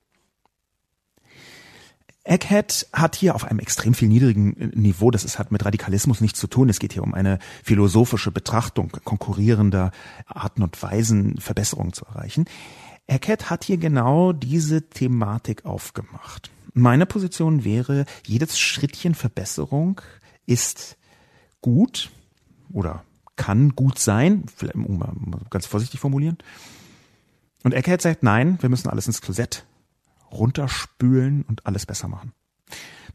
Egghead 2.29 2.87
hat 2.93 3.15
hier 3.15 3.33
auf 3.33 3.43
einem 3.43 3.57
extrem 3.57 3.95
viel 3.95 4.07
niedrigen 4.07 4.71
Niveau, 4.75 5.09
das 5.09 5.23
ist, 5.23 5.39
hat 5.39 5.51
mit 5.51 5.65
Radikalismus 5.65 6.21
nichts 6.21 6.39
zu 6.39 6.45
tun, 6.45 6.69
es 6.69 6.77
geht 6.77 6.93
hier 6.93 7.01
um 7.01 7.15
eine 7.15 7.39
philosophische 7.63 8.29
Betrachtung 8.29 8.91
konkurrierender 9.03 9.91
Arten 10.27 10.61
und 10.61 10.81
Weisen, 10.83 11.39
Verbesserungen 11.39 11.91
zu 11.91 12.05
erreichen. 12.05 12.45
Egghead 13.07 13.49
hat 13.49 13.63
hier 13.63 13.77
genau 13.77 14.31
diese 14.31 14.87
Thematik 14.89 15.65
aufgemacht. 15.65 16.51
Meine 16.73 17.07
Position 17.07 17.63
wäre, 17.63 18.05
jedes 18.27 18.59
Schrittchen 18.59 19.15
Verbesserung 19.15 19.99
ist 20.45 20.97
gut 21.61 22.11
oder 22.71 23.03
kann 23.37 23.75
gut 23.75 23.97
sein, 23.97 24.43
um 24.75 24.99
mal 24.99 25.13
ganz 25.49 25.65
vorsichtig 25.65 25.99
formulieren. 25.99 26.37
Und 27.63 27.73
Eckhead 27.73 28.01
sagt, 28.01 28.21
nein, 28.21 28.57
wir 28.61 28.69
müssen 28.69 28.89
alles 28.89 29.07
ins 29.07 29.21
Klosett 29.21 29.65
runterspülen 30.31 31.43
und 31.43 31.65
alles 31.65 31.85
besser 31.85 32.07
machen. 32.07 32.33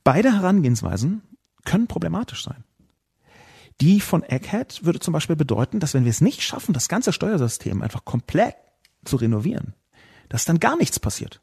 Beide 0.02 0.32
Herangehensweisen 0.32 1.22
können 1.64 1.86
problematisch 1.86 2.44
sein. 2.44 2.64
Die 3.80 4.00
von 4.00 4.22
Egghead 4.22 4.84
würde 4.84 5.00
zum 5.00 5.12
Beispiel 5.12 5.36
bedeuten, 5.36 5.80
dass 5.80 5.94
wenn 5.94 6.04
wir 6.04 6.10
es 6.10 6.20
nicht 6.20 6.42
schaffen, 6.42 6.72
das 6.72 6.88
ganze 6.88 7.12
Steuersystem 7.12 7.82
einfach 7.82 8.04
komplett 8.04 8.54
zu 9.04 9.16
renovieren, 9.16 9.74
dass 10.28 10.44
dann 10.44 10.60
gar 10.60 10.76
nichts 10.76 11.00
passiert. 11.00 11.40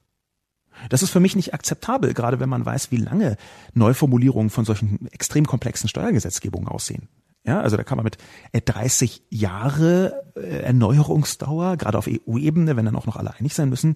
Das 0.90 1.04
ist 1.04 1.10
für 1.10 1.20
mich 1.20 1.36
nicht 1.36 1.54
akzeptabel, 1.54 2.14
gerade 2.14 2.40
wenn 2.40 2.50
man 2.50 2.66
weiß, 2.66 2.92
wie 2.92 2.98
lange 2.98 3.38
Neuformulierungen 3.74 4.50
von 4.50 4.66
solchen 4.66 5.08
extrem 5.12 5.46
komplexen 5.46 5.90
Steuergesetzgebungen 5.90 6.70
aussehen. 6.70 7.10
Ja, 7.44 7.60
also 7.60 7.76
da 7.76 7.84
kann 7.84 7.98
man 7.98 8.04
mit 8.04 8.18
30 8.54 9.20
äh, 9.32 9.36
Jahre 9.36 10.32
äh, 10.36 10.62
Erneuerungsdauer, 10.62 11.76
gerade 11.78 11.98
auf 11.98 12.08
EU-Ebene, 12.08 12.76
wenn 12.76 12.86
dann 12.86 12.96
auch 12.96 13.08
noch 13.08 13.16
alle 13.16 13.34
einig 13.34 13.56
sein 13.56 13.70
müssen, 13.70 13.96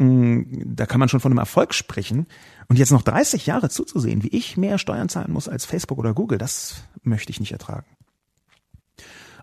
da 0.00 0.86
kann 0.86 0.98
man 0.98 1.10
schon 1.10 1.20
von 1.20 1.30
einem 1.30 1.38
Erfolg 1.38 1.74
sprechen. 1.74 2.26
Und 2.68 2.78
jetzt 2.78 2.90
noch 2.90 3.02
30 3.02 3.44
Jahre 3.44 3.68
zuzusehen, 3.68 4.22
wie 4.22 4.28
ich 4.28 4.56
mehr 4.56 4.78
Steuern 4.78 5.10
zahlen 5.10 5.30
muss 5.30 5.46
als 5.46 5.66
Facebook 5.66 5.98
oder 5.98 6.14
Google, 6.14 6.38
das 6.38 6.84
möchte 7.02 7.30
ich 7.30 7.40
nicht 7.40 7.52
ertragen. 7.52 7.86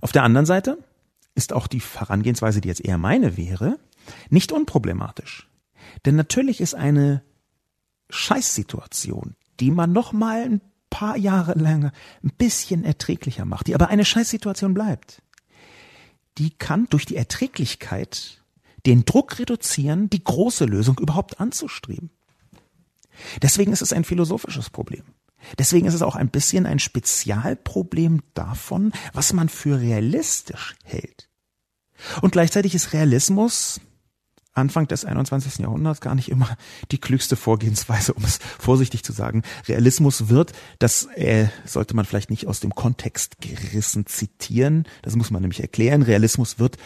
Auf 0.02 0.12
der 0.12 0.24
anderen 0.24 0.48
Seite 0.48 0.80
ist 1.36 1.54
auch 1.54 1.68
die 1.68 1.80
Herangehensweise, 1.82 2.60
die 2.60 2.70
jetzt 2.70 2.84
eher 2.84 2.98
meine 2.98 3.38
wäre, 3.38 3.78
nicht 4.30 4.52
unproblematisch. 4.52 5.48
Denn 6.06 6.16
natürlich 6.16 6.60
ist 6.60 6.74
eine 6.74 7.22
Scheißsituation, 8.10 9.36
die 9.60 9.70
man 9.70 9.92
noch 9.92 10.12
mal 10.12 10.42
ein 10.42 10.62
paar 10.90 11.18
Jahre 11.18 11.54
lang 11.54 11.92
ein 12.24 12.32
bisschen 12.36 12.84
erträglicher 12.84 13.46
macht, 13.46 13.68
die 13.68 13.76
aber 13.76 13.90
eine 13.90 14.06
Scheißsituation 14.06 14.74
bleibt, 14.74 15.22
die 16.40 16.50
kann 16.50 16.88
durch 16.90 17.06
die 17.06 17.16
Erträglichkeit 17.16 18.44
den 18.86 19.06
Druck 19.06 19.40
reduzieren, 19.40 20.10
die 20.10 20.24
große 20.24 20.66
Lösung 20.66 20.98
überhaupt 21.00 21.40
anzustreben. 21.40 22.10
Deswegen 23.42 23.74
ist 23.74 23.82
es 23.82 23.94
ein 23.94 24.04
philosophisches 24.04 24.70
Problem. 24.70 25.04
Deswegen 25.58 25.88
ist 25.88 25.94
es 25.94 26.02
auch 26.02 26.16
ein 26.16 26.30
bisschen 26.30 26.66
ein 26.66 26.80
Spezialproblem 26.80 28.22
davon, 28.34 28.92
was 29.14 29.34
man 29.34 29.50
für 29.50 29.80
realistisch 29.80 30.76
hält. 30.84 31.30
Und 32.22 32.32
gleichzeitig 32.32 32.76
ist 32.76 32.94
Realismus 32.94 33.80
Anfang 34.58 34.88
des 34.88 35.06
21. 35.06 35.60
Jahrhunderts 35.60 36.02
gar 36.02 36.16
nicht 36.16 36.30
immer 36.30 36.58
die 36.92 36.98
klügste 36.98 37.36
Vorgehensweise, 37.36 38.14
um 38.14 38.24
es 38.24 38.40
vorsichtig 38.60 39.04
zu 39.04 39.14
sagen. 39.14 39.44
Realismus 39.68 40.30
wird, 40.30 40.54
das 40.80 41.06
äh, 41.16 41.48
sollte 41.66 41.96
man 41.96 42.06
vielleicht 42.06 42.32
nicht 42.32 42.48
aus 42.48 42.60
dem 42.60 42.74
Kontext 42.74 43.40
gerissen 43.40 44.08
zitieren, 44.08 44.88
das 45.04 45.16
muss 45.16 45.32
man 45.32 45.42
nämlich 45.42 45.62
erklären, 45.62 46.02
Realismus 46.02 46.60
wird 46.60 46.78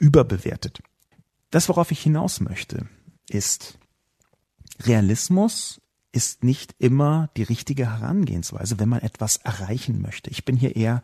überbewertet. 0.00 0.80
Das, 1.52 1.68
worauf 1.68 1.90
ich 1.90 2.00
hinaus 2.00 2.40
möchte, 2.40 2.88
ist, 3.28 3.78
Realismus 4.80 5.82
ist 6.10 6.44
nicht 6.44 6.74
immer 6.78 7.28
die 7.36 7.42
richtige 7.42 7.90
Herangehensweise, 7.90 8.80
wenn 8.80 8.88
man 8.88 9.00
etwas 9.00 9.36
erreichen 9.36 10.00
möchte. 10.00 10.30
Ich 10.30 10.46
bin 10.46 10.56
hier 10.56 10.76
eher 10.76 11.02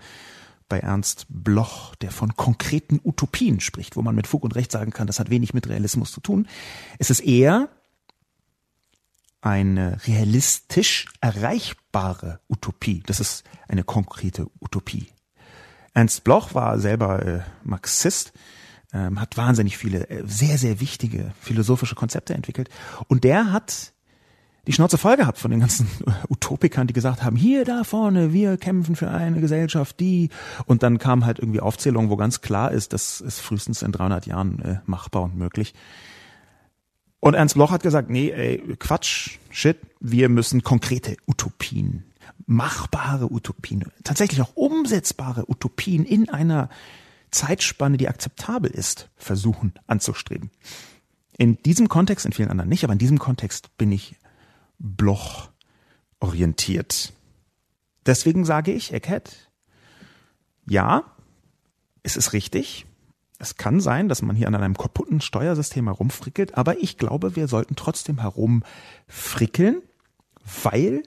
bei 0.66 0.80
Ernst 0.80 1.26
Bloch, 1.28 1.94
der 1.96 2.10
von 2.10 2.34
konkreten 2.34 2.98
Utopien 3.04 3.60
spricht, 3.60 3.94
wo 3.94 4.02
man 4.02 4.14
mit 4.14 4.26
Fug 4.26 4.42
und 4.42 4.54
Recht 4.54 4.72
sagen 4.72 4.90
kann, 4.90 5.06
das 5.06 5.20
hat 5.20 5.28
wenig 5.28 5.52
mit 5.52 5.68
Realismus 5.68 6.12
zu 6.12 6.20
tun. 6.20 6.48
Es 6.98 7.10
ist 7.10 7.20
eher 7.20 7.68
eine 9.42 9.98
realistisch 10.06 11.08
erreichbare 11.20 12.40
Utopie. 12.48 13.02
Das 13.04 13.20
ist 13.20 13.44
eine 13.68 13.84
konkrete 13.84 14.50
Utopie. 14.60 15.08
Ernst 15.92 16.24
Bloch 16.24 16.54
war 16.54 16.78
selber 16.78 17.24
äh, 17.26 17.40
Marxist, 17.64 18.32
ähm, 18.92 19.20
hat 19.20 19.36
wahnsinnig 19.36 19.76
viele 19.76 20.08
äh, 20.08 20.22
sehr, 20.26 20.58
sehr 20.58 20.80
wichtige 20.80 21.32
philosophische 21.40 21.94
Konzepte 21.94 22.34
entwickelt. 22.34 22.68
Und 23.08 23.24
der 23.24 23.52
hat 23.52 23.92
die 24.66 24.72
Schnauze 24.72 24.98
voll 24.98 25.16
gehabt 25.16 25.38
von 25.38 25.50
den 25.50 25.60
ganzen 25.60 25.88
Utopikern, 26.28 26.86
die 26.86 26.92
gesagt 26.92 27.22
haben, 27.22 27.36
hier 27.36 27.64
da 27.64 27.84
vorne, 27.84 28.32
wir 28.32 28.56
kämpfen 28.58 28.96
für 28.96 29.10
eine 29.10 29.40
Gesellschaft, 29.40 29.98
die. 30.00 30.28
Und 30.66 30.82
dann 30.82 30.98
kam 30.98 31.24
halt 31.24 31.38
irgendwie 31.38 31.60
Aufzählung, 31.60 32.10
wo 32.10 32.16
ganz 32.16 32.40
klar 32.40 32.70
ist, 32.70 32.92
das 32.92 33.20
ist 33.20 33.40
frühestens 33.40 33.82
in 33.82 33.92
300 33.92 34.26
Jahren 34.26 34.58
äh, 34.60 34.76
machbar 34.86 35.22
und 35.22 35.36
möglich. 35.36 35.74
Und 37.20 37.34
Ernst 37.34 37.54
Bloch 37.54 37.72
hat 37.72 37.82
gesagt, 37.82 38.10
nee, 38.10 38.30
ey, 38.30 38.76
Quatsch, 38.78 39.38
shit, 39.50 39.78
wir 40.00 40.28
müssen 40.28 40.62
konkrete 40.62 41.16
Utopien, 41.26 42.04
machbare 42.46 43.32
Utopien, 43.32 43.84
tatsächlich 44.04 44.40
auch 44.40 44.54
umsetzbare 44.54 45.50
Utopien 45.50 46.04
in 46.04 46.28
einer 46.28 46.68
Zeitspanne, 47.30 47.96
die 47.96 48.08
akzeptabel 48.08 48.70
ist, 48.70 49.10
versuchen 49.16 49.74
anzustreben. 49.86 50.50
In 51.36 51.62
diesem 51.62 51.88
Kontext, 51.88 52.26
in 52.26 52.32
vielen 52.32 52.50
anderen 52.50 52.68
nicht, 52.68 52.84
aber 52.84 52.92
in 52.92 52.98
diesem 52.98 53.18
Kontext 53.18 53.76
bin 53.78 53.92
ich 53.92 54.16
Bloch 54.78 55.50
orientiert. 56.20 57.12
Deswegen 58.06 58.44
sage 58.44 58.72
ich, 58.72 58.92
Eckhead, 58.92 59.50
ja, 60.66 61.04
es 62.02 62.16
ist 62.16 62.32
richtig. 62.32 62.86
Es 63.38 63.56
kann 63.56 63.80
sein, 63.80 64.08
dass 64.08 64.22
man 64.22 64.34
hier 64.34 64.48
an 64.48 64.54
einem 64.54 64.76
kaputten 64.76 65.20
Steuersystem 65.20 65.86
herumfrickelt, 65.86 66.56
aber 66.56 66.78
ich 66.78 66.98
glaube, 66.98 67.36
wir 67.36 67.46
sollten 67.46 67.76
trotzdem 67.76 68.20
herumfrickeln, 68.20 69.82
weil 70.62 71.02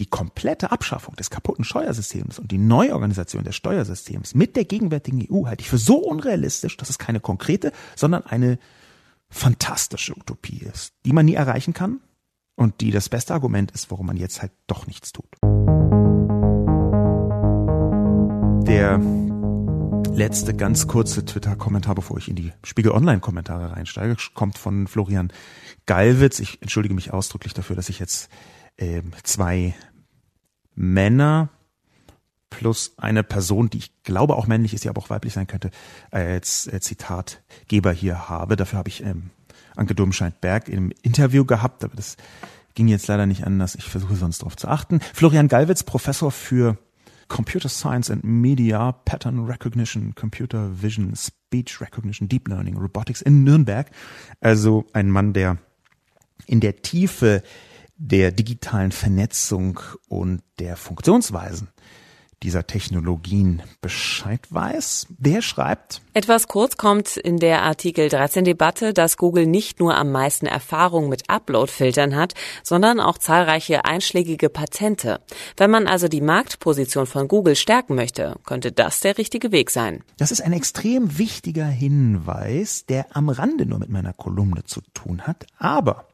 die 0.00 0.06
komplette 0.06 0.72
Abschaffung 0.72 1.14
des 1.16 1.30
kaputten 1.30 1.64
Steuersystems 1.64 2.38
und 2.38 2.50
die 2.50 2.58
Neuorganisation 2.58 3.44
des 3.44 3.54
Steuersystems 3.54 4.34
mit 4.34 4.56
der 4.56 4.64
gegenwärtigen 4.64 5.26
EU 5.30 5.46
halte 5.46 5.62
ich 5.62 5.70
für 5.70 5.78
so 5.78 5.98
unrealistisch, 5.98 6.76
dass 6.76 6.90
es 6.90 6.98
keine 6.98 7.20
konkrete, 7.20 7.72
sondern 7.94 8.24
eine 8.24 8.58
fantastische 9.28 10.16
Utopie 10.16 10.58
ist, 10.58 10.94
die 11.04 11.12
man 11.12 11.26
nie 11.26 11.34
erreichen 11.34 11.74
kann, 11.74 12.00
und 12.56 12.80
die 12.80 12.90
das 12.90 13.08
beste 13.08 13.34
Argument 13.34 13.70
ist, 13.72 13.90
warum 13.90 14.06
man 14.06 14.16
jetzt 14.16 14.42
halt 14.42 14.52
doch 14.66 14.86
nichts 14.86 15.12
tut. 15.12 15.26
Der 18.66 18.98
letzte 20.14 20.54
ganz 20.54 20.86
kurze 20.86 21.24
Twitter-Kommentar, 21.24 21.94
bevor 21.96 22.18
ich 22.18 22.28
in 22.28 22.36
die 22.36 22.52
Spiegel 22.62 22.92
Online-Kommentare 22.92 23.72
reinsteige, 23.72 24.16
kommt 24.34 24.58
von 24.58 24.86
Florian 24.86 25.32
Gallwitz. 25.86 26.38
Ich 26.38 26.62
entschuldige 26.62 26.94
mich 26.94 27.12
ausdrücklich 27.12 27.54
dafür, 27.54 27.74
dass 27.76 27.88
ich 27.88 27.98
jetzt 27.98 28.30
äh, 28.76 29.02
zwei 29.22 29.74
Männer 30.74 31.50
plus 32.50 32.94
eine 32.96 33.22
Person, 33.22 33.68
die 33.70 33.78
ich 33.78 34.02
glaube 34.04 34.36
auch 34.36 34.46
männlich 34.46 34.74
ist, 34.74 34.84
die 34.84 34.88
aber 34.88 35.02
auch 35.02 35.10
weiblich 35.10 35.32
sein 35.32 35.46
könnte, 35.46 35.70
als 36.10 36.66
äh, 36.66 36.80
Zitatgeber 36.80 37.92
hier 37.92 38.28
habe. 38.28 38.56
Dafür 38.56 38.78
habe 38.78 38.88
ich 38.88 39.02
ähm, 39.02 39.30
Anke 39.76 39.94
Domscheit-Berg 39.94 40.68
im 40.68 40.92
Interview 41.02 41.44
gehabt, 41.44 41.82
aber 41.84 41.96
das 41.96 42.16
ging 42.74 42.88
jetzt 42.88 43.06
leider 43.08 43.26
nicht 43.26 43.44
anders. 43.44 43.74
Ich 43.74 43.84
versuche 43.84 44.16
sonst 44.16 44.38
darauf 44.38 44.56
zu 44.56 44.68
achten. 44.68 45.00
Florian 45.12 45.48
Gallwitz, 45.48 45.82
Professor 45.82 46.30
für 46.30 46.78
Computer 47.28 47.68
Science 47.68 48.10
and 48.10 48.22
Media, 48.24 48.92
Pattern 48.92 49.44
Recognition, 49.46 50.14
Computer 50.14 50.82
Vision, 50.82 51.14
Speech 51.16 51.80
Recognition, 51.80 52.28
Deep 52.28 52.48
Learning, 52.48 52.76
Robotics 52.76 53.22
in 53.22 53.44
Nürnberg. 53.44 53.90
Also 54.40 54.86
ein 54.92 55.10
Mann, 55.10 55.32
der 55.32 55.58
in 56.46 56.60
der 56.60 56.82
Tiefe 56.82 57.42
der 57.96 58.32
digitalen 58.32 58.92
Vernetzung 58.92 59.80
und 60.08 60.42
der 60.58 60.76
Funktionsweisen 60.76 61.68
dieser 62.44 62.66
Technologien 62.66 63.62
Bescheid 63.80 64.40
weiß. 64.50 65.06
Der 65.18 65.40
schreibt. 65.40 66.02
Etwas 66.12 66.46
kurz 66.46 66.76
kommt 66.76 67.16
in 67.16 67.38
der 67.38 67.62
Artikel 67.62 68.08
13 68.08 68.44
Debatte, 68.44 68.92
dass 68.92 69.16
Google 69.16 69.46
nicht 69.46 69.80
nur 69.80 69.96
am 69.96 70.12
meisten 70.12 70.46
Erfahrung 70.46 71.08
mit 71.08 71.28
Upload-Filtern 71.28 72.14
hat, 72.14 72.34
sondern 72.62 73.00
auch 73.00 73.18
zahlreiche 73.18 73.84
einschlägige 73.86 74.50
Patente. 74.50 75.20
Wenn 75.56 75.70
man 75.70 75.86
also 75.86 76.06
die 76.06 76.20
Marktposition 76.20 77.06
von 77.06 77.28
Google 77.28 77.56
stärken 77.56 77.94
möchte, 77.94 78.36
könnte 78.44 78.72
das 78.72 79.00
der 79.00 79.16
richtige 79.16 79.50
Weg 79.50 79.70
sein. 79.70 80.04
Das 80.18 80.30
ist 80.30 80.42
ein 80.42 80.52
extrem 80.52 81.18
wichtiger 81.18 81.66
Hinweis, 81.66 82.84
der 82.86 83.06
am 83.16 83.30
Rande 83.30 83.64
nur 83.64 83.78
mit 83.78 83.88
meiner 83.88 84.12
Kolumne 84.12 84.64
zu 84.64 84.82
tun 84.92 85.22
hat, 85.22 85.46
aber 85.56 86.08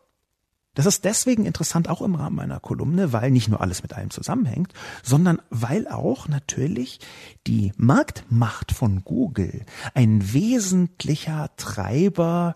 das 0.74 0.86
ist 0.86 1.04
deswegen 1.04 1.46
interessant, 1.46 1.88
auch 1.88 2.00
im 2.00 2.14
Rahmen 2.14 2.36
meiner 2.36 2.60
Kolumne, 2.60 3.12
weil 3.12 3.30
nicht 3.30 3.48
nur 3.48 3.60
alles 3.60 3.82
mit 3.82 3.92
allem 3.92 4.10
zusammenhängt, 4.10 4.72
sondern 5.02 5.42
weil 5.50 5.88
auch 5.88 6.28
natürlich 6.28 7.00
die 7.46 7.72
Marktmacht 7.76 8.70
von 8.72 9.02
Google 9.02 9.64
ein 9.94 10.32
wesentlicher 10.32 11.50
Treiber 11.56 12.54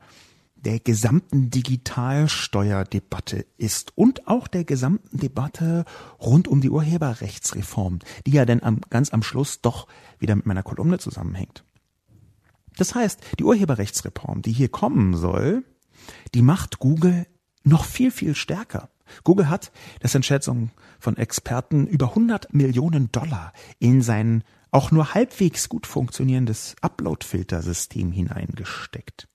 der 0.54 0.78
gesamten 0.80 1.50
Digitalsteuerdebatte 1.50 3.44
ist 3.58 3.92
und 3.96 4.26
auch 4.28 4.48
der 4.48 4.64
gesamten 4.64 5.18
Debatte 5.18 5.84
rund 6.18 6.48
um 6.48 6.60
die 6.60 6.70
Urheberrechtsreform, 6.70 7.98
die 8.26 8.32
ja 8.32 8.46
dann 8.46 8.62
am, 8.62 8.80
ganz 8.88 9.12
am 9.12 9.22
Schluss 9.22 9.60
doch 9.60 9.88
wieder 10.18 10.34
mit 10.36 10.46
meiner 10.46 10.62
Kolumne 10.62 10.98
zusammenhängt. 10.98 11.64
Das 12.76 12.94
heißt, 12.94 13.20
die 13.38 13.44
Urheberrechtsreform, 13.44 14.42
die 14.42 14.52
hier 14.52 14.68
kommen 14.68 15.14
soll, 15.14 15.64
die 16.34 16.42
macht 16.42 16.78
Google 16.78 17.26
noch 17.64 17.84
viel, 17.84 18.10
viel 18.10 18.34
stärker. 18.34 18.88
Google 19.22 19.48
hat, 19.48 19.72
das 20.00 20.12
sind 20.12 20.24
Schätzungen 20.24 20.70
von 20.98 21.16
Experten, 21.16 21.86
über 21.86 22.10
100 22.10 22.54
Millionen 22.54 23.10
Dollar 23.12 23.52
in 23.78 24.02
sein 24.02 24.44
auch 24.70 24.90
nur 24.90 25.14
halbwegs 25.14 25.68
gut 25.68 25.86
funktionierendes 25.86 26.74
Upload-Filtersystem 26.80 28.10
hineingesteckt. 28.10 29.28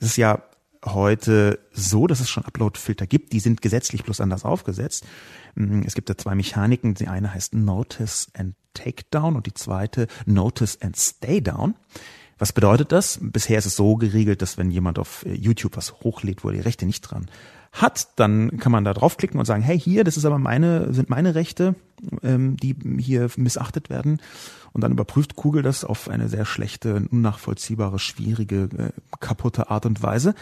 Es 0.00 0.08
ist 0.08 0.16
ja 0.16 0.42
heute 0.84 1.58
so, 1.72 2.06
dass 2.06 2.20
es 2.20 2.30
schon 2.30 2.44
Upload-Filter 2.44 3.06
gibt. 3.06 3.34
Die 3.34 3.40
sind 3.40 3.60
gesetzlich 3.60 4.02
bloß 4.02 4.20
anders 4.20 4.44
aufgesetzt. 4.44 5.04
Mm, 5.54 5.82
es 5.86 5.94
gibt 5.94 6.08
da 6.08 6.16
zwei 6.16 6.34
Mechaniken. 6.34 6.94
Die 6.94 7.08
eine 7.08 7.34
heißt 7.34 7.54
Notice 7.54 8.28
and 8.34 8.54
Takedown 8.74 9.36
und 9.36 9.46
die 9.46 9.54
zweite 9.54 10.06
Notice 10.24 10.80
and 10.80 10.96
Stay 10.96 11.40
Down. 11.40 11.74
Was 12.42 12.52
bedeutet 12.52 12.90
das? 12.90 13.20
Bisher 13.22 13.56
ist 13.58 13.66
es 13.66 13.76
so 13.76 13.94
geregelt, 13.94 14.42
dass 14.42 14.58
wenn 14.58 14.72
jemand 14.72 14.98
auf 14.98 15.24
äh, 15.24 15.32
YouTube 15.32 15.76
was 15.76 16.00
hochlädt, 16.00 16.42
wo 16.42 16.48
er 16.48 16.54
die 16.54 16.60
Rechte 16.60 16.86
nicht 16.86 17.02
dran 17.02 17.30
hat, 17.70 18.08
dann 18.16 18.58
kann 18.58 18.72
man 18.72 18.82
da 18.82 18.92
draufklicken 18.94 19.38
und 19.38 19.46
sagen, 19.46 19.62
hey, 19.62 19.78
hier, 19.78 20.02
das 20.02 20.16
ist 20.16 20.24
aber 20.24 20.40
meine, 20.40 20.92
sind 20.92 21.08
meine 21.08 21.36
Rechte, 21.36 21.76
ähm, 22.24 22.56
die 22.56 22.74
hier 22.98 23.30
missachtet 23.36 23.90
werden. 23.90 24.20
Und 24.72 24.80
dann 24.80 24.90
überprüft 24.90 25.36
Google 25.36 25.62
das 25.62 25.84
auf 25.84 26.08
eine 26.08 26.28
sehr 26.28 26.44
schlechte, 26.44 27.06
unnachvollziehbare, 27.12 28.00
schwierige, 28.00 28.68
äh, 28.76 28.90
kaputte 29.20 29.70
Art 29.70 29.86
und 29.86 30.02
Weise 30.02 30.34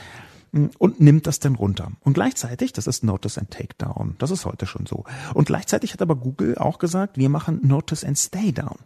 mm, 0.52 0.68
und 0.78 1.02
nimmt 1.02 1.26
das 1.26 1.38
dann 1.38 1.54
runter. 1.54 1.92
Und 2.00 2.14
gleichzeitig, 2.14 2.72
das 2.72 2.86
ist 2.86 3.04
Notice 3.04 3.36
and 3.36 3.50
Takedown, 3.50 4.14
das 4.16 4.30
ist 4.30 4.46
heute 4.46 4.64
schon 4.64 4.86
so. 4.86 5.04
Und 5.34 5.48
gleichzeitig 5.48 5.92
hat 5.92 6.00
aber 6.00 6.16
Google 6.16 6.56
auch 6.56 6.78
gesagt, 6.78 7.18
wir 7.18 7.28
machen 7.28 7.60
Notice 7.62 8.04
and 8.04 8.16
Stay 8.16 8.52
Down. 8.52 8.78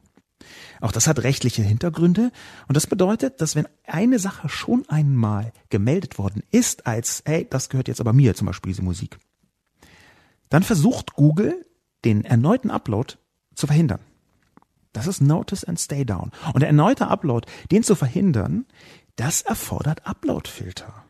Auch 0.81 0.93
das 0.93 1.07
hat 1.07 1.23
rechtliche 1.23 1.63
Hintergründe 1.63 2.31
und 2.69 2.77
das 2.77 2.87
bedeutet, 2.87 3.41
dass 3.41 3.57
wenn 3.57 3.69
eine 3.87 4.19
Sache 4.19 4.49
schon 4.49 4.89
einmal 4.89 5.53
gemeldet 5.71 6.19
worden 6.19 6.43
ist 6.51 6.87
als, 6.87 7.23
hey, 7.25 7.47
das 7.49 7.69
gehört 7.69 7.89
jetzt 7.89 8.01
aber 8.01 8.13
mir, 8.13 8.35
zum 8.35 8.47
Beispiel 8.47 8.73
diese 8.73 8.83
Musik, 8.83 9.19
dann 10.51 10.63
versucht 10.63 11.15
Google 11.15 11.65
den 12.05 12.25
erneuten 12.25 12.71
Upload 12.71 13.15
zu 13.55 13.67
verhindern. 13.67 14.01
Das 14.93 15.07
ist 15.07 15.21
Notice 15.21 15.65
and 15.65 15.81
Stay 15.81 16.05
Down. 16.05 16.31
Und 16.53 16.61
der 16.61 16.69
erneute 16.69 17.09
Upload, 17.09 17.49
den 17.71 17.83
zu 17.83 17.95
verhindern, 17.95 18.67
das 19.17 19.43
erfordert 19.43 20.07
Uploadfilter. 20.07 21.05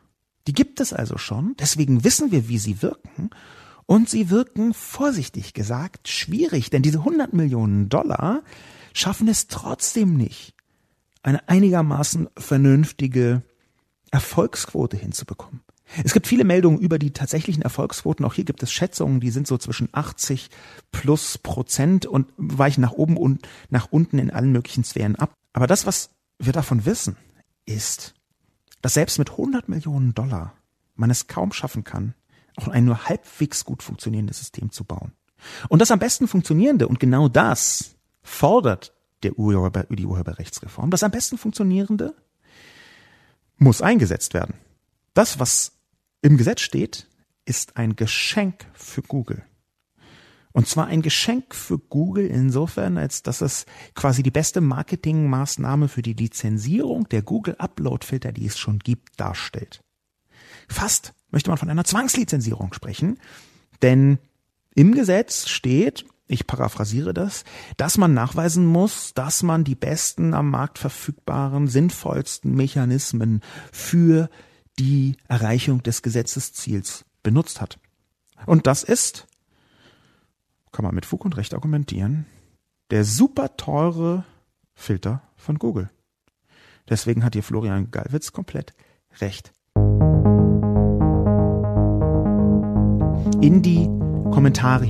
Die 0.47 0.53
gibt 0.53 0.79
es 0.79 0.93
also 0.93 1.17
schon, 1.17 1.55
deswegen 1.59 2.03
wissen 2.03 2.31
wir, 2.31 2.47
wie 2.47 2.57
sie 2.57 2.81
wirken. 2.81 3.29
Und 3.87 4.09
sie 4.09 4.31
wirken, 4.31 4.73
vorsichtig 4.73 5.53
gesagt, 5.53 6.07
schwierig, 6.07 6.71
denn 6.71 6.81
diese 6.81 6.99
100 6.99 7.33
Millionen 7.33 7.89
Dollar 7.89 8.41
schaffen 8.95 9.27
es 9.27 9.47
trotzdem 9.47 10.15
nicht, 10.15 10.55
eine 11.21 11.47
einigermaßen 11.49 12.29
vernünftige 12.37 13.43
Erfolgsquote 14.11 14.97
hinzubekommen. 14.97 15.61
Es 16.03 16.13
gibt 16.13 16.27
viele 16.27 16.45
Meldungen 16.45 16.79
über 16.79 16.97
die 16.97 17.11
tatsächlichen 17.11 17.61
Erfolgsquoten. 17.61 18.25
Auch 18.25 18.33
hier 18.33 18.45
gibt 18.45 18.63
es 18.63 18.71
Schätzungen, 18.71 19.19
die 19.19 19.29
sind 19.29 19.45
so 19.45 19.57
zwischen 19.57 19.89
80 19.91 20.49
plus 20.91 21.37
Prozent 21.37 22.05
und 22.05 22.31
weichen 22.37 22.81
nach 22.81 22.93
oben 22.93 23.17
und 23.17 23.47
nach 23.69 23.91
unten 23.91 24.17
in 24.17 24.31
allen 24.31 24.51
möglichen 24.51 24.83
Sphären 24.83 25.15
ab. 25.15 25.33
Aber 25.53 25.67
das, 25.67 25.85
was 25.85 26.09
wir 26.39 26.53
davon 26.53 26.85
wissen, 26.85 27.17
ist, 27.65 28.15
dass 28.81 28.95
selbst 28.95 29.19
mit 29.19 29.31
100 29.31 29.69
Millionen 29.69 30.15
Dollar 30.15 30.53
man 30.95 31.11
es 31.11 31.27
kaum 31.27 31.51
schaffen 31.51 31.83
kann, 31.83 32.15
auch 32.55 32.67
ein 32.67 32.85
nur 32.85 33.05
halbwegs 33.05 33.65
gut 33.65 33.83
funktionierendes 33.83 34.39
System 34.39 34.71
zu 34.71 34.85
bauen. 34.85 35.11
Und 35.67 35.81
das 35.81 35.91
am 35.91 35.99
besten 35.99 36.27
funktionierende, 36.27 36.87
und 36.87 36.99
genau 36.99 37.27
das 37.27 37.94
fordert 38.25 38.93
der 39.23 39.39
Urheber, 39.39 39.85
die 39.89 40.05
Urheberrechtsreform, 40.05 40.91
das 40.91 41.03
am 41.03 41.11
besten 41.11 41.37
funktionierende 41.37 42.13
muss 43.57 43.81
eingesetzt 43.81 44.33
werden. 44.33 44.55
Das, 45.13 45.39
was 45.39 45.71
im 46.21 46.35
Gesetz 46.35 46.61
steht, 46.61 47.07
ist 47.45 47.77
ein 47.77 47.95
Geschenk 47.95 48.65
für 48.73 49.01
Google. 49.01 49.43
Und 50.51 50.67
zwar 50.67 50.87
ein 50.87 51.01
Geschenk 51.01 51.53
für 51.53 51.77
Google 51.77 52.27
insofern, 52.27 52.97
als 52.97 53.23
dass 53.23 53.41
es 53.41 53.65
quasi 53.93 54.23
die 54.23 54.31
beste 54.31 54.61
Marketingmaßnahme 54.61 55.87
für 55.87 56.01
die 56.01 56.13
Lizenzierung 56.13 57.07
der 57.09 57.21
Google 57.21 57.55
Upload 57.57 58.05
Filter, 58.05 58.31
die 58.31 58.45
es 58.45 58.57
schon 58.57 58.79
gibt, 58.79 59.19
darstellt. 59.19 59.81
Fast 60.67 61.13
möchte 61.29 61.49
man 61.49 61.57
von 61.57 61.69
einer 61.69 61.83
Zwangslizenzierung 61.83 62.73
sprechen, 62.73 63.19
denn 63.81 64.17
im 64.73 64.93
Gesetz 64.93 65.47
steht, 65.47 66.05
ich 66.27 66.47
paraphrasiere 66.47 67.13
das, 67.13 67.43
dass 67.77 67.97
man 67.97 68.13
nachweisen 68.13 68.65
muss, 68.65 69.13
dass 69.13 69.43
man 69.43 69.63
die 69.63 69.75
besten 69.75 70.33
am 70.33 70.49
Markt 70.49 70.79
verfügbaren, 70.79 71.67
sinnvollsten 71.67 72.55
Mechanismen 72.55 73.41
für 73.71 74.29
die 74.79 75.17
Erreichung 75.27 75.83
des 75.83 76.01
Gesetzesziels 76.01 77.05
benutzt 77.23 77.61
hat. 77.61 77.79
Und 78.45 78.67
das 78.67 78.83
ist, 78.83 79.27
kann 80.71 80.83
man 80.83 80.95
mit 80.95 81.05
Fug 81.05 81.25
und 81.25 81.37
Recht 81.37 81.53
argumentieren, 81.53 82.25
der 82.89 83.03
super 83.03 83.55
teure 83.55 84.25
Filter 84.73 85.21
von 85.35 85.57
Google. 85.57 85.89
Deswegen 86.89 87.23
hat 87.23 87.33
hier 87.33 87.43
Florian 87.43 87.91
Gallwitz 87.91 88.31
komplett 88.31 88.73
recht. 89.19 89.53
In 93.41 93.61
die 93.61 93.85
Kommentare 94.31 94.85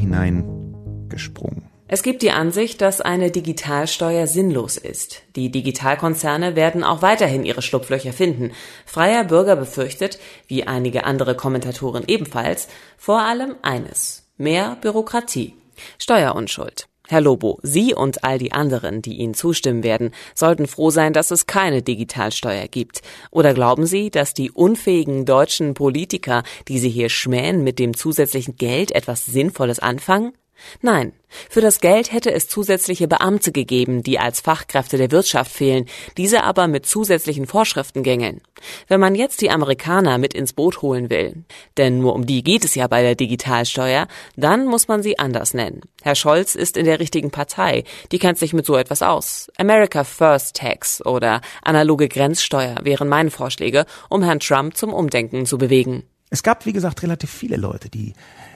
hineingesprungen. 1.16 1.63
Es 1.88 2.01
gibt 2.01 2.24
die 2.24 2.32
Ansicht, 2.32 2.82
dass 2.82 2.99
eine 2.99 3.30
Digitalsteuer 3.30 4.26
sinnlos 4.26 4.76
ist. 4.78 5.22
Die 5.36 5.51
Digitalkonzerne 5.51 6.55
werden 6.55 6.84
auch 6.84 7.03
weiterhin 7.03 7.45
ihre 7.45 7.61
Schlupflöcher 7.61 8.11
finden. 8.11 8.53
Freier 8.88 9.24
Bürger 9.24 9.55
befürchtet, 9.55 10.18
wie 10.47 10.63
einige 10.63 11.03
andere 11.03 11.36
Kommentatoren 11.36 12.03
ebenfalls, 12.07 12.68
vor 12.97 13.22
allem 13.22 13.55
eines. 13.61 14.28
Mehr 14.38 14.78
Bürokratie. 14.82 15.53
Steuerunschuld. 15.99 16.88
Herr 17.07 17.22
Lobo, 17.22 17.59
Sie 17.61 17.93
und 17.93 18.24
all 18.24 18.39
die 18.39 18.51
anderen, 18.51 19.03
die 19.03 19.18
Ihnen 19.18 19.36
zustimmen 19.36 19.84
werden, 19.84 20.09
sollten 20.34 20.66
froh 20.66 20.89
sein, 20.89 21.13
dass 21.13 21.30
es 21.30 21.45
keine 21.45 21.84
Digitalsteuer 21.84 22.68
gibt. 22.68 23.03
Oder 23.30 23.53
glauben 23.53 23.86
Sie, 23.86 24.09
dass 24.09 24.34
die 24.34 24.49
unfähigen 24.49 25.24
deutschen 25.26 25.76
Politiker, 25.76 26.41
die 26.68 26.80
Sie 26.80 26.89
hier 26.89 27.09
schmähen, 27.09 27.63
mit 27.63 27.78
dem 27.78 27.95
zusätzlichen 27.95 28.55
Geld 28.55 28.91
etwas 28.91 29.28
Sinnvolles 29.28 29.78
anfangen? 29.78 30.34
Nein, 30.82 31.14
für 31.49 31.62
das 31.62 31.80
Geld 31.80 32.12
hätte 32.12 32.32
es 32.32 32.47
zusätzliche 32.47 33.08
Beamte 33.08 33.51
gegeben, 33.51 34.03
die 34.03 34.20
als 34.20 34.39
Fachkräfte 34.39 34.97
der 34.97 35.12
Wirtschaft 35.12 35.51
fehlen, 35.51 35.86
diese 36.18 36.43
aber 36.43 36.68
mit 36.68 36.86
zusätzlichen 36.86 37.45
Vorschriften 37.45 38.03
gängeln. 38.03 38.41
Wenn 38.88 38.99
man 38.99 39.16
jetzt 39.16 39.41
die 39.41 39.49
Amerikaner 39.49 40.18
mit 40.18 40.34
ins 40.34 40.53
Boot 40.53 40.82
holen 40.82 41.10
will, 41.10 41.43
denn 41.78 41.99
nur 41.99 42.16
um 42.16 42.26
die 42.26 42.43
geht 42.43 42.66
es 42.66 42.76
ja 42.76 42.88
bei 42.88 43.01
der 43.01 43.16
Digitalsteuer, 43.16 44.08
dann 44.36 44.66
muss 44.66 44.88
man 44.88 45.03
sie 45.03 45.20
anders 45.20 45.53
nennen. 45.53 45.82
Herr 46.01 46.16
Scholz 46.16 46.56
ist 46.56 46.78
in 46.78 46.86
der 46.86 46.99
richtigen 46.99 47.32
Partei, 47.32 47.84
die 48.12 48.20
kennt 48.20 48.38
sich 48.38 48.53
mit 48.53 48.66
so 48.66 48.76
etwas 48.76 49.01
aus. 49.01 49.51
America 49.58 50.03
First 50.03 50.56
Tax 50.56 51.06
oder 51.06 51.41
analoge 51.64 52.08
Grenzsteuer 52.08 52.78
wären 52.84 53.10
meine 53.10 53.32
Vorschläge, 53.32 53.86
um 54.10 54.24
Herrn 54.24 54.39
Trump 54.39 54.78
zum 54.78 54.93
Umdenken 54.93 55.45
zu 55.45 55.58
bewegen. 55.58 56.03
Es 56.30 56.43
gab, 56.43 56.66
wie 56.66 56.74
gesagt, 56.74 57.03
relativ 57.03 57.30
viele 57.30 57.56
Leute, 57.56 57.89
die 57.89 58.14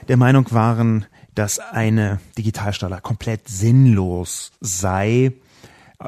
der 0.08 0.16
Meinung 0.16 0.46
waren, 0.50 1.06
dass 1.34 1.58
eine 1.58 2.20
Digitalsteuer 2.36 3.00
komplett 3.00 3.48
sinnlos 3.48 4.52
sei. 4.60 5.32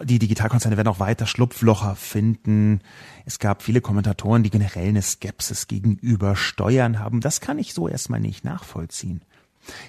Die 0.04 0.18
Digitalkonzerne 0.18 0.76
werden 0.76 0.88
auch 0.88 1.00
weiter 1.00 1.26
Schlupflocher 1.26 1.96
finden. 1.96 2.80
Es 3.26 3.38
gab 3.38 3.62
viele 3.62 3.80
Kommentatoren, 3.80 4.42
die 4.42 4.50
generell 4.50 4.88
eine 4.88 5.02
Skepsis 5.02 5.68
gegenüber 5.68 6.34
Steuern 6.34 6.98
haben. 6.98 7.20
Das 7.20 7.40
kann 7.40 7.58
ich 7.58 7.74
so 7.74 7.88
erstmal 7.88 8.20
nicht 8.20 8.44
nachvollziehen. 8.44 9.22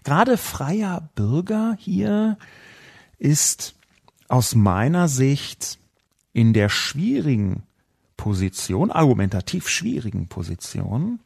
Gerade 0.04 0.38
freier 0.38 1.10
Bürger 1.16 1.76
hier 1.80 2.38
ist 3.18 3.76
aus 4.28 4.56
meiner 4.56 5.08
Sicht 5.08 5.80
in 6.34 6.54
der 6.54 6.70
schwierigen 6.70 7.64
Position, 8.18 8.92
argumentativ 8.92 9.70
schwierigen 9.70 10.28
Position, 10.28 11.20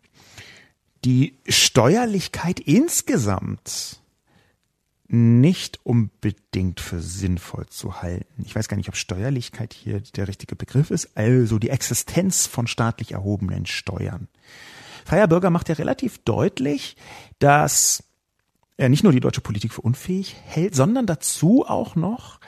die 1.05 1.37
Steuerlichkeit 1.47 2.59
insgesamt 2.59 4.01
nicht 5.09 5.79
unbedingt 5.83 6.81
für 6.81 6.99
sinnvoll 6.99 7.65
zu 7.67 8.01
halten. 8.01 8.43
Ich 8.45 8.55
weiß 8.55 8.67
gar 8.67 8.75
nicht, 8.75 8.89
ob 8.89 8.97
Steuerlichkeit 8.97 9.73
hier 9.73 10.01
der 10.01 10.27
richtige 10.27 10.55
Begriff 10.55 10.91
ist, 10.91 11.15
also 11.15 11.59
die 11.59 11.69
Existenz 11.69 12.45
von 12.45 12.67
staatlich 12.67 13.13
erhobenen 13.13 13.65
Steuern. 13.65 14.27
Freier 15.05 15.27
Bürger 15.27 15.49
macht 15.49 15.69
ja 15.69 15.75
relativ 15.75 16.17
deutlich, 16.19 16.97
dass 17.39 18.03
er 18.75 18.89
nicht 18.89 19.03
nur 19.03 19.13
die 19.13 19.21
deutsche 19.21 19.41
Politik 19.41 19.73
für 19.73 19.81
unfähig 19.81 20.35
hält, 20.45 20.75
sondern 20.75 21.05
dazu 21.05 21.65
auch 21.65 21.95
noch 21.95 22.39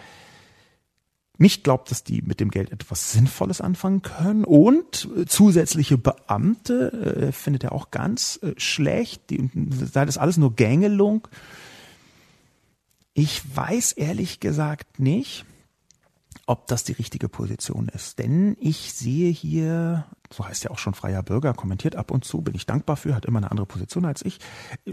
nicht 1.39 1.63
glaubt, 1.63 1.89
dass 1.89 2.03
die 2.03 2.21
mit 2.21 2.39
dem 2.39 2.51
Geld 2.51 2.71
etwas 2.71 3.11
Sinnvolles 3.13 3.61
anfangen 3.61 4.01
können 4.01 4.43
und 4.43 5.07
zusätzliche 5.27 5.97
Beamte 5.97 6.91
äh, 6.91 7.31
findet 7.31 7.63
er 7.63 7.71
auch 7.71 7.91
ganz 7.91 8.39
äh, 8.43 8.53
schlecht, 8.57 9.29
die, 9.29 9.49
sei 9.71 10.05
das 10.05 10.17
alles 10.17 10.37
nur 10.37 10.55
Gängelung. 10.55 11.27
Ich 13.13 13.41
weiß 13.55 13.93
ehrlich 13.93 14.39
gesagt 14.39 14.99
nicht, 14.99 15.45
ob 16.45 16.67
das 16.67 16.83
die 16.83 16.93
richtige 16.93 17.29
Position 17.29 17.89
ist, 17.89 18.19
denn 18.19 18.57
ich 18.59 18.93
sehe 18.93 19.31
hier, 19.31 20.05
so 20.31 20.45
heißt 20.45 20.63
ja 20.63 20.71
auch 20.71 20.79
schon 20.79 20.93
freier 20.93 21.23
Bürger, 21.23 21.53
kommentiert 21.53 21.95
ab 21.95 22.11
und 22.11 22.25
zu, 22.25 22.41
bin 22.41 22.55
ich 22.55 22.65
dankbar 22.65 22.97
für, 22.97 23.15
hat 23.15 23.25
immer 23.25 23.37
eine 23.37 23.51
andere 23.51 23.67
Position 23.67 24.05
als 24.05 24.25
ich, 24.25 24.39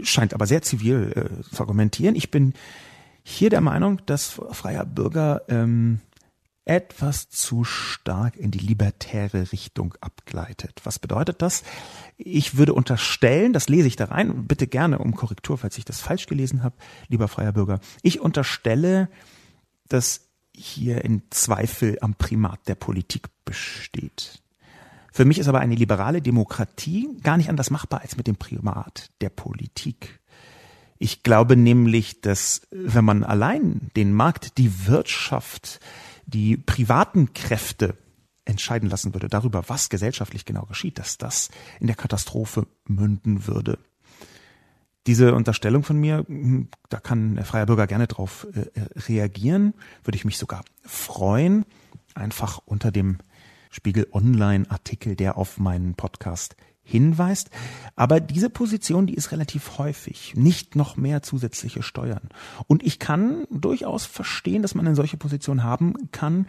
scheint 0.01 0.33
aber 0.33 0.45
sehr 0.45 0.61
zivil 0.61 1.11
äh, 1.15 1.55
zu 1.55 1.61
argumentieren. 1.61 2.15
Ich 2.15 2.31
bin 2.31 2.53
hier 3.23 3.49
der 3.49 3.61
Meinung, 3.61 4.01
dass 4.05 4.39
freier 4.51 4.85
Bürger 4.85 5.41
ähm, 5.49 5.99
etwas 6.67 7.29
zu 7.29 7.63
stark 7.63 8.35
in 8.35 8.51
die 8.51 8.59
libertäre 8.59 9.51
Richtung 9.51 9.93
abgleitet. 10.01 10.81
Was 10.83 10.99
bedeutet 10.99 11.41
das? 11.41 11.63
Ich 12.17 12.57
würde 12.57 12.73
unterstellen, 12.73 13.53
das 13.53 13.69
lese 13.69 13.87
ich 13.87 13.95
da 13.95 14.05
rein, 14.05 14.47
bitte 14.47 14.67
gerne 14.67 14.99
um 14.99 15.15
Korrektur, 15.15 15.57
falls 15.57 15.77
ich 15.77 15.85
das 15.85 16.01
falsch 16.01 16.27
gelesen 16.27 16.63
habe, 16.63 16.75
lieber 17.07 17.27
freier 17.27 17.53
Bürger. 17.53 17.79
Ich 18.01 18.19
unterstelle, 18.19 19.09
dass 19.87 20.27
hier 20.53 21.05
ein 21.05 21.21
Zweifel 21.29 21.97
am 22.01 22.15
Primat 22.15 22.59
der 22.67 22.75
Politik 22.75 23.29
besteht. 23.45 24.41
Für 25.13 25.25
mich 25.25 25.39
ist 25.39 25.47
aber 25.47 25.59
eine 25.59 25.75
liberale 25.75 26.21
Demokratie 26.21 27.09
gar 27.23 27.37
nicht 27.37 27.49
anders 27.49 27.69
machbar 27.69 28.01
als 28.01 28.17
mit 28.17 28.27
dem 28.27 28.35
Primat 28.35 29.09
der 29.21 29.29
Politik. 29.29 30.19
Ich 30.99 31.23
glaube 31.23 31.55
nämlich, 31.55 32.21
dass 32.21 32.61
wenn 32.71 33.05
man 33.05 33.23
allein 33.23 33.89
den 33.95 34.13
Markt, 34.13 34.57
die 34.57 34.87
Wirtschaft, 34.87 35.79
die 36.27 36.57
privaten 36.57 37.33
Kräfte 37.33 37.97
entscheiden 38.45 38.89
lassen 38.89 39.13
würde 39.13 39.27
darüber, 39.27 39.63
was 39.67 39.89
gesellschaftlich 39.89 40.45
genau 40.45 40.65
geschieht, 40.65 40.99
dass 40.99 41.17
das 41.17 41.49
in 41.79 41.87
der 41.87 41.95
Katastrophe 41.95 42.67
münden 42.85 43.47
würde. 43.47 43.79
Diese 45.05 45.33
Unterstellung 45.33 45.83
von 45.83 45.97
mir, 45.97 46.25
hm, 46.27 46.69
da 46.89 46.99
kann 46.99 47.35
der 47.35 47.45
freie 47.45 47.65
Bürger 47.65 47.87
gerne 47.87 48.07
drauf 48.07 48.45
äh, 48.53 48.81
reagieren, 49.07 49.73
würde 50.03 50.17
ich 50.17 50.25
mich 50.25 50.37
sogar 50.37 50.63
freuen, 50.83 51.65
einfach 52.13 52.59
unter 52.65 52.91
dem 52.91 53.19
Spiegel 53.69 54.07
Online 54.11 54.69
Artikel, 54.69 55.15
der 55.15 55.37
auf 55.37 55.59
meinen 55.59 55.95
Podcast 55.95 56.55
hinweist. 56.87 57.49
Aber 57.95 58.19
diese 58.19 58.49
Position, 58.49 59.07
die 59.07 59.13
ist 59.13 59.31
relativ 59.31 59.77
häufig. 59.77 60.33
Nicht 60.35 60.75
noch 60.75 60.95
mehr 60.95 61.21
zusätzliche 61.21 61.83
Steuern. 61.83 62.29
Und 62.67 62.83
ich 62.83 62.97
kann 62.99 63.45
durchaus 63.51 64.05
verstehen, 64.05 64.61
dass 64.61 64.75
man 64.75 64.87
eine 64.87 64.95
solche 64.95 65.17
Position 65.17 65.63
haben 65.63 65.93
kann. 66.11 66.47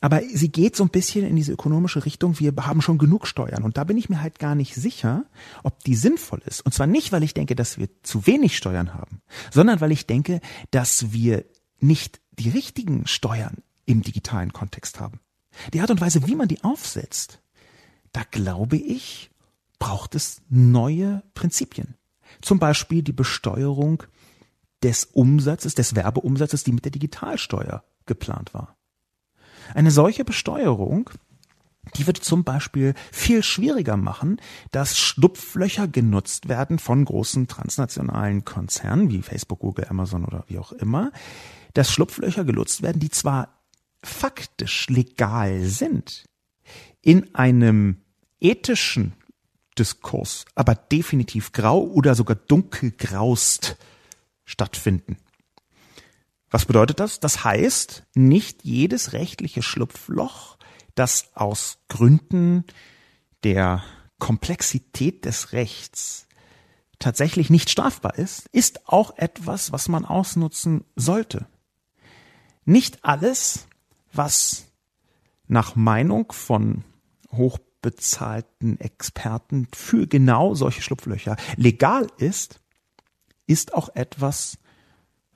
Aber 0.00 0.22
sie 0.32 0.50
geht 0.50 0.76
so 0.76 0.84
ein 0.84 0.90
bisschen 0.90 1.26
in 1.26 1.36
diese 1.36 1.52
ökonomische 1.52 2.04
Richtung, 2.04 2.38
wir 2.38 2.54
haben 2.60 2.82
schon 2.82 2.98
genug 2.98 3.26
Steuern. 3.26 3.64
Und 3.64 3.76
da 3.76 3.84
bin 3.84 3.96
ich 3.96 4.08
mir 4.08 4.22
halt 4.22 4.38
gar 4.38 4.54
nicht 4.54 4.74
sicher, 4.74 5.24
ob 5.64 5.82
die 5.84 5.96
sinnvoll 5.96 6.40
ist. 6.46 6.60
Und 6.60 6.72
zwar 6.72 6.86
nicht, 6.86 7.10
weil 7.12 7.24
ich 7.24 7.34
denke, 7.34 7.56
dass 7.56 7.78
wir 7.78 7.88
zu 8.02 8.26
wenig 8.26 8.56
Steuern 8.56 8.94
haben, 8.94 9.20
sondern 9.50 9.80
weil 9.80 9.92
ich 9.92 10.06
denke, 10.06 10.40
dass 10.70 11.12
wir 11.12 11.44
nicht 11.80 12.20
die 12.38 12.50
richtigen 12.50 13.06
Steuern 13.06 13.58
im 13.86 14.02
digitalen 14.02 14.52
Kontext 14.52 15.00
haben. 15.00 15.20
Die 15.72 15.80
Art 15.80 15.90
und 15.90 16.00
Weise, 16.00 16.26
wie 16.26 16.36
man 16.36 16.48
die 16.48 16.62
aufsetzt, 16.62 17.40
da 18.12 18.22
glaube 18.30 18.76
ich, 18.76 19.30
braucht 19.78 20.14
es 20.14 20.42
neue 20.48 21.22
Prinzipien. 21.34 21.94
Zum 22.40 22.58
Beispiel 22.58 23.02
die 23.02 23.12
Besteuerung 23.12 24.02
des 24.82 25.04
Umsatzes, 25.04 25.74
des 25.74 25.94
Werbeumsatzes, 25.94 26.64
die 26.64 26.72
mit 26.72 26.84
der 26.84 26.92
Digitalsteuer 26.92 27.84
geplant 28.06 28.54
war. 28.54 28.76
Eine 29.74 29.90
solche 29.90 30.24
Besteuerung, 30.24 31.10
die 31.96 32.06
wird 32.06 32.18
zum 32.18 32.44
Beispiel 32.44 32.94
viel 33.12 33.42
schwieriger 33.42 33.96
machen, 33.96 34.40
dass 34.70 34.98
Schlupflöcher 34.98 35.88
genutzt 35.88 36.48
werden 36.48 36.78
von 36.78 37.04
großen 37.04 37.48
transnationalen 37.48 38.44
Konzernen 38.44 39.10
wie 39.10 39.22
Facebook, 39.22 39.60
Google, 39.60 39.86
Amazon 39.88 40.24
oder 40.24 40.44
wie 40.48 40.58
auch 40.58 40.72
immer, 40.72 41.12
dass 41.74 41.90
Schlupflöcher 41.90 42.44
genutzt 42.44 42.82
werden, 42.82 43.00
die 43.00 43.10
zwar 43.10 43.60
faktisch 44.02 44.88
legal 44.88 45.64
sind, 45.64 46.24
in 47.02 47.34
einem 47.34 48.02
ethischen 48.40 49.14
Diskurs, 49.78 50.44
aber 50.54 50.74
definitiv 50.74 51.52
grau 51.52 51.82
oder 51.82 52.14
sogar 52.14 52.36
dunkelgraust 52.36 53.76
stattfinden. 54.44 55.18
Was 56.50 56.64
bedeutet 56.64 57.00
das? 57.00 57.20
Das 57.20 57.44
heißt, 57.44 58.04
nicht 58.14 58.64
jedes 58.64 59.12
rechtliche 59.12 59.62
Schlupfloch, 59.62 60.56
das 60.94 61.30
aus 61.34 61.78
Gründen 61.88 62.64
der 63.44 63.84
Komplexität 64.18 65.24
des 65.24 65.52
Rechts 65.52 66.26
tatsächlich 66.98 67.50
nicht 67.50 67.70
strafbar 67.70 68.18
ist, 68.18 68.48
ist 68.48 68.88
auch 68.88 69.16
etwas, 69.16 69.70
was 69.72 69.88
man 69.88 70.04
ausnutzen 70.04 70.84
sollte. 70.96 71.46
Nicht 72.64 73.04
alles, 73.04 73.68
was 74.12 74.66
nach 75.46 75.76
Meinung 75.76 76.32
von 76.32 76.84
hochbezahlten 77.78 78.80
Experten 78.80 79.68
für 79.74 80.06
genau 80.06 80.54
solche 80.54 80.82
Schlupflöcher 80.82 81.36
legal 81.56 82.06
ist, 82.18 82.60
ist 83.46 83.74
auch 83.74 83.94
etwas, 83.94 84.58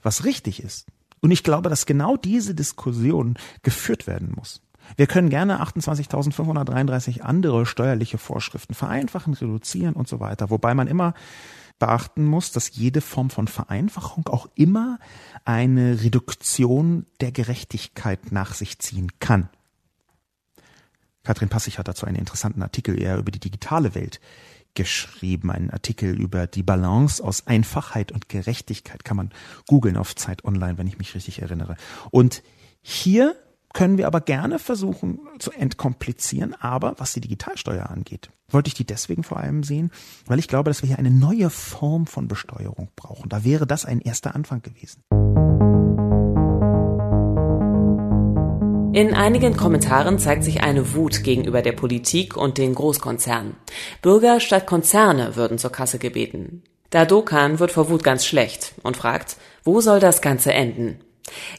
was 0.03 0.24
richtig 0.24 0.62
ist. 0.62 0.86
Und 1.20 1.30
ich 1.30 1.45
glaube, 1.45 1.70
dass 1.70 1.86
genau 1.86 2.16
diese 2.16 2.55
Diskussion 2.55 3.38
geführt 3.62 4.07
werden 4.07 4.32
muss. 4.34 4.61
Wir 4.97 5.07
können 5.07 5.30
gerne 5.30 5.62
28.533 5.62 7.20
andere 7.20 7.64
steuerliche 7.64 8.18
Vorschriften 8.18 8.74
vereinfachen, 8.74 9.34
reduzieren 9.34 9.95
und 9.95 10.09
so 10.09 10.18
weiter. 10.18 10.51
Wobei 10.51 10.74
man 10.74 10.88
immer 10.88 11.14
beachten 11.78 12.24
muss, 12.24 12.51
dass 12.51 12.74
jede 12.74 13.01
Form 13.01 13.30
von 13.30 13.47
Vereinfachung 13.47 14.26
auch 14.28 14.49
immer 14.57 14.99
eine 15.45 16.03
Reduktion 16.03 17.07
der 17.20 17.30
Gerechtigkeit 17.30 18.32
nach 18.32 18.55
sich 18.55 18.80
ziehen 18.80 19.09
kann. 19.20 19.49
Katrin 21.25 21.49
Passig 21.49 21.79
hat 21.79 21.89
dazu 21.89 22.07
einen 22.07 22.16
interessanten 22.16 22.62
Artikel 22.62 23.01
eher 23.01 23.16
über 23.18 23.31
die 23.31 23.39
digitale 23.39 23.95
Welt 23.95 24.20
geschrieben, 24.75 25.51
einen 25.51 25.70
Artikel 25.70 26.18
über 26.18 26.47
die 26.47 26.62
Balance 26.62 27.23
aus 27.23 27.47
Einfachheit 27.47 28.11
und 28.11 28.29
Gerechtigkeit. 28.29 29.05
Kann 29.05 29.16
man 29.16 29.31
googeln 29.66 29.97
auf 29.97 30.16
Zeit 30.16 30.45
Online, 30.45 30.79
wenn 30.79 30.87
ich 30.87 30.99
mich 30.99 31.14
richtig 31.14 31.43
erinnere. 31.43 31.77
Und 32.11 32.43
hier 32.81 33.37
können 33.73 33.99
wir 33.99 34.07
aber 34.07 34.20
gerne 34.20 34.59
versuchen 34.59 35.20
zu 35.39 35.51
entkomplizieren, 35.53 36.55
aber 36.55 36.95
was 36.99 37.12
die 37.14 37.20
Digitalsteuer 37.20 37.89
angeht, 37.89 38.31
wollte 38.49 38.68
ich 38.68 38.75
die 38.75 38.85
deswegen 38.85 39.23
vor 39.23 39.39
allem 39.39 39.62
sehen, 39.62 39.91
weil 40.27 40.39
ich 40.39 40.49
glaube, 40.49 40.70
dass 40.70 40.83
wir 40.83 40.89
hier 40.89 40.99
eine 40.99 41.11
neue 41.11 41.49
Form 41.49 42.07
von 42.07 42.29
Besteuerung 42.29 42.91
brauchen. 42.97 43.29
Da 43.29 43.45
wäre 43.45 43.66
das 43.66 43.85
ein 43.87 44.01
erster 44.01 44.35
Anfang 44.35 44.61
gewesen. 44.62 45.03
In 48.95 49.14
einigen 49.14 49.57
Kommentaren 49.57 50.18
zeigt 50.18 50.45
sich 50.45 50.62
eine 50.62 50.93
Wut 50.93 51.24
gegenüber 51.24 51.62
der 51.62 51.72
Politik 51.72 52.36
und 52.36 52.59
den 52.59 52.74
Großkonzernen. 52.74 53.57
Bürger 54.03 54.38
statt 54.38 54.66
Konzerne 54.66 55.34
würden 55.34 55.57
zur 55.57 55.72
Kasse 55.72 55.99
gebeten. 55.99 56.62
Dadokan 56.90 57.59
wird 57.59 57.72
vor 57.72 57.88
Wut 57.88 58.05
ganz 58.05 58.26
schlecht 58.26 58.74
und 58.82 58.99
fragt, 58.99 59.38
wo 59.64 59.80
soll 59.80 59.99
das 59.99 60.20
Ganze 60.20 60.53
enden? 60.53 61.01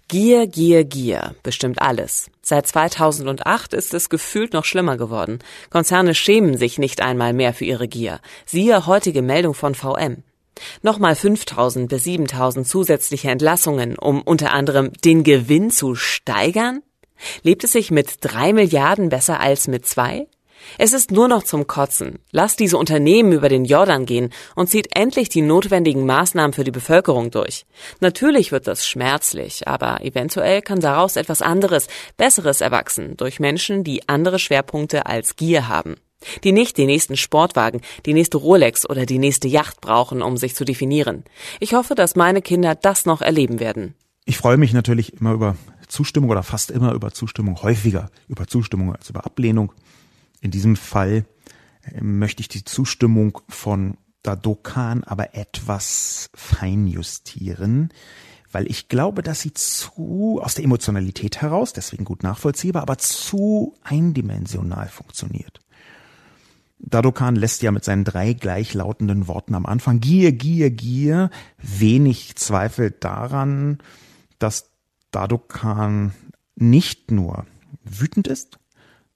Gier, 0.08 0.46
Gier, 0.46 0.84
Gier 0.84 1.34
bestimmt 1.42 1.82
alles. 1.82 2.30
Seit 2.44 2.68
2008 2.68 3.74
ist 3.74 3.96
es 3.96 4.10
gefühlt 4.10 4.54
noch 4.54 4.66
schlimmer 4.66 4.98
geworden. 4.98 5.40
Konzerne 5.72 6.14
schämen 6.14 6.56
sich 6.56 6.78
nicht 6.78 7.02
einmal 7.02 7.34
mehr 7.34 7.56
für 7.56 7.66
ihre 7.66 7.88
Gier. 7.88 8.20
Siehe 8.46 8.86
heutige 8.86 9.24
Meldung 9.24 9.56
von 9.56 9.74
VM. 9.74 10.22
Nochmal 10.84 11.16
5000 11.16 11.90
bis 11.90 12.04
7000 12.04 12.68
zusätzliche 12.68 13.32
Entlassungen, 13.32 13.98
um 13.98 14.22
unter 14.22 14.52
anderem 14.52 14.94
den 15.04 15.24
Gewinn 15.24 15.72
zu 15.72 15.96
steigern? 15.96 16.84
Lebt 17.44 17.64
es 17.64 17.72
sich 17.72 17.92
mit 17.92 18.18
drei 18.22 18.54
Milliarden 18.54 19.10
besser 19.10 19.40
als 19.40 19.68
mit 19.68 19.86
zwei? 19.86 20.28
Es 20.78 20.94
ist 20.94 21.12
nur 21.12 21.28
noch 21.28 21.44
zum 21.44 21.68
Kotzen. 21.68 22.20
Lasst 22.32 22.60
diese 22.60 22.78
Unternehmen 22.78 23.32
über 23.32 23.50
den 23.50 23.66
Jordan 23.66 24.06
gehen 24.06 24.32
und 24.56 24.70
zieht 24.70 24.96
endlich 24.96 25.30
die 25.30 25.42
notwendigen 25.42 26.06
Maßnahmen 26.06 26.54
für 26.54 26.64
die 26.64 26.72
Bevölkerung 26.72 27.32
durch. 27.32 27.66
Natürlich 28.00 28.52
wird 28.52 28.68
das 28.68 28.88
schmerzlich, 28.88 29.68
aber 29.68 30.02
eventuell 30.02 30.62
kann 30.62 30.80
daraus 30.80 31.16
etwas 31.16 31.42
anderes, 31.42 31.88
Besseres 32.18 32.62
erwachsen 32.62 33.18
durch 33.18 33.40
Menschen, 33.40 33.84
die 33.84 34.08
andere 34.08 34.40
Schwerpunkte 34.40 35.06
als 35.06 35.36
Gier 35.36 35.68
haben. 35.68 35.96
Die 36.46 36.54
nicht 36.54 36.78
den 36.78 36.88
nächsten 36.88 37.18
Sportwagen, 37.18 37.82
die 38.06 38.14
nächste 38.14 38.38
Rolex 38.38 38.90
oder 38.90 39.06
die 39.06 39.20
nächste 39.20 39.50
Yacht 39.50 39.82
brauchen, 39.82 40.22
um 40.22 40.38
sich 40.38 40.56
zu 40.56 40.64
definieren. 40.64 41.26
Ich 41.60 41.74
hoffe, 41.74 41.96
dass 41.96 42.16
meine 42.16 42.42
Kinder 42.42 42.76
das 42.76 43.06
noch 43.06 43.22
erleben 43.22 43.60
werden. 43.60 43.96
Ich 44.24 44.38
freue 44.38 44.56
mich 44.56 44.72
natürlich 44.72 45.20
immer 45.20 45.34
über 45.34 45.58
Zustimmung 45.94 46.32
oder 46.32 46.44
fast 46.44 46.72
immer 46.72 46.94
über 46.94 47.12
Zustimmung, 47.12 47.62
häufiger 47.62 48.10
über 48.28 48.48
Zustimmung 48.48 48.94
als 48.94 49.10
über 49.10 49.26
Ablehnung. 49.26 49.72
In 50.42 50.52
diesem 50.52 50.76
Fall 50.76 51.26
äh, 51.84 52.02
möchte 52.02 52.42
ich 52.42 52.48
die 52.48 52.66
Zustimmung 52.66 53.40
von 53.48 53.98
Dadokan 54.24 55.04
aber 55.04 55.36
etwas 55.36 56.30
feinjustieren, 56.34 57.90
weil 58.52 58.70
ich 58.70 58.88
glaube, 58.88 59.22
dass 59.22 59.42
sie 59.42 59.54
zu 59.54 60.40
aus 60.42 60.56
der 60.56 60.64
Emotionalität 60.64 61.42
heraus, 61.42 61.74
deswegen 61.74 62.06
gut 62.06 62.24
nachvollziehbar, 62.24 62.82
aber 62.82 62.98
zu 62.98 63.76
eindimensional 63.84 64.88
funktioniert. 64.88 65.60
Dadokan 66.80 67.36
lässt 67.36 67.62
ja 67.62 67.72
mit 67.72 67.84
seinen 67.84 68.04
drei 68.04 68.34
gleichlautenden 68.34 69.28
Worten 69.28 69.56
am 69.56 69.66
Anfang 69.66 70.00
Gier, 70.00 70.32
Gier, 70.34 70.70
Gier 70.70 71.30
wenig 71.58 72.36
Zweifel 72.36 72.92
daran, 72.92 73.78
dass 74.40 74.73
Dadokan 75.14 76.14
nicht 76.56 77.12
nur 77.12 77.46
wütend 77.84 78.28
ist, 78.28 78.60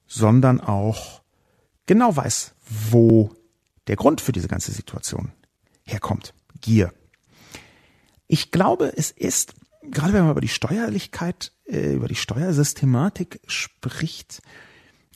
sondern 0.06 0.60
auch 0.60 1.22
genau 1.86 2.16
weiß, 2.16 2.54
wo 2.90 3.34
der 3.86 3.96
Grund 3.96 4.20
für 4.20 4.32
diese 4.32 4.48
ganze 4.48 4.72
Situation 4.72 5.32
herkommt. 5.84 6.34
Gier. 6.60 6.92
Ich 8.26 8.50
glaube, 8.50 8.92
es 8.96 9.10
ist, 9.10 9.54
gerade 9.82 10.12
wenn 10.12 10.22
man 10.22 10.32
über 10.32 10.40
die 10.40 10.48
Steuerlichkeit, 10.48 11.52
äh, 11.66 11.94
über 11.94 12.08
die 12.08 12.14
Steuersystematik 12.14 13.40
spricht, 13.46 14.42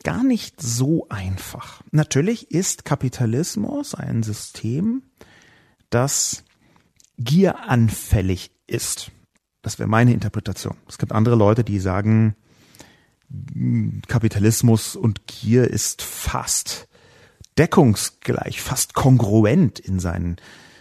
gar 0.02 0.24
nicht 0.24 0.60
so 0.60 1.08
einfach. 1.08 1.82
Natürlich 1.90 2.50
ist 2.50 2.84
Kapitalismus 2.84 3.94
ein 3.94 4.22
System, 4.22 5.02
das 5.90 6.44
gieranfällig 7.18 8.50
ist. 8.66 9.12
Das 9.62 9.78
wäre 9.78 9.88
meine 9.88 10.12
Interpretation. 10.12 10.76
Es 10.88 10.98
gibt 10.98 11.12
andere 11.12 11.36
Leute, 11.36 11.64
die 11.64 11.78
sagen, 11.78 12.34
Kapitalismus 14.08 14.96
und 14.96 15.26
Gier 15.26 15.70
ist 15.70 16.02
fast 16.02 16.88
deckungsgleich, 17.56 18.60
fast 18.60 18.94
kongruent 18.94 19.78
in 19.78 20.00
seinen 20.00 20.36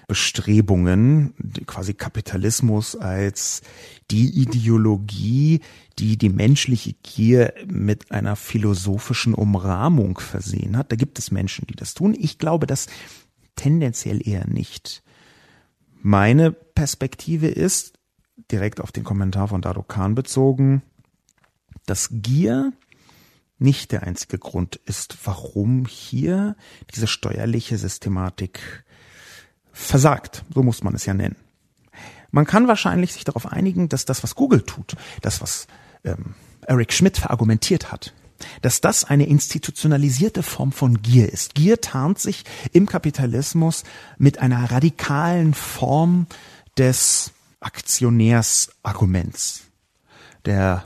Bestrebungen, 0.07 1.33
quasi 1.67 1.93
Kapitalismus 1.93 2.97
als 2.97 3.61
die 4.09 4.41
Ideologie, 4.41 5.61
die 5.99 6.17
die 6.17 6.27
menschliche 6.27 6.93
Gier 7.01 7.53
mit 7.65 8.11
einer 8.11 8.35
philosophischen 8.35 9.33
Umrahmung 9.33 10.17
versehen 10.19 10.75
hat. 10.75 10.91
Da 10.91 10.97
gibt 10.97 11.17
es 11.17 11.31
Menschen, 11.31 11.65
die 11.67 11.75
das 11.75 11.93
tun. 11.93 12.13
Ich 12.19 12.39
glaube 12.39 12.67
das 12.67 12.87
tendenziell 13.55 14.27
eher 14.27 14.47
nicht. 14.47 15.01
Meine 16.01 16.51
Perspektive 16.51 17.47
ist, 17.47 17.93
direkt 18.51 18.81
auf 18.81 18.91
den 18.91 19.03
Kommentar 19.03 19.47
von 19.47 19.61
Dado 19.61 19.83
Khan 19.83 20.15
bezogen, 20.15 20.81
dass 21.85 22.09
Gier 22.11 22.73
nicht 23.59 23.91
der 23.91 24.03
einzige 24.03 24.39
Grund 24.39 24.77
ist, 24.85 25.17
warum 25.23 25.85
hier 25.85 26.55
diese 26.93 27.07
steuerliche 27.07 27.77
Systematik 27.77 28.83
versagt. 29.71 30.43
So 30.53 30.63
muss 30.63 30.83
man 30.83 30.95
es 30.95 31.05
ja 31.05 31.13
nennen. 31.13 31.35
Man 32.31 32.45
kann 32.45 32.67
wahrscheinlich 32.67 33.13
sich 33.13 33.23
darauf 33.23 33.45
einigen, 33.45 33.89
dass 33.89 34.05
das, 34.05 34.23
was 34.23 34.35
Google 34.35 34.61
tut, 34.61 34.95
das, 35.21 35.41
was 35.41 35.67
ähm, 36.03 36.33
Eric 36.65 36.93
Schmidt 36.93 37.17
verargumentiert 37.17 37.91
hat, 37.91 38.13
dass 38.61 38.81
das 38.81 39.03
eine 39.03 39.27
institutionalisierte 39.27 40.41
Form 40.41 40.71
von 40.71 41.01
Gier 41.01 41.31
ist. 41.31 41.53
Gier 41.53 41.81
tarnt 41.81 42.19
sich 42.19 42.45
im 42.71 42.87
Kapitalismus 42.87 43.83
mit 44.17 44.39
einer 44.39 44.71
radikalen 44.71 45.53
Form 45.53 46.27
des 46.77 47.31
Aktionärsarguments, 47.61 49.63
der 50.45 50.83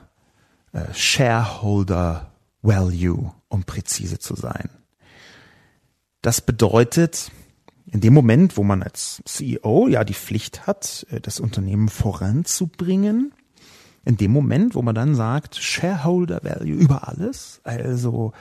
äh, 0.72 0.94
Shareholder 0.94 2.32
Value, 2.62 3.34
um 3.48 3.64
präzise 3.64 4.20
zu 4.20 4.36
sein. 4.36 4.70
Das 6.22 6.42
bedeutet, 6.42 7.32
in 7.86 8.02
dem 8.02 8.14
Moment, 8.14 8.58
wo 8.58 8.64
man 8.64 8.84
als 8.84 9.22
CEO 9.26 9.88
ja 9.88 10.04
die 10.04 10.14
Pflicht 10.14 10.68
hat, 10.68 11.06
äh, 11.10 11.22
das 11.22 11.40
Unternehmen 11.40 11.90
voranzubringen, 11.90 13.34
in 14.04 14.18
dem 14.18 14.32
Moment, 14.32 14.76
wo 14.76 14.82
man 14.82 14.94
dann 14.94 15.16
sagt, 15.16 15.56
Shareholder 15.56 16.44
Value 16.44 16.76
über 16.76 17.08
alles, 17.08 17.62
also 17.64 18.34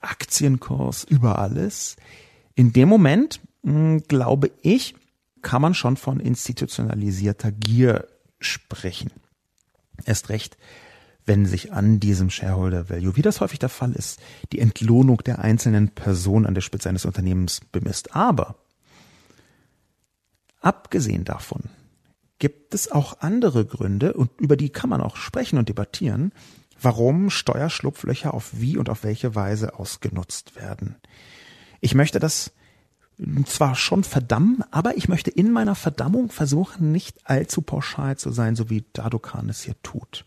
Aktienkurs 0.00 1.04
über 1.04 1.38
alles, 1.38 1.96
in 2.54 2.72
dem 2.72 2.88
Moment, 2.88 3.40
hm, 3.64 4.02
glaube 4.06 4.50
ich, 4.62 4.94
kann 5.42 5.62
man 5.62 5.74
schon 5.74 5.96
von 5.96 6.20
institutionalisierter 6.20 7.52
Gier 7.52 8.08
sprechen. 8.40 9.10
Erst 10.04 10.28
recht, 10.28 10.56
wenn 11.24 11.44
sich 11.46 11.72
an 11.72 12.00
diesem 12.00 12.30
Shareholder 12.30 12.88
Value, 12.88 13.16
wie 13.16 13.22
das 13.22 13.40
häufig 13.40 13.58
der 13.58 13.68
Fall 13.68 13.92
ist, 13.92 14.20
die 14.52 14.60
Entlohnung 14.60 15.18
der 15.18 15.40
einzelnen 15.40 15.90
Person 15.90 16.46
an 16.46 16.54
der 16.54 16.62
Spitze 16.62 16.88
eines 16.88 17.04
Unternehmens 17.04 17.60
bemisst. 17.70 18.16
Aber 18.16 18.56
abgesehen 20.60 21.24
davon 21.24 21.64
gibt 22.38 22.72
es 22.72 22.90
auch 22.90 23.20
andere 23.20 23.66
Gründe, 23.66 24.14
und 24.14 24.30
über 24.40 24.56
die 24.56 24.70
kann 24.70 24.90
man 24.90 25.00
auch 25.00 25.16
sprechen 25.16 25.58
und 25.58 25.68
debattieren, 25.68 26.32
warum 26.80 27.30
Steuerschlupflöcher 27.30 28.32
auf 28.32 28.50
wie 28.60 28.76
und 28.76 28.88
auf 28.88 29.02
welche 29.02 29.34
Weise 29.34 29.78
ausgenutzt 29.78 30.56
werden. 30.56 30.96
Ich 31.80 31.94
möchte 31.94 32.20
das 32.20 32.52
zwar 33.46 33.74
schon 33.74 34.04
verdammen, 34.04 34.62
aber 34.70 34.96
ich 34.96 35.08
möchte 35.08 35.30
in 35.30 35.50
meiner 35.50 35.74
Verdammung 35.74 36.30
versuchen, 36.30 36.92
nicht 36.92 37.28
allzu 37.28 37.62
pauschal 37.62 38.16
zu 38.16 38.30
sein, 38.30 38.54
so 38.54 38.70
wie 38.70 38.84
Dadokan 38.92 39.48
es 39.48 39.62
hier 39.62 39.74
tut. 39.82 40.24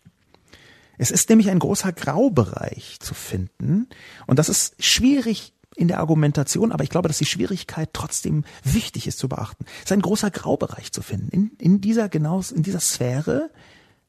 Es 0.98 1.10
ist 1.10 1.28
nämlich 1.30 1.50
ein 1.50 1.58
großer 1.58 1.92
Graubereich 1.92 2.98
zu 3.00 3.14
finden 3.14 3.88
und 4.26 4.38
das 4.38 4.48
ist 4.48 4.82
schwierig 4.82 5.54
in 5.74 5.88
der 5.88 6.00
Argumentation, 6.00 6.70
aber 6.70 6.84
ich 6.84 6.90
glaube, 6.90 7.08
dass 7.08 7.16
die 7.16 7.24
Schwierigkeit 7.24 7.90
trotzdem 7.94 8.44
wichtig 8.62 9.06
ist 9.06 9.18
zu 9.18 9.28
beachten. 9.28 9.64
Es 9.78 9.86
ist 9.86 9.92
ein 9.92 10.02
großer 10.02 10.30
Graubereich 10.30 10.92
zu 10.92 11.00
finden 11.00 11.30
in, 11.30 11.50
in 11.58 11.80
dieser 11.80 12.10
genau 12.10 12.42
in 12.54 12.62
dieser 12.62 12.80
Sphäre, 12.80 13.50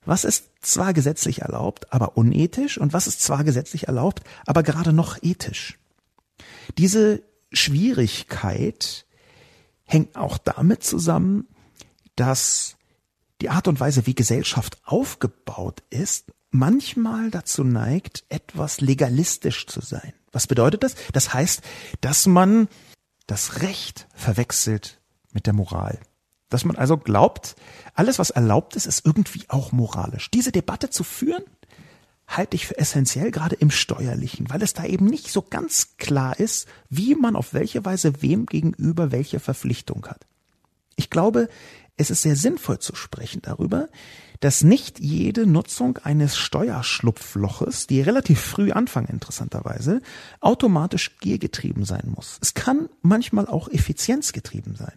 was 0.06 0.26
ist 0.26 0.50
zwar 0.62 0.94
gesetzlich 0.94 1.42
erlaubt, 1.42 1.94
aber 1.94 2.18
unethisch 2.18 2.78
und 2.78 2.92
was 2.92 3.08
ist 3.08 3.22
zwar 3.22 3.46
gesetzlich 3.46 3.88
erlaubt, 3.88 4.22
aber 4.46 4.62
gerade 4.62 4.92
noch 4.92 5.18
ethisch. 5.22 5.80
Diese 6.78 7.24
Schwierigkeit 7.54 9.06
hängt 9.86 10.16
auch 10.16 10.38
damit 10.38 10.84
zusammen, 10.84 11.48
dass 12.16 12.78
die 13.42 13.50
Art 13.50 13.68
und 13.68 13.80
Weise, 13.80 14.06
wie 14.06 14.16
Gesellschaft 14.16 14.78
aufgebaut 14.86 15.84
ist, 15.90 16.32
manchmal 16.52 17.32
dazu 17.32 17.64
neigt, 17.64 18.24
etwas 18.30 18.80
legalistisch 18.80 19.68
zu 19.68 19.82
sein. 19.82 20.14
Was 20.32 20.48
bedeutet 20.48 20.84
das? 20.84 20.96
Das 21.12 21.34
heißt, 21.34 21.62
dass 22.02 22.26
man 22.26 22.68
das 23.28 23.62
Recht 23.62 24.08
verwechselt 24.16 25.02
mit 25.32 25.46
der 25.46 25.54
Moral. 25.54 26.00
Dass 26.50 26.66
man 26.66 26.76
also 26.76 26.98
glaubt, 26.98 27.56
alles, 27.96 28.20
was 28.20 28.30
erlaubt 28.30 28.76
ist, 28.76 28.86
ist 28.86 29.06
irgendwie 29.06 29.46
auch 29.50 29.72
moralisch. 29.72 30.30
Diese 30.32 30.52
Debatte 30.52 30.90
zu 30.90 31.04
führen, 31.04 31.44
halte 32.28 32.56
ich 32.56 32.68
für 32.68 32.78
essentiell, 32.78 33.32
gerade 33.32 33.56
im 33.56 33.70
Steuerlichen, 33.70 34.50
weil 34.50 34.62
es 34.62 34.74
da 34.74 34.86
eben 34.86 35.06
nicht 35.06 35.30
so 35.30 35.42
ganz 35.42 35.98
klar 35.98 36.40
ist, 36.40 36.68
wie 36.90 37.16
man 37.16 37.36
auf 37.36 37.54
welche 37.54 37.84
Weise 37.86 38.22
wem 38.22 38.46
gegenüber 38.46 39.12
welche 39.12 39.40
Verpflichtung 39.40 40.06
hat. 40.08 40.26
Ich 40.96 41.10
glaube, 41.10 41.50
es 41.96 42.10
ist 42.10 42.24
sehr 42.24 42.36
sinnvoll 42.36 42.80
zu 42.80 42.96
sprechen 42.96 43.42
darüber, 43.44 43.88
dass 44.40 44.64
nicht 44.64 45.00
jede 45.00 45.46
Nutzung 45.46 45.98
eines 46.00 46.36
Steuerschlupfloches, 46.36 47.88
die 47.88 48.02
relativ 48.02 48.42
früh 48.42 48.72
anfangen 48.72 49.08
interessanterweise, 49.08 50.02
automatisch 50.42 51.18
giergetrieben 51.20 51.86
sein 51.86 52.12
muss. 52.14 52.40
Es 52.42 52.54
kann 52.54 52.90
manchmal 53.02 53.48
auch 53.48 53.70
effizienzgetrieben 53.70 54.76
sein. 54.76 54.94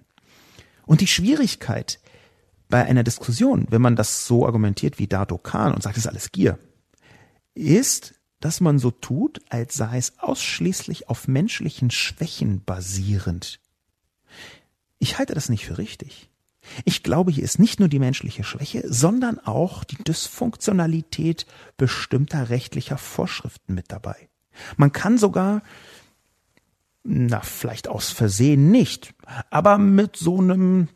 Und 0.87 1.01
die 1.01 1.07
Schwierigkeit 1.07 2.01
bei 2.69 2.85
einer 2.85 3.05
Diskussion, 3.05 3.67
wenn 3.71 3.83
man 3.83 3.95
das 3.95 4.27
so 4.27 4.47
argumentiert 4.47 4.99
wie 4.99 5.07
Dato 5.07 5.39
Khan 5.39 5.75
und 5.75 5.83
sagt, 5.83 5.97
es 5.97 6.05
ist 6.05 6.11
alles 6.11 6.33
Gier, 6.33 6.59
ist, 7.57 8.15
dass 8.41 8.61
man 8.61 8.79
so 8.79 8.91
tut, 8.91 9.41
als 9.49 9.75
sei 9.75 9.99
es 9.99 10.19
ausschließlich 10.19 11.09
auf 11.09 11.27
menschlichen 11.27 11.91
Schwächen 11.91 12.63
basierend. 12.65 13.61
Ich 14.99 15.19
halte 15.19 15.35
das 15.35 15.49
nicht 15.49 15.67
für 15.67 15.79
richtig. 15.79 16.31
Ich 16.85 17.03
glaube, 17.03 17.31
hier 17.31 17.45
ist 17.45 17.59
nicht 17.59 17.81
nur 17.81 17.89
die 17.89 17.99
menschliche 17.99 18.45
Schwäche, 18.45 18.83
sondern 18.87 19.39
auch 19.39 19.85
die 19.85 20.03
Dysfunktionalität 20.03 21.47
bestimmter 21.77 22.51
rechtlicher 22.51 22.99
Vorschriften 22.99 23.75
mit 23.75 23.91
dabei. 23.91 24.29
Man 24.77 24.93
kann 24.93 25.19
sogar, 25.19 25.63
na, 27.05 27.41
vielleicht 27.41 27.89
aus 27.89 28.11
Versehen 28.11 28.71
nicht, 28.71 29.15
aber 29.51 29.79
mit 29.79 30.17
so 30.17 30.41
einem 30.41 30.89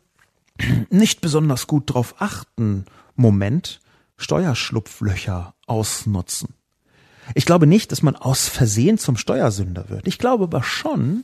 nicht 0.89 1.21
besonders 1.21 1.67
gut 1.67 1.93
drauf 1.93 2.15
achten 2.19 2.85
Moment 3.15 3.79
Steuerschlupflöcher 4.21 5.55
ausnutzen. 5.67 6.55
Ich 7.35 7.45
glaube 7.45 7.67
nicht, 7.67 7.91
dass 7.91 8.01
man 8.01 8.15
aus 8.15 8.47
Versehen 8.47 8.97
zum 8.97 9.17
Steuersünder 9.17 9.89
wird. 9.89 10.07
Ich 10.07 10.17
glaube 10.17 10.45
aber 10.45 10.63
schon, 10.63 11.23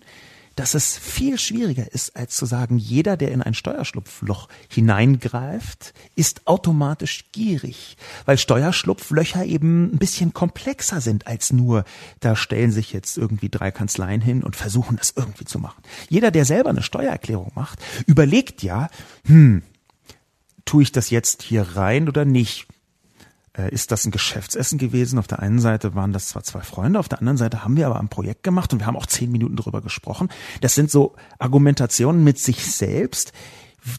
dass 0.55 0.73
es 0.73 0.97
viel 0.97 1.37
schwieriger 1.37 1.91
ist, 1.93 2.15
als 2.15 2.35
zu 2.35 2.47
sagen, 2.47 2.79
jeder, 2.79 3.15
der 3.15 3.31
in 3.31 3.43
ein 3.43 3.53
Steuerschlupfloch 3.53 4.47
hineingreift, 4.69 5.93
ist 6.15 6.47
automatisch 6.47 7.25
gierig, 7.31 7.95
weil 8.25 8.39
Steuerschlupflöcher 8.39 9.45
eben 9.45 9.93
ein 9.93 9.99
bisschen 9.99 10.33
komplexer 10.33 10.99
sind 10.99 11.27
als 11.27 11.53
nur, 11.53 11.85
da 12.21 12.35
stellen 12.35 12.71
sich 12.71 12.91
jetzt 12.91 13.17
irgendwie 13.17 13.49
drei 13.49 13.69
Kanzleien 13.69 14.21
hin 14.21 14.43
und 14.43 14.55
versuchen 14.55 14.97
das 14.97 15.13
irgendwie 15.15 15.45
zu 15.45 15.59
machen. 15.59 15.83
Jeder, 16.09 16.31
der 16.31 16.45
selber 16.45 16.71
eine 16.71 16.81
Steuererklärung 16.83 17.51
macht, 17.53 17.79
überlegt 18.07 18.63
ja, 18.63 18.89
hm, 19.25 19.61
tue 20.65 20.81
ich 20.81 20.91
das 20.91 21.11
jetzt 21.11 21.43
hier 21.43 21.61
rein 21.75 22.09
oder 22.09 22.25
nicht? 22.25 22.67
Äh, 23.57 23.73
ist 23.73 23.91
das 23.91 24.05
ein 24.05 24.11
Geschäftsessen 24.11 24.77
gewesen. 24.77 25.17
Auf 25.17 25.27
der 25.27 25.39
einen 25.39 25.59
Seite 25.59 25.95
waren 25.95 26.13
das 26.13 26.29
zwar 26.29 26.43
zwei 26.43 26.61
Freunde, 26.61 26.99
auf 26.99 27.09
der 27.09 27.19
anderen 27.19 27.37
Seite 27.37 27.63
haben 27.63 27.75
wir 27.75 27.87
aber 27.87 27.99
ein 27.99 28.09
Projekt 28.09 28.43
gemacht 28.43 28.71
und 28.71 28.79
wir 28.79 28.85
haben 28.85 28.95
auch 28.95 29.07
zehn 29.07 29.31
Minuten 29.31 29.55
drüber 29.55 29.81
gesprochen. 29.81 30.29
Das 30.61 30.75
sind 30.75 30.91
so 30.91 31.15
Argumentationen 31.39 32.23
mit 32.23 32.37
sich 32.37 32.65
selbst, 32.71 33.33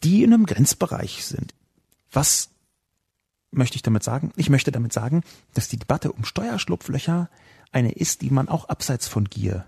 die 0.03 0.23
in 0.23 0.33
einem 0.33 0.45
Grenzbereich 0.45 1.25
sind. 1.25 1.53
Was 2.11 2.49
möchte 3.51 3.75
ich 3.75 3.81
damit 3.81 4.03
sagen? 4.03 4.31
Ich 4.35 4.49
möchte 4.49 4.71
damit 4.71 4.93
sagen, 4.93 5.23
dass 5.53 5.67
die 5.67 5.77
Debatte 5.77 6.11
um 6.11 6.23
Steuerschlupflöcher 6.23 7.29
eine 7.71 7.91
ist, 7.91 8.21
die 8.21 8.29
man 8.29 8.47
auch 8.47 8.69
abseits 8.69 9.07
von 9.07 9.25
Gier 9.25 9.65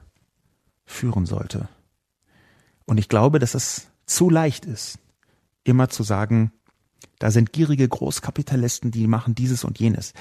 führen 0.86 1.26
sollte. 1.26 1.68
Und 2.86 2.98
ich 2.98 3.10
glaube, 3.10 3.40
dass 3.40 3.56
es 3.56 3.88
zu 4.06 4.30
leicht 4.30 4.66
ist, 4.66 5.00
immer 5.64 5.90
zu 5.90 6.04
sagen, 6.04 6.52
da 7.22 7.30
sind 7.30 7.54
gierige 7.54 7.88
Großkapitalisten, 7.88 8.90
die 8.90 9.06
machen 9.06 9.36
dieses 9.36 9.64
und 9.64 9.80
jenes. 9.80 10.14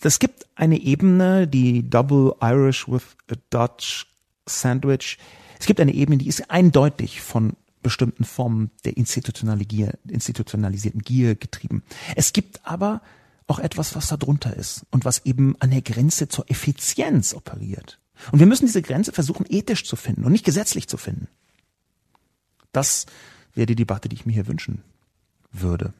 Das 0.00 0.20
gibt 0.20 0.46
eine 0.54 0.80
Ebene, 0.80 1.48
die 1.48 1.90
Double 1.90 2.34
Irish 2.40 2.88
with 2.88 3.02
a 3.28 3.34
Dutch 3.50 4.06
Sandwich. 4.46 5.18
Es 5.58 5.66
gibt 5.66 5.80
eine 5.80 5.92
Ebene, 5.92 6.18
die 6.18 6.28
ist 6.28 6.48
eindeutig 6.48 7.20
von 7.20 7.54
bestimmten 7.82 8.22
Formen 8.22 8.70
der 8.84 8.96
institutionalisierten 8.96 11.02
Gier 11.02 11.34
getrieben. 11.34 11.82
Es 12.14 12.32
gibt 12.32 12.64
aber 12.64 13.02
auch 13.48 13.58
etwas, 13.58 13.96
was 13.96 14.06
da 14.06 14.16
drunter 14.16 14.56
ist 14.56 14.86
und 14.92 15.04
was 15.04 15.26
eben 15.26 15.56
an 15.58 15.72
der 15.72 15.82
Grenze 15.82 16.28
zur 16.28 16.48
Effizienz 16.48 17.34
operiert. 17.34 17.98
Und 18.30 18.38
wir 18.38 18.46
müssen 18.46 18.66
diese 18.66 18.82
Grenze 18.82 19.10
versuchen, 19.10 19.44
ethisch 19.48 19.84
zu 19.84 19.96
finden 19.96 20.22
und 20.22 20.30
nicht 20.30 20.44
gesetzlich 20.44 20.86
zu 20.86 20.98
finden. 20.98 21.26
Das 22.70 23.06
wäre 23.54 23.66
die 23.66 23.74
Debatte, 23.74 24.08
die 24.08 24.14
ich 24.14 24.24
mir 24.24 24.34
hier 24.34 24.46
wünschen 24.46 24.84
würde. 25.50 25.92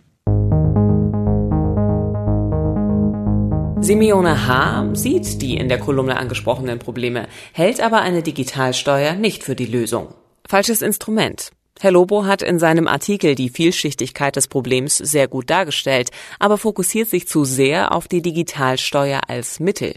Simeone 3.83 4.47
H. 4.47 4.95
sieht 4.95 5.43
die 5.43 5.57
in 5.57 5.69
der 5.69 5.81
Kolumne 5.81 6.17
angesprochenen 6.17 6.79
Probleme, 6.79 7.27
hält 7.53 7.81
aber 7.81 8.01
eine 8.01 8.23
Digitalsteuer 8.23 9.15
nicht 9.15 9.43
für 9.43 9.57
die 9.57 9.67
Lösung. 9.67 10.15
Falsches 10.47 10.83
Instrument. 10.83 11.51
Herr 11.81 11.91
Lobo 11.91 12.25
hat 12.25 12.43
in 12.43 12.61
seinem 12.61 12.87
Artikel 12.87 13.35
die 13.35 13.49
Vielschichtigkeit 13.49 14.37
des 14.37 14.47
Problems 14.47 14.99
sehr 14.99 15.27
gut 15.27 15.51
dargestellt, 15.51 16.11
aber 16.39 16.59
fokussiert 16.59 17.09
sich 17.09 17.27
zu 17.27 17.45
sehr 17.45 17.91
auf 17.93 18.07
die 18.07 18.23
Digitalsteuer 18.23 19.23
als 19.27 19.59
Mittel. 19.59 19.97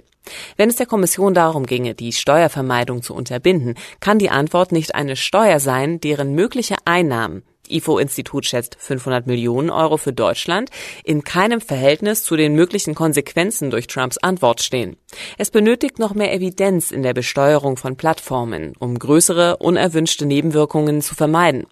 Wenn 0.57 0.69
es 0.69 0.77
der 0.77 0.88
Kommission 0.88 1.36
darum 1.36 1.67
ginge, 1.67 1.93
die 1.93 2.11
Steuervermeidung 2.11 3.03
zu 3.03 3.13
unterbinden, 3.13 3.75
kann 3.99 4.17
die 4.17 4.31
Antwort 4.31 4.71
nicht 4.71 4.95
eine 4.95 5.15
Steuer 5.15 5.59
sein, 5.59 6.01
deren 6.01 6.33
mögliche 6.33 6.75
Einnahmen 6.86 7.43
IFO-Institut 7.70 8.45
schätzt 8.45 8.78
500 8.80 9.28
Millionen 9.28 9.70
Euro 9.70 9.97
für 9.97 10.13
Deutschland, 10.13 10.70
in 11.03 11.24
keinem 11.24 11.61
Verhältnis 11.61 12.24
zu 12.24 12.36
den 12.36 12.55
möglichen 12.55 12.95
Konsequenzen 12.95 13.72
durch 13.72 13.88
Trumps 13.88 14.18
Antwort 14.18 14.61
stehen. 14.61 14.97
Es 15.38 15.51
benötigt 15.51 15.99
noch 15.99 16.13
mehr 16.13 16.34
Evidenz 16.34 16.91
in 16.91 17.03
der 17.03 17.13
Besteuerung 17.13 17.78
von 17.78 17.95
Plattformen, 17.95 18.74
um 18.80 18.97
größere, 18.97 19.57
unerwünschte 19.57 20.26
Nebenwirkungen 20.26 21.01
zu 21.01 21.16
vermeiden. 21.16 21.68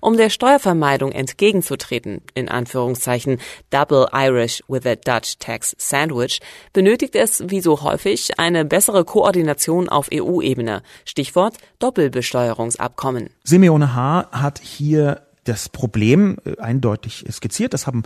Um 0.00 0.16
der 0.16 0.30
Steuervermeidung 0.30 1.12
entgegenzutreten, 1.12 2.22
in 2.34 2.48
Anführungszeichen 2.48 3.38
Double 3.70 4.06
Irish 4.12 4.62
with 4.68 4.86
a 4.86 4.94
Dutch 4.94 5.38
Tax 5.38 5.74
Sandwich, 5.78 6.40
benötigt 6.72 7.14
es, 7.14 7.42
wie 7.48 7.60
so 7.60 7.82
häufig, 7.82 8.38
eine 8.38 8.64
bessere 8.64 9.04
Koordination 9.04 9.88
auf 9.88 10.08
EU-Ebene. 10.12 10.82
Stichwort 11.04 11.56
Doppelbesteuerungsabkommen. 11.78 13.30
Simeone 13.44 13.94
H. 13.94 14.28
hat 14.32 14.60
hier 14.60 15.27
das 15.48 15.68
Problem 15.68 16.38
äh, 16.44 16.58
eindeutig 16.58 17.24
skizziert. 17.30 17.74
Das 17.74 17.86
haben 17.86 18.02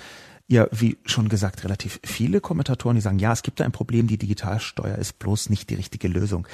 ja, 0.48 0.66
wie 0.70 0.98
schon 1.06 1.28
gesagt, 1.28 1.64
relativ 1.64 2.00
viele 2.04 2.40
Kommentatoren, 2.40 2.96
die 2.96 3.00
sagen, 3.00 3.18
ja, 3.18 3.32
es 3.32 3.42
gibt 3.42 3.60
da 3.60 3.64
ein 3.64 3.72
Problem, 3.72 4.06
die 4.06 4.18
Digitalsteuer 4.18 4.98
ist 4.98 5.18
bloß 5.18 5.50
nicht 5.50 5.70
die 5.70 5.76
richtige 5.76 6.08
Lösung. 6.08 6.46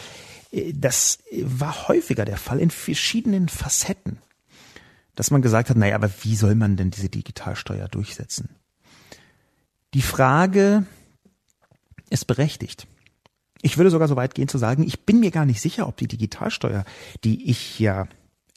Äh, 0.51 0.73
das 0.75 1.19
war 1.43 1.89
häufiger 1.89 2.25
der 2.25 2.37
Fall 2.37 2.61
in 2.61 2.71
verschiedenen 2.71 3.49
Facetten 3.49 4.19
dass 5.19 5.33
man 5.33 5.43
gesagt 5.43 5.69
hat, 5.69 5.77
naja, 5.77 5.97
aber 5.97 6.13
wie 6.23 6.37
soll 6.37 6.55
man 6.55 6.77
denn 6.77 6.93
diese 6.93 7.09
Digitalsteuer 7.09 7.89
durchsetzen? 7.89 8.51
Die 9.93 10.03
Frage 10.03 10.87
ist 12.09 12.29
berechtigt. 12.29 12.87
Ich 13.61 13.79
würde 13.79 13.91
sogar 13.91 14.07
so 14.07 14.15
weit 14.15 14.37
gehen 14.37 14.47
zu 14.47 14.59
sagen, 14.59 14.85
ich 14.85 15.07
bin 15.07 15.19
mir 15.19 15.33
gar 15.33 15.45
nicht 15.45 15.61
sicher, 15.61 15.89
ob 15.89 15.97
die 15.97 16.07
Digitalsteuer, 16.07 16.85
die 17.25 17.51
ich 17.51 17.81
ja 17.81 18.07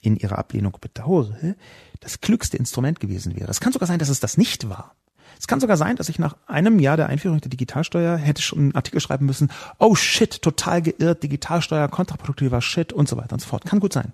in 0.03 0.15
ihrer 0.17 0.37
Ablehnung 0.37 0.77
bedauere, 0.79 1.55
das 2.01 2.19
klügste 2.19 2.57
Instrument 2.57 2.99
gewesen 2.99 3.35
wäre. 3.39 3.49
Es 3.49 3.61
kann 3.61 3.71
sogar 3.71 3.87
sein, 3.87 3.99
dass 3.99 4.09
es 4.09 4.19
das 4.19 4.37
nicht 4.37 4.67
war. 4.67 4.95
Es 5.39 5.47
kann 5.47 5.59
sogar 5.59 5.77
sein, 5.77 5.95
dass 5.95 6.09
ich 6.09 6.19
nach 6.19 6.35
einem 6.45 6.77
Jahr 6.77 6.97
der 6.97 7.07
Einführung 7.07 7.39
der 7.41 7.49
Digitalsteuer 7.49 8.17
hätte 8.17 8.41
schon 8.41 8.59
einen 8.59 8.75
Artikel 8.75 8.99
schreiben 8.99 9.25
müssen, 9.25 9.51
oh 9.79 9.95
shit, 9.95 10.41
total 10.41 10.81
geirrt, 10.81 11.23
Digitalsteuer, 11.23 11.87
kontraproduktiver 11.87 12.61
Shit 12.61 12.91
und 12.93 13.07
so 13.07 13.17
weiter 13.17 13.33
und 13.33 13.39
so 13.39 13.47
fort. 13.47 13.65
Kann 13.65 13.79
gut 13.79 13.93
sein. 13.93 14.13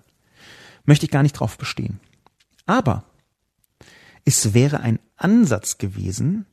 Möchte 0.84 1.04
ich 1.04 1.10
gar 1.10 1.22
nicht 1.22 1.34
drauf 1.34 1.58
bestehen. 1.58 2.00
Aber 2.64 3.04
es 4.24 4.54
wäre 4.54 4.80
ein 4.80 5.00
Ansatz 5.16 5.78
gewesen 5.78 6.46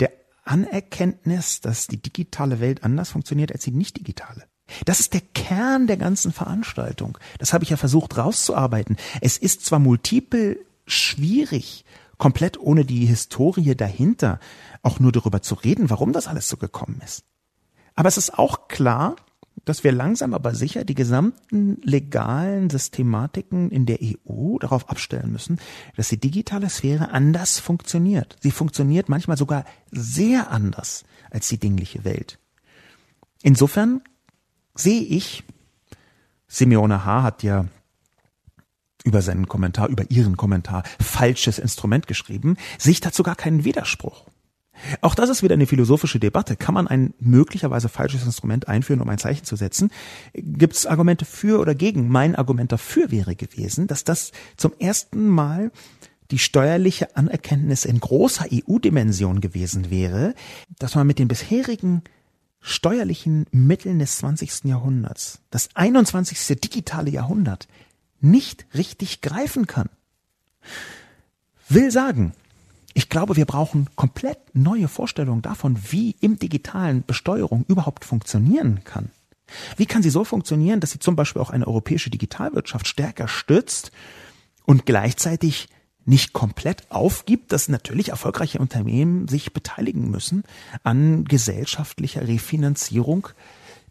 der 0.00 0.12
Anerkenntnis, 0.44 1.60
dass 1.60 1.86
die 1.86 2.00
digitale 2.00 2.60
Welt 2.60 2.82
anders 2.84 3.10
funktioniert 3.10 3.52
als 3.52 3.64
die 3.64 3.72
nicht 3.72 3.98
digitale. 3.98 4.44
Das 4.84 5.00
ist 5.00 5.12
der 5.12 5.20
Kern 5.20 5.86
der 5.86 5.98
ganzen 5.98 6.32
Veranstaltung. 6.32 7.18
Das 7.38 7.52
habe 7.52 7.64
ich 7.64 7.70
ja 7.70 7.76
versucht 7.76 8.16
rauszuarbeiten. 8.16 8.96
Es 9.20 9.36
ist 9.36 9.64
zwar 9.64 9.78
multiple 9.78 10.58
schwierig, 10.86 11.84
komplett 12.18 12.58
ohne 12.58 12.84
die 12.84 13.06
Historie 13.06 13.74
dahinter 13.74 14.38
auch 14.82 15.00
nur 15.00 15.12
darüber 15.12 15.42
zu 15.42 15.54
reden, 15.54 15.90
warum 15.90 16.12
das 16.12 16.26
alles 16.26 16.48
so 16.48 16.56
gekommen 16.56 17.00
ist. 17.04 17.24
Aber 17.94 18.08
es 18.08 18.18
ist 18.18 18.38
auch 18.38 18.68
klar, 18.68 19.16
dass 19.64 19.84
wir 19.84 19.92
langsam 19.92 20.34
aber 20.34 20.54
sicher 20.54 20.84
die 20.84 20.94
gesamten 20.94 21.80
legalen 21.82 22.68
Systematiken 22.68 23.70
in 23.70 23.86
der 23.86 23.98
EU 24.02 24.58
darauf 24.58 24.90
abstellen 24.90 25.32
müssen, 25.32 25.58
dass 25.96 26.08
die 26.08 26.20
digitale 26.20 26.68
Sphäre 26.68 27.10
anders 27.10 27.60
funktioniert. 27.60 28.36
Sie 28.40 28.50
funktioniert 28.50 29.08
manchmal 29.08 29.36
sogar 29.36 29.64
sehr 29.90 30.50
anders 30.50 31.04
als 31.30 31.48
die 31.48 31.58
dingliche 31.58 32.04
Welt. 32.04 32.38
Insofern 33.42 34.02
sehe 34.74 35.02
ich, 35.02 35.44
Simeone 36.46 37.04
H. 37.04 37.22
hat 37.22 37.42
ja 37.42 37.66
über 39.04 39.22
seinen 39.22 39.46
Kommentar, 39.46 39.88
über 39.88 40.10
ihren 40.10 40.36
Kommentar 40.36 40.82
falsches 41.00 41.58
Instrument 41.58 42.06
geschrieben, 42.08 42.56
sehe 42.78 42.92
ich 42.92 43.00
dazu 43.00 43.22
gar 43.22 43.36
keinen 43.36 43.64
Widerspruch. 43.64 44.26
Auch 45.00 45.14
das 45.14 45.30
ist 45.30 45.42
wieder 45.42 45.54
eine 45.54 45.66
philosophische 45.66 46.18
Debatte. 46.18 46.56
Kann 46.56 46.74
man 46.74 46.88
ein 46.88 47.14
möglicherweise 47.20 47.88
falsches 47.88 48.24
Instrument 48.24 48.66
einführen, 48.66 49.00
um 49.00 49.08
ein 49.08 49.18
Zeichen 49.18 49.44
zu 49.44 49.54
setzen? 49.54 49.90
Gibt 50.32 50.74
es 50.74 50.86
Argumente 50.86 51.24
für 51.24 51.60
oder 51.60 51.74
gegen? 51.74 52.08
Mein 52.08 52.34
Argument 52.34 52.72
dafür 52.72 53.10
wäre 53.12 53.36
gewesen, 53.36 53.86
dass 53.86 54.02
das 54.02 54.32
zum 54.56 54.72
ersten 54.78 55.28
Mal 55.28 55.70
die 56.30 56.38
steuerliche 56.38 57.16
Anerkenntnis 57.16 57.84
in 57.84 58.00
großer 58.00 58.46
EU-Dimension 58.52 59.40
gewesen 59.40 59.90
wäre, 59.90 60.34
dass 60.78 60.94
man 60.94 61.06
mit 61.06 61.18
den 61.18 61.28
bisherigen 61.28 62.02
steuerlichen 62.60 63.46
Mitteln 63.52 63.98
des 63.98 64.18
20. 64.18 64.64
Jahrhunderts, 64.64 65.40
das 65.50 65.68
21. 65.74 66.60
digitale 66.60 67.10
Jahrhundert, 67.10 67.68
nicht 68.24 68.66
richtig 68.74 69.20
greifen 69.20 69.66
kann. 69.66 69.88
Will 71.68 71.90
sagen, 71.90 72.32
ich 72.94 73.08
glaube, 73.08 73.36
wir 73.36 73.44
brauchen 73.44 73.88
komplett 73.96 74.38
neue 74.54 74.88
Vorstellungen 74.88 75.42
davon, 75.42 75.78
wie 75.90 76.16
im 76.20 76.38
digitalen 76.38 77.04
Besteuerung 77.04 77.64
überhaupt 77.68 78.04
funktionieren 78.04 78.82
kann. 78.84 79.10
Wie 79.76 79.86
kann 79.86 80.02
sie 80.02 80.10
so 80.10 80.24
funktionieren, 80.24 80.80
dass 80.80 80.92
sie 80.92 80.98
zum 80.98 81.16
Beispiel 81.16 81.42
auch 81.42 81.50
eine 81.50 81.66
europäische 81.66 82.10
Digitalwirtschaft 82.10 82.86
stärker 82.86 83.28
stützt 83.28 83.92
und 84.64 84.86
gleichzeitig 84.86 85.68
nicht 86.06 86.32
komplett 86.32 86.90
aufgibt, 86.90 87.52
dass 87.52 87.68
natürlich 87.68 88.10
erfolgreiche 88.10 88.58
Unternehmen 88.58 89.26
sich 89.26 89.52
beteiligen 89.52 90.10
müssen 90.10 90.44
an 90.82 91.24
gesellschaftlicher 91.24 92.28
Refinanzierung 92.28 93.28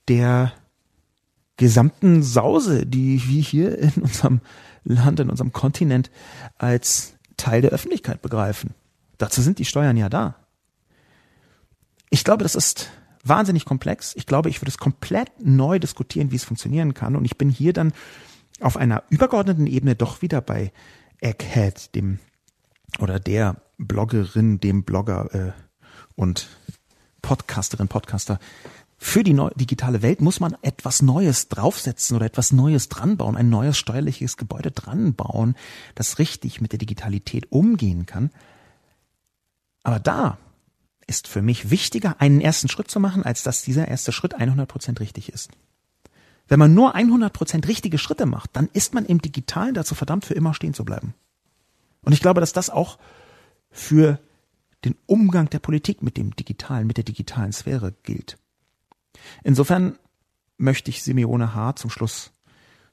der 0.07 0.53
gesamten 1.57 2.23
Sause, 2.23 2.85
die 2.85 3.21
wir 3.27 3.41
hier 3.41 3.77
in 3.77 4.01
unserem 4.01 4.41
Land, 4.83 5.19
in 5.19 5.29
unserem 5.29 5.53
Kontinent 5.53 6.11
als 6.57 7.15
Teil 7.37 7.61
der 7.61 7.71
Öffentlichkeit 7.71 8.21
begreifen. 8.21 8.71
Dazu 9.17 9.41
sind 9.41 9.59
die 9.59 9.65
Steuern 9.65 9.97
ja 9.97 10.09
da. 10.09 10.35
Ich 12.09 12.23
glaube, 12.23 12.43
das 12.43 12.55
ist 12.55 12.91
wahnsinnig 13.23 13.65
komplex. 13.65 14.15
Ich 14.15 14.25
glaube, 14.25 14.49
ich 14.49 14.61
würde 14.61 14.69
es 14.69 14.77
komplett 14.77 15.29
neu 15.39 15.79
diskutieren, 15.79 16.31
wie 16.31 16.35
es 16.35 16.43
funktionieren 16.43 16.93
kann. 16.93 17.15
Und 17.15 17.25
ich 17.25 17.37
bin 17.37 17.49
hier 17.49 17.73
dann 17.73 17.93
auf 18.59 18.77
einer 18.77 19.03
übergeordneten 19.09 19.67
Ebene 19.67 19.95
doch 19.95 20.21
wieder 20.21 20.41
bei 20.41 20.71
Egghead, 21.21 21.95
dem 21.95 22.19
oder 22.99 23.19
der 23.19 23.61
Bloggerin, 23.77 24.59
dem 24.59 24.83
Blogger 24.83 25.33
äh, 25.33 25.51
und 26.15 26.47
Podcasterin, 27.21 27.87
Podcaster. 27.87 28.39
Für 29.05 29.21
die 29.21 29.37
digitale 29.55 30.01
Welt 30.01 30.21
muss 30.21 30.39
man 30.39 30.55
etwas 30.61 31.01
Neues 31.01 31.49
draufsetzen 31.49 32.15
oder 32.15 32.25
etwas 32.25 32.53
Neues 32.53 32.87
dranbauen, 32.87 33.35
ein 33.35 33.49
neues 33.49 33.77
steuerliches 33.77 34.37
Gebäude 34.37 34.71
dranbauen, 34.71 35.55
das 35.93 36.19
richtig 36.19 36.61
mit 36.61 36.71
der 36.71 36.79
Digitalität 36.79 37.51
umgehen 37.51 38.05
kann. 38.05 38.31
Aber 39.83 39.99
da 39.99 40.37
ist 41.05 41.27
für 41.27 41.41
mich 41.41 41.69
wichtiger, 41.69 42.21
einen 42.21 42.39
ersten 42.39 42.69
Schritt 42.69 42.89
zu 42.89 43.01
machen, 43.01 43.23
als 43.23 43.43
dass 43.43 43.61
dieser 43.61 43.89
erste 43.89 44.13
Schritt 44.13 44.39
100% 44.39 45.01
richtig 45.01 45.33
ist. 45.33 45.51
Wenn 46.47 46.59
man 46.59 46.73
nur 46.73 46.95
100% 46.95 47.67
richtige 47.67 47.97
Schritte 47.97 48.25
macht, 48.25 48.51
dann 48.53 48.69
ist 48.71 48.93
man 48.93 49.05
im 49.05 49.21
Digitalen 49.21 49.73
dazu 49.73 49.95
verdammt, 49.95 50.23
für 50.23 50.33
immer 50.33 50.53
stehen 50.53 50.73
zu 50.73 50.85
bleiben. 50.85 51.13
Und 52.03 52.13
ich 52.13 52.21
glaube, 52.21 52.39
dass 52.39 52.53
das 52.53 52.69
auch 52.69 52.97
für 53.69 54.17
den 54.85 54.95
Umgang 55.07 55.49
der 55.49 55.59
Politik 55.59 56.01
mit 56.01 56.15
dem 56.15 56.33
Digitalen, 56.37 56.87
mit 56.87 56.95
der 56.95 57.03
digitalen 57.03 57.51
Sphäre 57.51 57.93
gilt. 58.03 58.37
Insofern 59.43 59.97
möchte 60.57 60.89
ich 60.89 61.03
Simeone 61.03 61.53
H. 61.55 61.75
zum 61.75 61.89
Schluss 61.89 62.31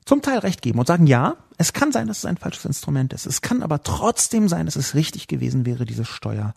zum 0.05 0.22
Teil 0.22 0.39
recht 0.39 0.62
geben 0.62 0.78
und 0.78 0.87
sagen, 0.87 1.07
ja, 1.07 1.37
es 1.59 1.72
kann 1.72 1.93
sein, 1.93 2.09
dass 2.09 2.18
es 2.18 2.24
ein 2.24 2.39
falsches 2.39 2.64
Instrument 2.64 3.12
ist. 3.12 3.26
Es 3.26 3.43
kann 3.43 3.62
aber 3.62 3.83
trotzdem 3.83 4.49
sein, 4.49 4.66
dass 4.66 4.76
es 4.76 4.95
richtig 4.95 5.28
gewesen 5.28 5.66
wäre, 5.66 5.85
diese 5.85 6.05
Steuer 6.05 6.55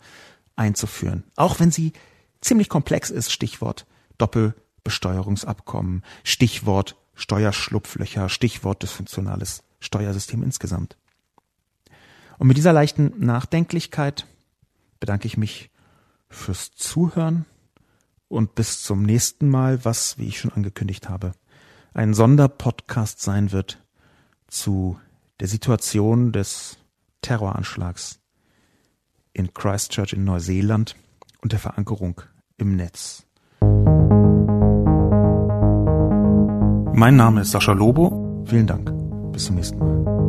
einzuführen. 0.56 1.24
Auch 1.36 1.60
wenn 1.60 1.70
sie 1.70 1.92
ziemlich 2.40 2.68
komplex 2.68 3.10
ist, 3.10 3.32
Stichwort 3.32 3.86
Doppelbesteuerungsabkommen, 4.18 6.02
Stichwort 6.22 6.96
Steuerschlupflöcher, 7.14 8.28
Stichwort 8.28 8.82
dysfunktionales 8.82 9.62
Steuersystem 9.80 10.42
insgesamt. 10.42 10.96
Und 12.38 12.48
mit 12.48 12.56
dieser 12.56 12.72
leichten 12.72 13.12
Nachdenklichkeit 13.24 14.26
bedanke 14.98 15.26
ich 15.26 15.36
mich 15.36 15.70
fürs 16.28 16.74
Zuhören 16.74 17.46
und 18.28 18.54
bis 18.54 18.82
zum 18.82 19.02
nächsten 19.02 19.48
Mal, 19.48 19.84
was, 19.84 20.18
wie 20.18 20.26
ich 20.26 20.38
schon 20.38 20.52
angekündigt 20.52 21.08
habe, 21.08 21.32
ein 21.92 22.14
Sonderpodcast 22.14 23.20
sein 23.20 23.52
wird 23.52 23.82
zu 24.48 24.98
der 25.40 25.48
Situation 25.48 26.32
des 26.32 26.78
Terroranschlags 27.22 28.20
in 29.32 29.52
Christchurch 29.52 30.12
in 30.12 30.24
Neuseeland 30.24 30.96
und 31.42 31.52
der 31.52 31.58
Verankerung 31.58 32.20
im 32.56 32.76
Netz. 32.76 33.26
Mein 36.96 37.16
Name 37.16 37.40
ist 37.40 37.50
Sascha 37.50 37.72
Lobo. 37.72 38.44
Vielen 38.46 38.66
Dank. 38.66 38.92
Bis 39.32 39.46
zum 39.46 39.56
nächsten 39.56 39.78
Mal. 39.78 40.23